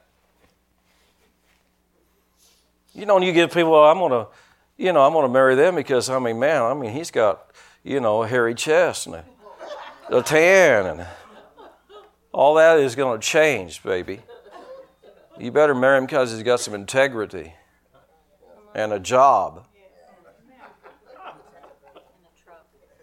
You 2.94 3.04
know, 3.04 3.14
when 3.14 3.22
you 3.22 3.32
give 3.32 3.52
people, 3.52 3.72
well, 3.72 3.84
I'm 3.84 3.98
gonna, 3.98 4.26
you 4.78 4.92
know, 4.92 5.02
I'm 5.04 5.12
gonna 5.12 5.28
marry 5.28 5.56
them 5.56 5.74
because 5.74 6.08
I 6.08 6.18
mean, 6.20 6.38
man, 6.38 6.62
I 6.62 6.72
mean, 6.72 6.92
he's 6.92 7.10
got, 7.10 7.50
you 7.82 7.98
know, 8.00 8.22
a 8.22 8.28
hairy 8.28 8.54
chest 8.54 9.06
and 9.06 9.16
a, 9.16 9.24
a 10.10 10.22
tan 10.22 10.86
and 10.86 11.04
all 12.32 12.54
that 12.54 12.78
is 12.78 12.94
gonna 12.94 13.20
change, 13.20 13.82
baby. 13.82 14.20
You 15.38 15.50
better 15.50 15.74
marry 15.74 15.98
him 15.98 16.06
because 16.06 16.32
he's 16.32 16.44
got 16.44 16.60
some 16.60 16.74
integrity 16.74 17.54
and 18.74 18.92
a 18.92 19.00
job 19.00 19.64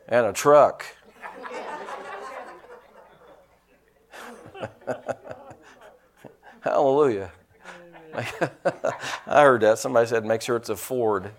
and 0.08 0.26
a 0.28 0.34
truck. 0.34 0.86
Hallelujah. 6.62 7.32
I 9.28 9.42
heard 9.42 9.62
that. 9.62 9.78
Somebody 9.78 10.08
said, 10.08 10.24
make 10.26 10.42
sure 10.42 10.56
it's 10.56 10.70
a 10.70 10.76
Ford. 10.76 11.32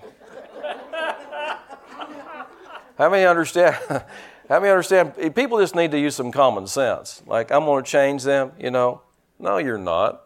How 2.96 3.10
many 3.10 3.24
understand? 3.24 3.76
How 4.48 4.60
many 4.60 4.70
understand? 4.70 5.12
Eh, 5.18 5.28
people 5.30 5.58
just 5.58 5.74
need 5.74 5.90
to 5.90 5.98
use 5.98 6.14
some 6.14 6.32
common 6.32 6.66
sense. 6.66 7.22
Like, 7.26 7.50
I'm 7.50 7.64
going 7.64 7.84
to 7.84 7.90
change 7.90 8.22
them, 8.22 8.52
you 8.58 8.70
know. 8.70 9.02
No, 9.38 9.58
you're 9.58 9.78
not. 9.78 10.22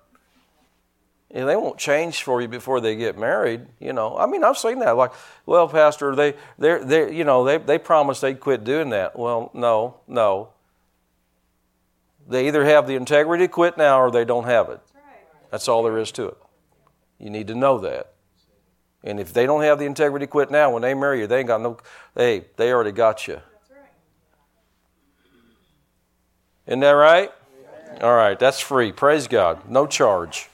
And 1.33 1.48
they 1.48 1.56
won't 1.56 1.78
change 1.78 2.22
for 2.22 2.40
you 2.40 2.48
before 2.48 2.80
they 2.80 2.96
get 2.96 3.16
married, 3.16 3.66
you 3.78 3.92
know. 3.92 4.16
I 4.16 4.26
mean, 4.26 4.42
I've 4.42 4.59
seen 4.59 4.80
that. 4.80 4.96
Like, 4.96 5.12
well, 5.46 5.68
Pastor, 5.68 6.14
they, 6.14 6.35
they, 6.59 6.78
they, 6.83 7.14
you 7.14 7.24
know, 7.24 7.44
they, 7.44 7.59
they 7.59 7.78
promised 7.78 8.20
they'd 8.20 8.40
quit 8.40 8.64
doing 8.64 8.90
that. 8.90 9.18
Well, 9.18 9.50
no, 9.54 10.00
no. 10.09 10.50
They 12.28 12.48
either 12.48 12.64
have 12.64 12.87
the 12.87 12.94
integrity 12.94 13.44
to 13.44 13.48
quit 13.48 13.78
now 13.78 14.00
or 14.00 14.11
they 14.11 14.24
don't 14.24 14.44
have 14.44 14.70
it. 14.70 14.80
That's 15.50 15.66
all 15.68 15.83
there 15.83 15.98
is 15.98 16.12
to 16.12 16.28
it. 16.28 16.37
You 17.18 17.30
need 17.30 17.48
to 17.48 17.54
know 17.54 17.78
that. 17.78 18.10
And 19.02 19.18
if 19.18 19.32
they 19.32 19.46
don't 19.46 19.62
have 19.62 19.78
the 19.78 19.86
integrity 19.86 20.26
quit 20.26 20.50
now, 20.50 20.70
when 20.70 20.82
they 20.82 20.92
marry 20.94 21.20
you, 21.20 21.26
they 21.26 21.38
ain't 21.38 21.48
got 21.48 21.60
no. 21.60 21.78
Hey, 22.14 22.44
they 22.56 22.72
already 22.72 22.92
got 22.92 23.26
you. 23.26 23.40
Isn't 26.66 26.80
that 26.80 26.90
right? 26.90 27.30
All 28.02 28.14
right, 28.14 28.38
that's 28.38 28.60
free. 28.60 28.92
Praise 28.92 29.26
God. 29.26 29.68
No 29.68 29.86
charge. 29.86 30.48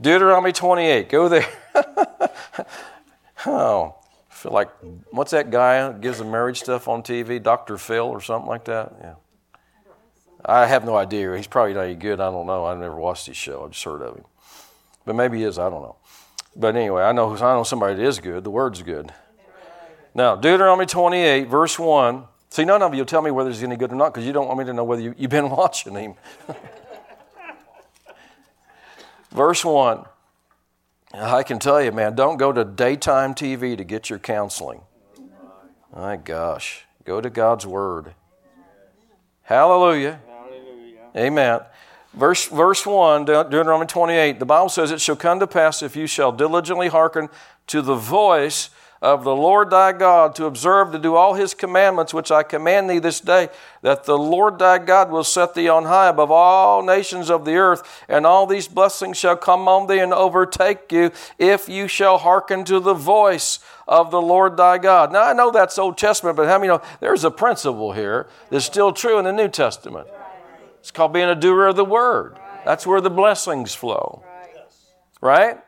Deuteronomy 0.00 0.52
28. 0.52 1.08
Go 1.08 1.28
there. 1.28 1.46
oh, 3.46 3.94
I 4.30 4.34
feel 4.34 4.52
like, 4.52 4.70
what's 5.10 5.32
that 5.32 5.50
guy 5.50 5.90
gives 5.92 6.18
the 6.18 6.24
marriage 6.24 6.60
stuff 6.60 6.86
on 6.86 7.02
TV? 7.02 7.42
Dr. 7.42 7.78
Phil 7.78 8.04
or 8.06 8.20
something 8.20 8.48
like 8.48 8.66
that? 8.66 8.94
Yeah. 9.00 9.14
I 10.44 10.66
have 10.66 10.84
no 10.84 10.96
idea. 10.96 11.36
He's 11.36 11.46
probably 11.48 11.74
not 11.74 11.98
good. 11.98 12.20
I 12.20 12.30
don't 12.30 12.46
know. 12.46 12.64
I've 12.64 12.78
never 12.78 12.94
watched 12.94 13.26
his 13.26 13.36
show. 13.36 13.64
I 13.64 13.68
just 13.68 13.82
heard 13.82 14.02
of 14.02 14.16
him. 14.16 14.24
But 15.04 15.16
maybe 15.16 15.38
he 15.38 15.44
is. 15.44 15.58
I 15.58 15.68
don't 15.68 15.82
know. 15.82 15.96
But 16.58 16.74
anyway, 16.74 17.02
I 17.02 17.12
know, 17.12 17.34
I 17.36 17.54
know 17.54 17.64
somebody 17.64 17.94
that 17.96 18.02
is 18.02 18.18
good. 18.18 18.42
The 18.42 18.50
word's 18.50 18.82
good. 18.82 19.12
Now, 20.14 20.34
Deuteronomy 20.34 20.86
28, 20.86 21.48
verse 21.48 21.78
1. 21.78 22.24
See, 22.48 22.64
none 22.64 22.80
of 22.80 22.94
you 22.94 23.00
will 23.00 23.06
tell 23.06 23.20
me 23.20 23.30
whether 23.30 23.50
he's 23.50 23.62
any 23.62 23.76
good 23.76 23.92
or 23.92 23.96
not 23.96 24.14
because 24.14 24.26
you 24.26 24.32
don't 24.32 24.46
want 24.46 24.58
me 24.58 24.64
to 24.64 24.72
know 24.72 24.84
whether 24.84 25.02
you, 25.02 25.14
you've 25.18 25.30
been 25.30 25.50
watching 25.56 25.94
him. 25.94 26.14
Verse 29.30 29.62
1. 29.62 30.06
I 31.12 31.42
can 31.42 31.58
tell 31.58 31.82
you, 31.82 31.92
man, 31.92 32.14
don't 32.14 32.38
go 32.38 32.52
to 32.52 32.64
daytime 32.64 33.34
TV 33.34 33.76
to 33.76 33.84
get 33.84 34.08
your 34.08 34.18
counseling. 34.18 34.80
My 35.94 36.16
gosh. 36.16 36.86
Go 37.04 37.20
to 37.20 37.28
God's 37.28 37.66
Word. 37.66 38.14
Hallelujah. 39.42 40.20
Hallelujah. 40.26 41.10
Amen. 41.14 41.60
Verse, 42.16 42.46
verse 42.46 42.86
1, 42.86 43.26
Deuteronomy 43.26 43.86
28, 43.86 44.38
the 44.38 44.46
Bible 44.46 44.70
says, 44.70 44.90
It 44.90 45.02
shall 45.02 45.16
come 45.16 45.38
to 45.38 45.46
pass 45.46 45.82
if 45.82 45.94
you 45.94 46.06
shall 46.06 46.32
diligently 46.32 46.88
hearken 46.88 47.28
to 47.66 47.82
the 47.82 47.94
voice 47.94 48.70
of 49.02 49.22
the 49.22 49.36
Lord 49.36 49.68
thy 49.68 49.92
God 49.92 50.34
to 50.36 50.46
observe 50.46 50.92
to 50.92 50.98
do 50.98 51.14
all 51.14 51.34
his 51.34 51.52
commandments 51.52 52.14
which 52.14 52.30
I 52.30 52.42
command 52.42 52.88
thee 52.88 52.98
this 52.98 53.20
day, 53.20 53.50
that 53.82 54.04
the 54.04 54.16
Lord 54.16 54.58
thy 54.58 54.78
God 54.78 55.10
will 55.10 55.24
set 55.24 55.54
thee 55.54 55.68
on 55.68 55.84
high 55.84 56.08
above 56.08 56.30
all 56.30 56.82
nations 56.82 57.30
of 57.30 57.44
the 57.44 57.56
earth, 57.56 58.04
and 58.08 58.24
all 58.24 58.46
these 58.46 58.66
blessings 58.66 59.18
shall 59.18 59.36
come 59.36 59.68
on 59.68 59.86
thee 59.86 59.98
and 59.98 60.14
overtake 60.14 60.90
you 60.90 61.10
if 61.38 61.68
you 61.68 61.86
shall 61.86 62.16
hearken 62.16 62.64
to 62.64 62.80
the 62.80 62.94
voice 62.94 63.58
of 63.86 64.10
the 64.10 64.22
Lord 64.22 64.56
thy 64.56 64.78
God. 64.78 65.12
Now 65.12 65.24
I 65.24 65.34
know 65.34 65.50
that's 65.50 65.78
Old 65.78 65.98
Testament, 65.98 66.36
but 66.36 66.48
how 66.48 66.58
many 66.58 66.68
know 66.68 66.80
there's 67.00 67.24
a 67.24 67.30
principle 67.30 67.92
here 67.92 68.26
that's 68.48 68.64
still 68.64 68.92
true 68.92 69.18
in 69.18 69.26
the 69.26 69.32
New 69.32 69.48
Testament? 69.48 70.08
It's 70.86 70.92
called 70.92 71.12
being 71.12 71.28
a 71.28 71.34
doer 71.34 71.66
of 71.66 71.74
the 71.74 71.84
word. 71.84 72.38
That's 72.64 72.86
where 72.86 73.00
the 73.00 73.10
blessings 73.10 73.74
flow. 73.74 74.22
Right? 75.20 75.58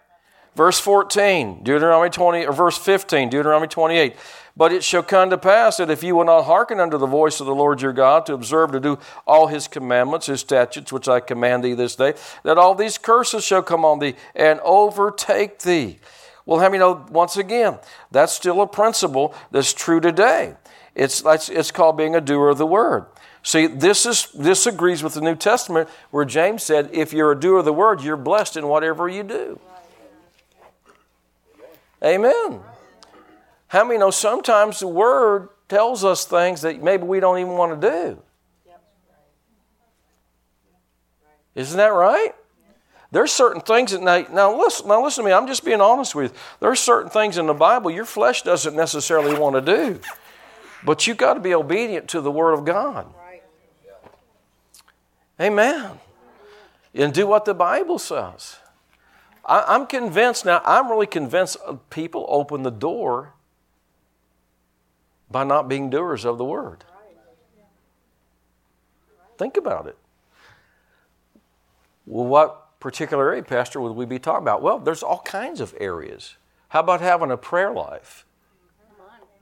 Verse 0.55 0.79
14, 0.79 1.65
Deuteronomy 1.65 2.09
20, 2.09 2.47
or 2.47 2.53
verse 2.53 2.79
15, 2.79 3.29
Deuteronomy 3.29 3.67
28. 3.67 4.15
But 4.57 4.73
it 4.73 4.85
shall 4.85 5.03
come 5.03 5.31
to 5.31 5.37
pass 5.37 5.79
that 5.79 5.91
if 5.91 6.05
you 6.05 6.15
will 6.15 6.27
not 6.27 6.45
hearken 6.45 6.79
unto 6.79 6.99
the 6.99 7.09
voice 7.09 7.41
of 7.41 7.47
the 7.47 7.55
Lord 7.55 7.83
your 7.83 7.93
God 7.93 8.27
to 8.27 8.33
observe 8.33 8.71
to 8.71 8.79
do 8.79 8.97
all 9.27 9.49
his 9.49 9.67
commandments, 9.67 10.27
his 10.27 10.39
statutes, 10.39 10.93
which 10.93 11.09
I 11.09 11.19
command 11.19 11.65
thee 11.65 11.75
this 11.75 11.97
day, 11.97 12.15
that 12.45 12.57
all 12.57 12.77
these 12.77 12.97
curses 12.97 13.43
shall 13.43 13.65
come 13.65 13.85
on 13.85 13.99
thee 13.99 14.15
and 14.37 14.61
overtake 14.61 15.59
thee. 15.59 15.99
Well, 16.47 16.61
how 16.61 16.69
many 16.69 16.79
know, 16.79 17.05
once 17.11 17.37
again, 17.37 17.81
that's 18.13 18.33
still 18.33 18.63
a 18.63 18.69
principle 18.69 19.35
that's 19.51 19.75
true 19.75 19.99
today. 19.99 20.55
It's, 20.95 21.25
it's 21.27 21.73
called 21.73 21.97
being 21.97 22.15
a 22.15 22.21
doer 22.21 22.51
of 22.51 22.59
the 22.59 22.67
word. 22.67 23.07
See, 23.43 23.67
this, 23.67 24.05
is, 24.05 24.29
this 24.33 24.67
agrees 24.67 25.03
with 25.03 25.15
the 25.15 25.21
New 25.21 25.37
Testament 25.37 25.89
where 26.11 26.25
James 26.25 26.63
said, 26.63 26.91
if 26.93 27.13
you're 27.13 27.33
a 27.33 27.39
doer 27.39 27.59
of 27.59 27.65
the 27.65 27.73
word, 27.73 28.03
you're 28.03 28.17
blessed 28.17 28.57
in 28.57 28.67
whatever 28.67 29.09
you 29.09 29.23
do. 29.23 29.61
Amen. 32.05 32.61
How 33.69 33.85
many 33.85 33.99
know 33.99 34.11
sometimes 34.11 34.81
the 34.81 34.89
Word 34.89 35.49
tells 35.69 36.05
us 36.05 36.25
things 36.25 36.63
that 36.63 36.83
maybe 36.83 37.05
we 37.05 37.21
don't 37.21 37.39
even 37.39 37.53
want 37.53 37.81
to 37.81 37.91
do? 37.91 38.23
Isn't 41.55 41.77
that 41.77 41.89
right? 41.89 42.35
There's 43.11 43.33
certain 43.33 43.61
things 43.63 43.93
that 43.93 44.03
now, 44.03 44.25
now 44.33 44.57
listen 44.57 44.87
now 44.87 45.03
listen 45.03 45.25
to 45.25 45.29
me. 45.31 45.35
I'm 45.35 45.47
just 45.47 45.65
being 45.65 45.81
honest 45.81 46.15
with 46.15 46.33
you. 46.33 46.39
There's 46.61 46.79
certain 46.79 47.11
things 47.11 47.37
in 47.37 47.47
the 47.47 47.55
Bible 47.55 47.91
your 47.91 48.05
flesh 48.05 48.43
doesn't 48.43 48.77
necessarily 48.77 49.37
want 49.37 49.55
to 49.57 49.61
do, 49.63 50.01
but 50.85 51.07
you 51.07 51.15
have 51.15 51.19
got 51.19 51.35
to 51.35 51.41
be 51.41 51.55
obedient 51.55 52.09
to 52.09 52.21
the 52.21 52.31
Word 52.31 52.53
of 52.53 52.65
God. 52.65 53.13
Amen. 55.41 56.01
And 56.95 57.13
do 57.13 57.27
what 57.27 57.45
the 57.45 57.55
Bible 57.55 57.99
says. 57.99 58.57
I, 59.45 59.75
am 59.75 59.87
convinced 59.87 60.45
now. 60.45 60.61
I'm 60.65 60.91
really 60.91 61.07
convinced 61.07 61.57
people 61.91 62.27
open 62.29 62.63
the 62.63 62.71
door 62.71 63.35
by 65.31 65.45
not 65.45 65.69
being 65.69 65.91
doers 65.91 66.25
of 66.25 66.39
the 66.39 66.45
word. 66.45 66.85
Think 69.39 69.57
about 69.57 69.87
it. 69.87 69.97
Well, 72.07 72.27
what 72.27 72.81
particular 72.81 73.31
area, 73.31 73.43
Pastor, 73.43 73.81
would 73.81 73.93
we 73.93 74.05
be 74.05 74.19
talking 74.19 74.43
about? 74.43 74.63
Well, 74.63 74.79
there's 74.79 75.03
all 75.03 75.21
kinds 75.21 75.61
of 75.61 75.75
areas. 75.79 76.37
How 76.71 76.81
about 76.81 77.01
having 77.01 77.31
a 77.31 77.37
prayer 77.37 77.73
life? 77.73 78.27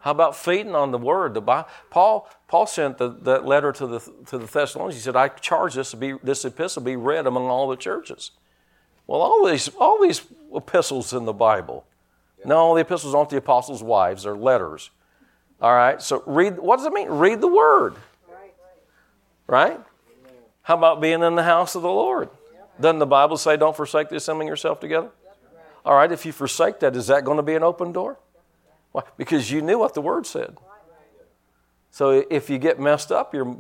How 0.07 0.13
about 0.13 0.37
feeding 0.37 0.77
on 0.77 0.93
the 0.93 0.99
word? 0.99 1.35
The 1.35 1.41
Bible, 1.41 1.69
Paul, 1.91 2.31
Paul 2.47 2.69
sent 2.69 2.99
the, 2.99 3.09
that 3.23 3.45
letter 3.45 3.73
to 3.73 3.89
the, 3.89 3.99
to 4.27 4.39
the 4.39 4.47
Thessalonians. 4.47 4.95
He 4.95 5.01
said, 5.01 5.17
I 5.17 5.27
charge 5.27 5.75
this, 5.75 5.91
to 5.91 5.97
be, 5.97 6.15
this 6.23 6.45
epistle 6.45 6.85
be 6.85 6.95
read 6.95 7.27
among 7.27 7.49
all 7.49 7.69
the 7.69 7.75
churches. 7.75 8.31
Well, 9.09 9.21
all 9.21 9.45
these, 9.45 9.69
all 9.81 10.01
these 10.01 10.23
epistles 10.55 11.13
in 11.13 11.25
the 11.25 11.33
Bible. 11.33 11.87
No, 12.45 12.77
the 12.77 12.83
epistles 12.83 13.17
aren't 13.17 13.31
the 13.31 13.39
apostles' 13.39 13.83
wives, 13.83 14.23
they're 14.23 14.37
letters. 14.37 14.91
All 15.61 15.75
right, 15.75 16.01
so 16.01 16.23
read, 16.25 16.61
what 16.61 16.77
does 16.77 16.87
it 16.87 16.93
mean? 16.93 17.09
Read 17.09 17.41
the 17.41 17.49
word. 17.49 17.97
Right? 19.49 19.81
How 20.63 20.77
about 20.77 21.01
being 21.01 21.25
in 21.25 21.35
the 21.35 21.43
house 21.43 21.75
of 21.75 21.83
the 21.83 21.89
Lord? 21.89 22.29
Doesn't 22.81 23.01
the 23.01 23.07
Bible 23.07 23.39
say 23.39 23.57
don't 23.57 23.75
forsake 23.75 24.11
the 24.11 24.17
assembling 24.17 24.47
yourself 24.47 24.79
together? 24.79 25.11
All 25.85 25.97
right, 25.97 26.13
if 26.13 26.25
you 26.25 26.31
forsake 26.31 26.79
that, 26.79 26.95
is 26.95 27.09
that 27.09 27.25
going 27.25 27.39
to 27.39 27.43
be 27.43 27.57
an 27.57 27.65
open 27.65 27.91
door? 27.91 28.19
Why? 28.97 29.03
Because 29.19 29.51
you 29.51 29.61
knew 29.61 29.79
what 29.79 29.93
the 29.93 30.01
word 30.01 30.25
said. 30.27 30.57
So 31.91 32.25
if 32.31 32.49
you 32.49 32.57
get 32.57 32.81
messed 32.81 33.13
up, 33.13 33.35
your 33.35 33.59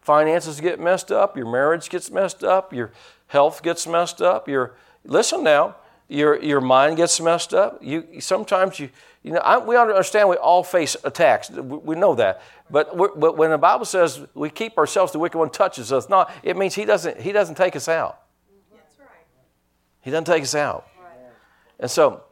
finances 0.00 0.60
get 0.60 0.78
messed 0.78 1.10
up, 1.10 1.36
your 1.36 1.50
marriage 1.50 1.90
gets 1.90 2.08
messed 2.08 2.44
up, 2.44 2.72
your 2.72 2.92
health 3.26 3.64
gets 3.64 3.84
messed 3.88 4.22
up, 4.22 4.46
your 4.46 4.76
listen 5.04 5.42
now, 5.42 5.74
your 6.08 6.40
your 6.40 6.60
mind 6.60 6.98
gets 6.98 7.20
messed 7.20 7.52
up. 7.52 7.82
You 7.82 8.20
sometimes 8.20 8.78
you 8.78 8.90
you 9.24 9.32
know, 9.32 9.40
I, 9.40 9.58
we 9.58 9.76
understand 9.76 10.28
we 10.28 10.36
all 10.36 10.62
face 10.62 10.96
attacks. 11.02 11.50
We 11.50 11.96
know 11.96 12.14
that. 12.14 12.42
But, 12.70 12.96
but 12.96 13.36
when 13.36 13.50
the 13.50 13.58
Bible 13.58 13.86
says 13.86 14.24
we 14.34 14.50
keep 14.50 14.78
ourselves, 14.78 15.10
the 15.10 15.18
wicked 15.18 15.36
one 15.36 15.50
touches 15.50 15.92
us 15.92 16.08
not, 16.08 16.30
it 16.44 16.56
means 16.56 16.76
he 16.76 16.84
doesn't, 16.84 17.20
he 17.20 17.32
doesn't 17.32 17.56
take 17.56 17.74
us 17.74 17.88
out. 17.88 18.20
That's 18.72 19.00
right. 19.00 19.08
He 20.02 20.12
doesn't 20.12 20.26
take 20.26 20.44
us 20.44 20.54
out. 20.54 20.86
And 21.80 21.90
so 21.90 22.22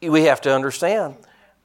we 0.00 0.22
have 0.22 0.40
to 0.40 0.54
understand 0.54 1.16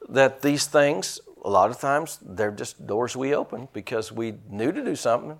that 0.08 0.42
these 0.42 0.66
things, 0.66 1.20
a 1.44 1.50
lot 1.50 1.70
of 1.70 1.78
times, 1.78 2.18
they're 2.22 2.50
just 2.50 2.86
doors 2.86 3.16
we 3.16 3.34
open 3.34 3.68
because 3.72 4.12
we 4.12 4.34
knew 4.48 4.72
to 4.72 4.84
do 4.84 4.96
something 4.96 5.38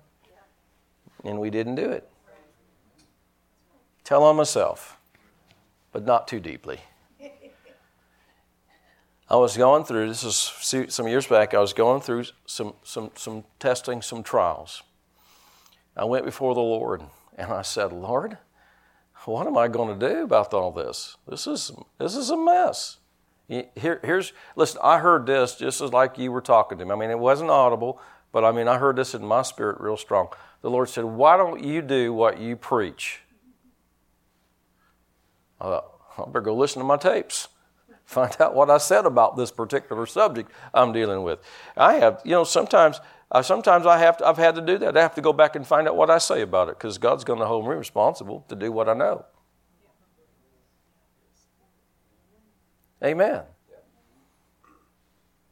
and 1.23 1.39
we 1.39 1.49
didn't 1.49 1.75
do 1.75 1.89
it. 1.89 2.09
Tell 4.03 4.23
on 4.23 4.35
myself, 4.35 4.97
but 5.91 6.05
not 6.05 6.27
too 6.27 6.39
deeply. 6.39 6.79
I 9.29 9.35
was 9.35 9.57
going 9.57 9.83
through, 9.83 10.07
this 10.09 10.23
is 10.23 10.35
some 10.93 11.07
years 11.07 11.25
back, 11.25 11.53
I 11.53 11.59
was 11.59 11.73
going 11.73 12.01
through 12.01 12.25
some, 12.45 12.73
some, 12.83 13.11
some 13.15 13.43
testing, 13.59 14.01
some 14.01 14.21
trials. 14.21 14.83
I 15.97 16.05
went 16.05 16.25
before 16.25 16.53
the 16.53 16.61
Lord 16.61 17.01
and 17.37 17.51
I 17.51 17.63
said, 17.63 17.91
Lord, 17.91 18.37
what 19.25 19.47
am 19.47 19.57
I 19.57 19.67
going 19.67 19.97
to 19.97 20.07
do 20.07 20.23
about 20.23 20.53
all 20.53 20.71
this? 20.71 21.17
This 21.27 21.47
is, 21.47 21.71
this 21.97 22.15
is 22.15 22.29
a 22.29 22.37
mess. 22.37 22.97
Here, 23.47 23.99
here's, 24.03 24.33
listen, 24.55 24.79
I 24.83 24.99
heard 24.99 25.27
this 25.27 25.55
just 25.55 25.79
as 25.81 25.93
like 25.93 26.17
you 26.17 26.31
were 26.31 26.41
talking 26.41 26.79
to 26.79 26.85
me. 26.85 26.91
I 26.91 26.95
mean, 26.95 27.11
it 27.11 27.19
wasn't 27.19 27.51
audible, 27.51 27.99
but 28.31 28.43
I 28.43 28.51
mean, 28.51 28.67
I 28.67 28.77
heard 28.77 28.95
this 28.95 29.13
in 29.13 29.25
my 29.25 29.43
spirit 29.43 29.79
real 29.79 29.97
strong. 29.97 30.29
The 30.61 30.69
Lord 30.69 30.89
said, 30.89 31.05
Why 31.05 31.37
don't 31.37 31.63
you 31.63 31.81
do 31.81 32.11
what 32.11 32.39
you 32.39 32.55
preach? 32.55 33.19
I 35.61 35.65
thought, 35.65 35.91
I 36.17 36.25
better 36.25 36.41
go 36.41 36.55
listen 36.55 36.79
to 36.79 36.85
my 36.85 36.97
tapes 36.97 37.47
find 38.05 38.35
out 38.39 38.53
what 38.55 38.69
I 38.69 38.77
said 38.77 39.05
about 39.05 39.35
this 39.35 39.51
particular 39.51 40.05
subject 40.05 40.51
I'm 40.73 40.91
dealing 40.93 41.23
with. 41.23 41.39
I 41.75 41.95
have, 41.95 42.21
you 42.23 42.31
know, 42.31 42.43
sometimes, 42.43 42.99
uh, 43.31 43.41
sometimes 43.41 43.85
I 43.85 43.97
have 43.97 44.17
to, 44.17 44.27
I've 44.27 44.37
had 44.37 44.55
to 44.55 44.61
do 44.61 44.77
that. 44.79 44.95
I 44.95 45.01
have 45.01 45.15
to 45.15 45.21
go 45.21 45.33
back 45.33 45.55
and 45.55 45.65
find 45.65 45.87
out 45.87 45.95
what 45.95 46.09
I 46.09 46.19
say 46.19 46.41
about 46.41 46.69
it 46.69 46.77
because 46.77 46.97
God's 46.97 47.23
going 47.23 47.39
to 47.39 47.45
hold 47.45 47.67
me 47.67 47.75
responsible 47.75 48.45
to 48.49 48.55
do 48.55 48.71
what 48.71 48.87
I 48.87 48.93
know. 48.93 49.25
Amen. 53.03 53.41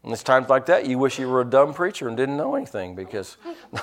And 0.04 0.12
it's 0.12 0.24
times 0.24 0.50
like 0.50 0.66
that 0.66 0.86
you 0.86 0.98
wish 0.98 1.18
you 1.18 1.30
were 1.30 1.42
a 1.42 1.46
dumb 1.46 1.74
preacher 1.74 2.08
and 2.08 2.18
didn't 2.18 2.36
know 2.36 2.56
anything 2.56 2.94
because 2.94 3.38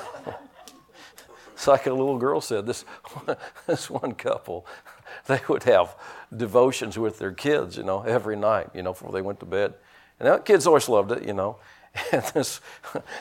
it's 1.54 1.66
like 1.66 1.86
a 1.86 1.90
little 1.90 2.18
girl 2.18 2.40
said. 2.40 2.66
This 2.66 2.84
this 3.66 3.88
one 3.88 4.12
couple, 4.12 4.66
they 5.26 5.40
would 5.48 5.64
have 5.64 5.96
devotions 6.34 6.98
with 6.98 7.18
their 7.18 7.32
kids, 7.32 7.76
you 7.76 7.82
know, 7.82 8.02
every 8.02 8.36
night, 8.36 8.68
you 8.74 8.82
know, 8.82 8.92
before 8.92 9.12
they 9.12 9.22
went 9.22 9.40
to 9.40 9.46
bed. 9.46 9.74
And 10.18 10.28
the 10.28 10.38
kids 10.38 10.66
always 10.66 10.88
loved 10.88 11.12
it, 11.12 11.22
you 11.24 11.32
know. 11.32 11.56
And 12.12 12.22
this, 12.34 12.60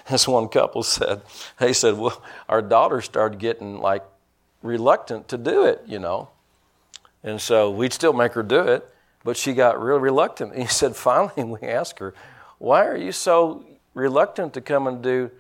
this 0.10 0.28
one 0.28 0.48
couple 0.48 0.84
said, 0.84 1.22
they 1.58 1.74
said, 1.74 1.98
well, 1.98 2.22
our 2.48 2.62
daughter 2.62 3.02
started 3.02 3.40
getting 3.40 3.80
like 3.80 4.04
reluctant 4.62 5.28
to 5.30 5.38
do 5.38 5.64
it, 5.66 5.82
you 5.88 6.00
know. 6.00 6.30
And 7.24 7.42
so 7.42 7.72
we'd 7.72 7.94
still 7.94 8.14
make 8.14 8.34
her 8.34 8.44
do 8.44 8.62
it, 8.62 8.88
but 9.24 9.38
she 9.38 9.54
got 9.54 9.82
real 9.82 10.00
reluctant. 10.00 10.54
And 10.54 10.62
he 10.64 10.68
said, 10.68 10.96
finally, 10.96 11.44
we 11.44 11.68
asked 11.68 12.00
her, 12.00 12.14
why 12.58 12.86
are 12.86 12.98
you 12.98 13.12
so 13.12 13.66
reluctant 13.94 14.54
to 14.54 14.62
come 14.62 14.88
and 14.88 15.02
do 15.02 15.32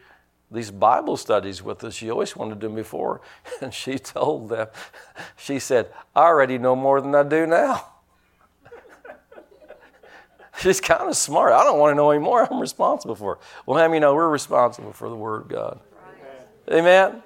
these 0.52 0.72
Bible 0.72 1.16
studies 1.16 1.62
with 1.62 1.84
us. 1.84 1.94
She 1.94 2.10
always 2.10 2.36
wanted 2.36 2.56
to 2.56 2.62
do 2.62 2.68
them 2.68 2.76
before. 2.76 3.22
And 3.62 3.74
she 3.74 4.00
told 4.00 4.50
them, 4.50 4.68
she 5.38 5.60
said, 5.60 5.92
I 6.16 6.22
already 6.22 6.58
know 6.58 6.76
more 6.76 7.02
than 7.02 7.14
I 7.14 7.24
do 7.24 7.46
now. 7.46 7.86
She's 10.60 10.82
kind 10.82 11.10
of 11.10 11.16
smart. 11.16 11.54
I 11.54 11.64
don't 11.64 11.80
want 11.80 11.92
to 11.92 11.96
know 11.96 12.12
anymore. 12.12 12.48
I'm 12.50 12.60
responsible 12.60 13.16
for 13.16 13.34
it. 13.34 13.40
Well, 13.66 13.78
how 13.78 13.88
many 13.88 14.00
know 14.00 14.14
we're 14.14 14.30
responsible 14.30 14.92
for 14.92 15.08
the 15.08 15.16
Word 15.16 15.44
of 15.44 15.48
God? 15.48 15.80
Amen? 16.70 16.82
Amen? 17.08 17.24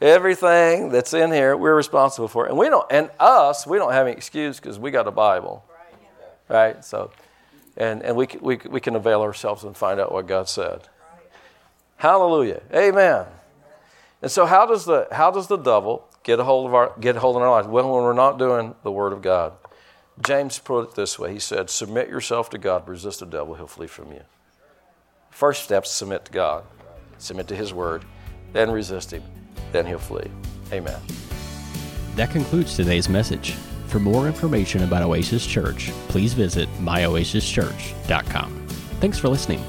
Everything 0.00 0.90
that's 0.90 1.14
in 1.14 1.32
here, 1.32 1.56
we're 1.56 1.74
responsible 1.74 2.28
for. 2.28 2.46
It. 2.46 2.50
And 2.50 2.58
we 2.58 2.68
don't, 2.68 2.86
and 2.90 3.10
us, 3.18 3.66
we 3.66 3.78
don't 3.78 3.92
have 3.92 4.06
any 4.06 4.14
excuse 4.14 4.60
because 4.60 4.78
we 4.78 4.90
got 4.90 5.06
a 5.06 5.10
Bible. 5.10 5.64
Right? 6.48 6.84
So, 6.84 7.10
and, 7.76 8.02
and 8.02 8.16
we, 8.16 8.28
we, 8.40 8.58
we 8.68 8.80
can 8.80 8.96
avail 8.96 9.22
ourselves 9.22 9.64
and 9.64 9.76
find 9.76 10.00
out 10.00 10.12
what 10.12 10.26
God 10.26 10.48
said. 10.48 10.82
Hallelujah. 11.96 12.62
Amen. 12.74 13.26
And 14.22 14.30
so 14.30 14.46
how 14.46 14.66
does 14.66 14.84
the 14.84 15.08
how 15.12 15.30
does 15.30 15.46
the 15.46 15.56
devil 15.56 16.08
get 16.22 16.40
a 16.40 16.44
hold 16.44 16.66
of 16.66 16.74
our 16.74 16.92
get 17.00 17.16
a 17.16 17.20
hold 17.20 17.36
of 17.36 17.42
our 17.42 17.50
lives? 17.50 17.68
Well, 17.68 17.84
when 17.84 18.02
we're 18.02 18.12
not 18.12 18.38
doing 18.38 18.74
the 18.82 18.90
word 18.90 19.12
of 19.12 19.22
God. 19.22 19.52
James 20.24 20.58
put 20.58 20.88
it 20.88 20.94
this 20.94 21.18
way. 21.18 21.32
He 21.32 21.38
said, 21.38 21.68
Submit 21.68 22.08
yourself 22.08 22.50
to 22.50 22.58
God, 22.58 22.88
resist 22.88 23.20
the 23.20 23.26
devil, 23.26 23.54
he'll 23.54 23.66
flee 23.66 23.86
from 23.86 24.12
you. 24.12 24.22
First 25.30 25.64
step 25.64 25.86
submit 25.86 26.24
to 26.26 26.32
God. 26.32 26.64
Submit 27.18 27.48
to 27.48 27.56
his 27.56 27.72
word, 27.72 28.04
then 28.52 28.70
resist 28.70 29.10
him, 29.10 29.22
then 29.72 29.86
he'll 29.86 29.98
flee. 29.98 30.30
Amen. 30.72 31.00
That 32.14 32.30
concludes 32.30 32.76
today's 32.76 33.08
message. 33.08 33.56
For 33.86 33.98
more 34.00 34.26
information 34.26 34.82
about 34.82 35.02
Oasis 35.02 35.46
Church, 35.46 35.90
please 36.08 36.34
visit 36.34 36.68
myoasischurch.com. 36.80 38.66
Thanks 39.00 39.18
for 39.18 39.28
listening. 39.28 39.62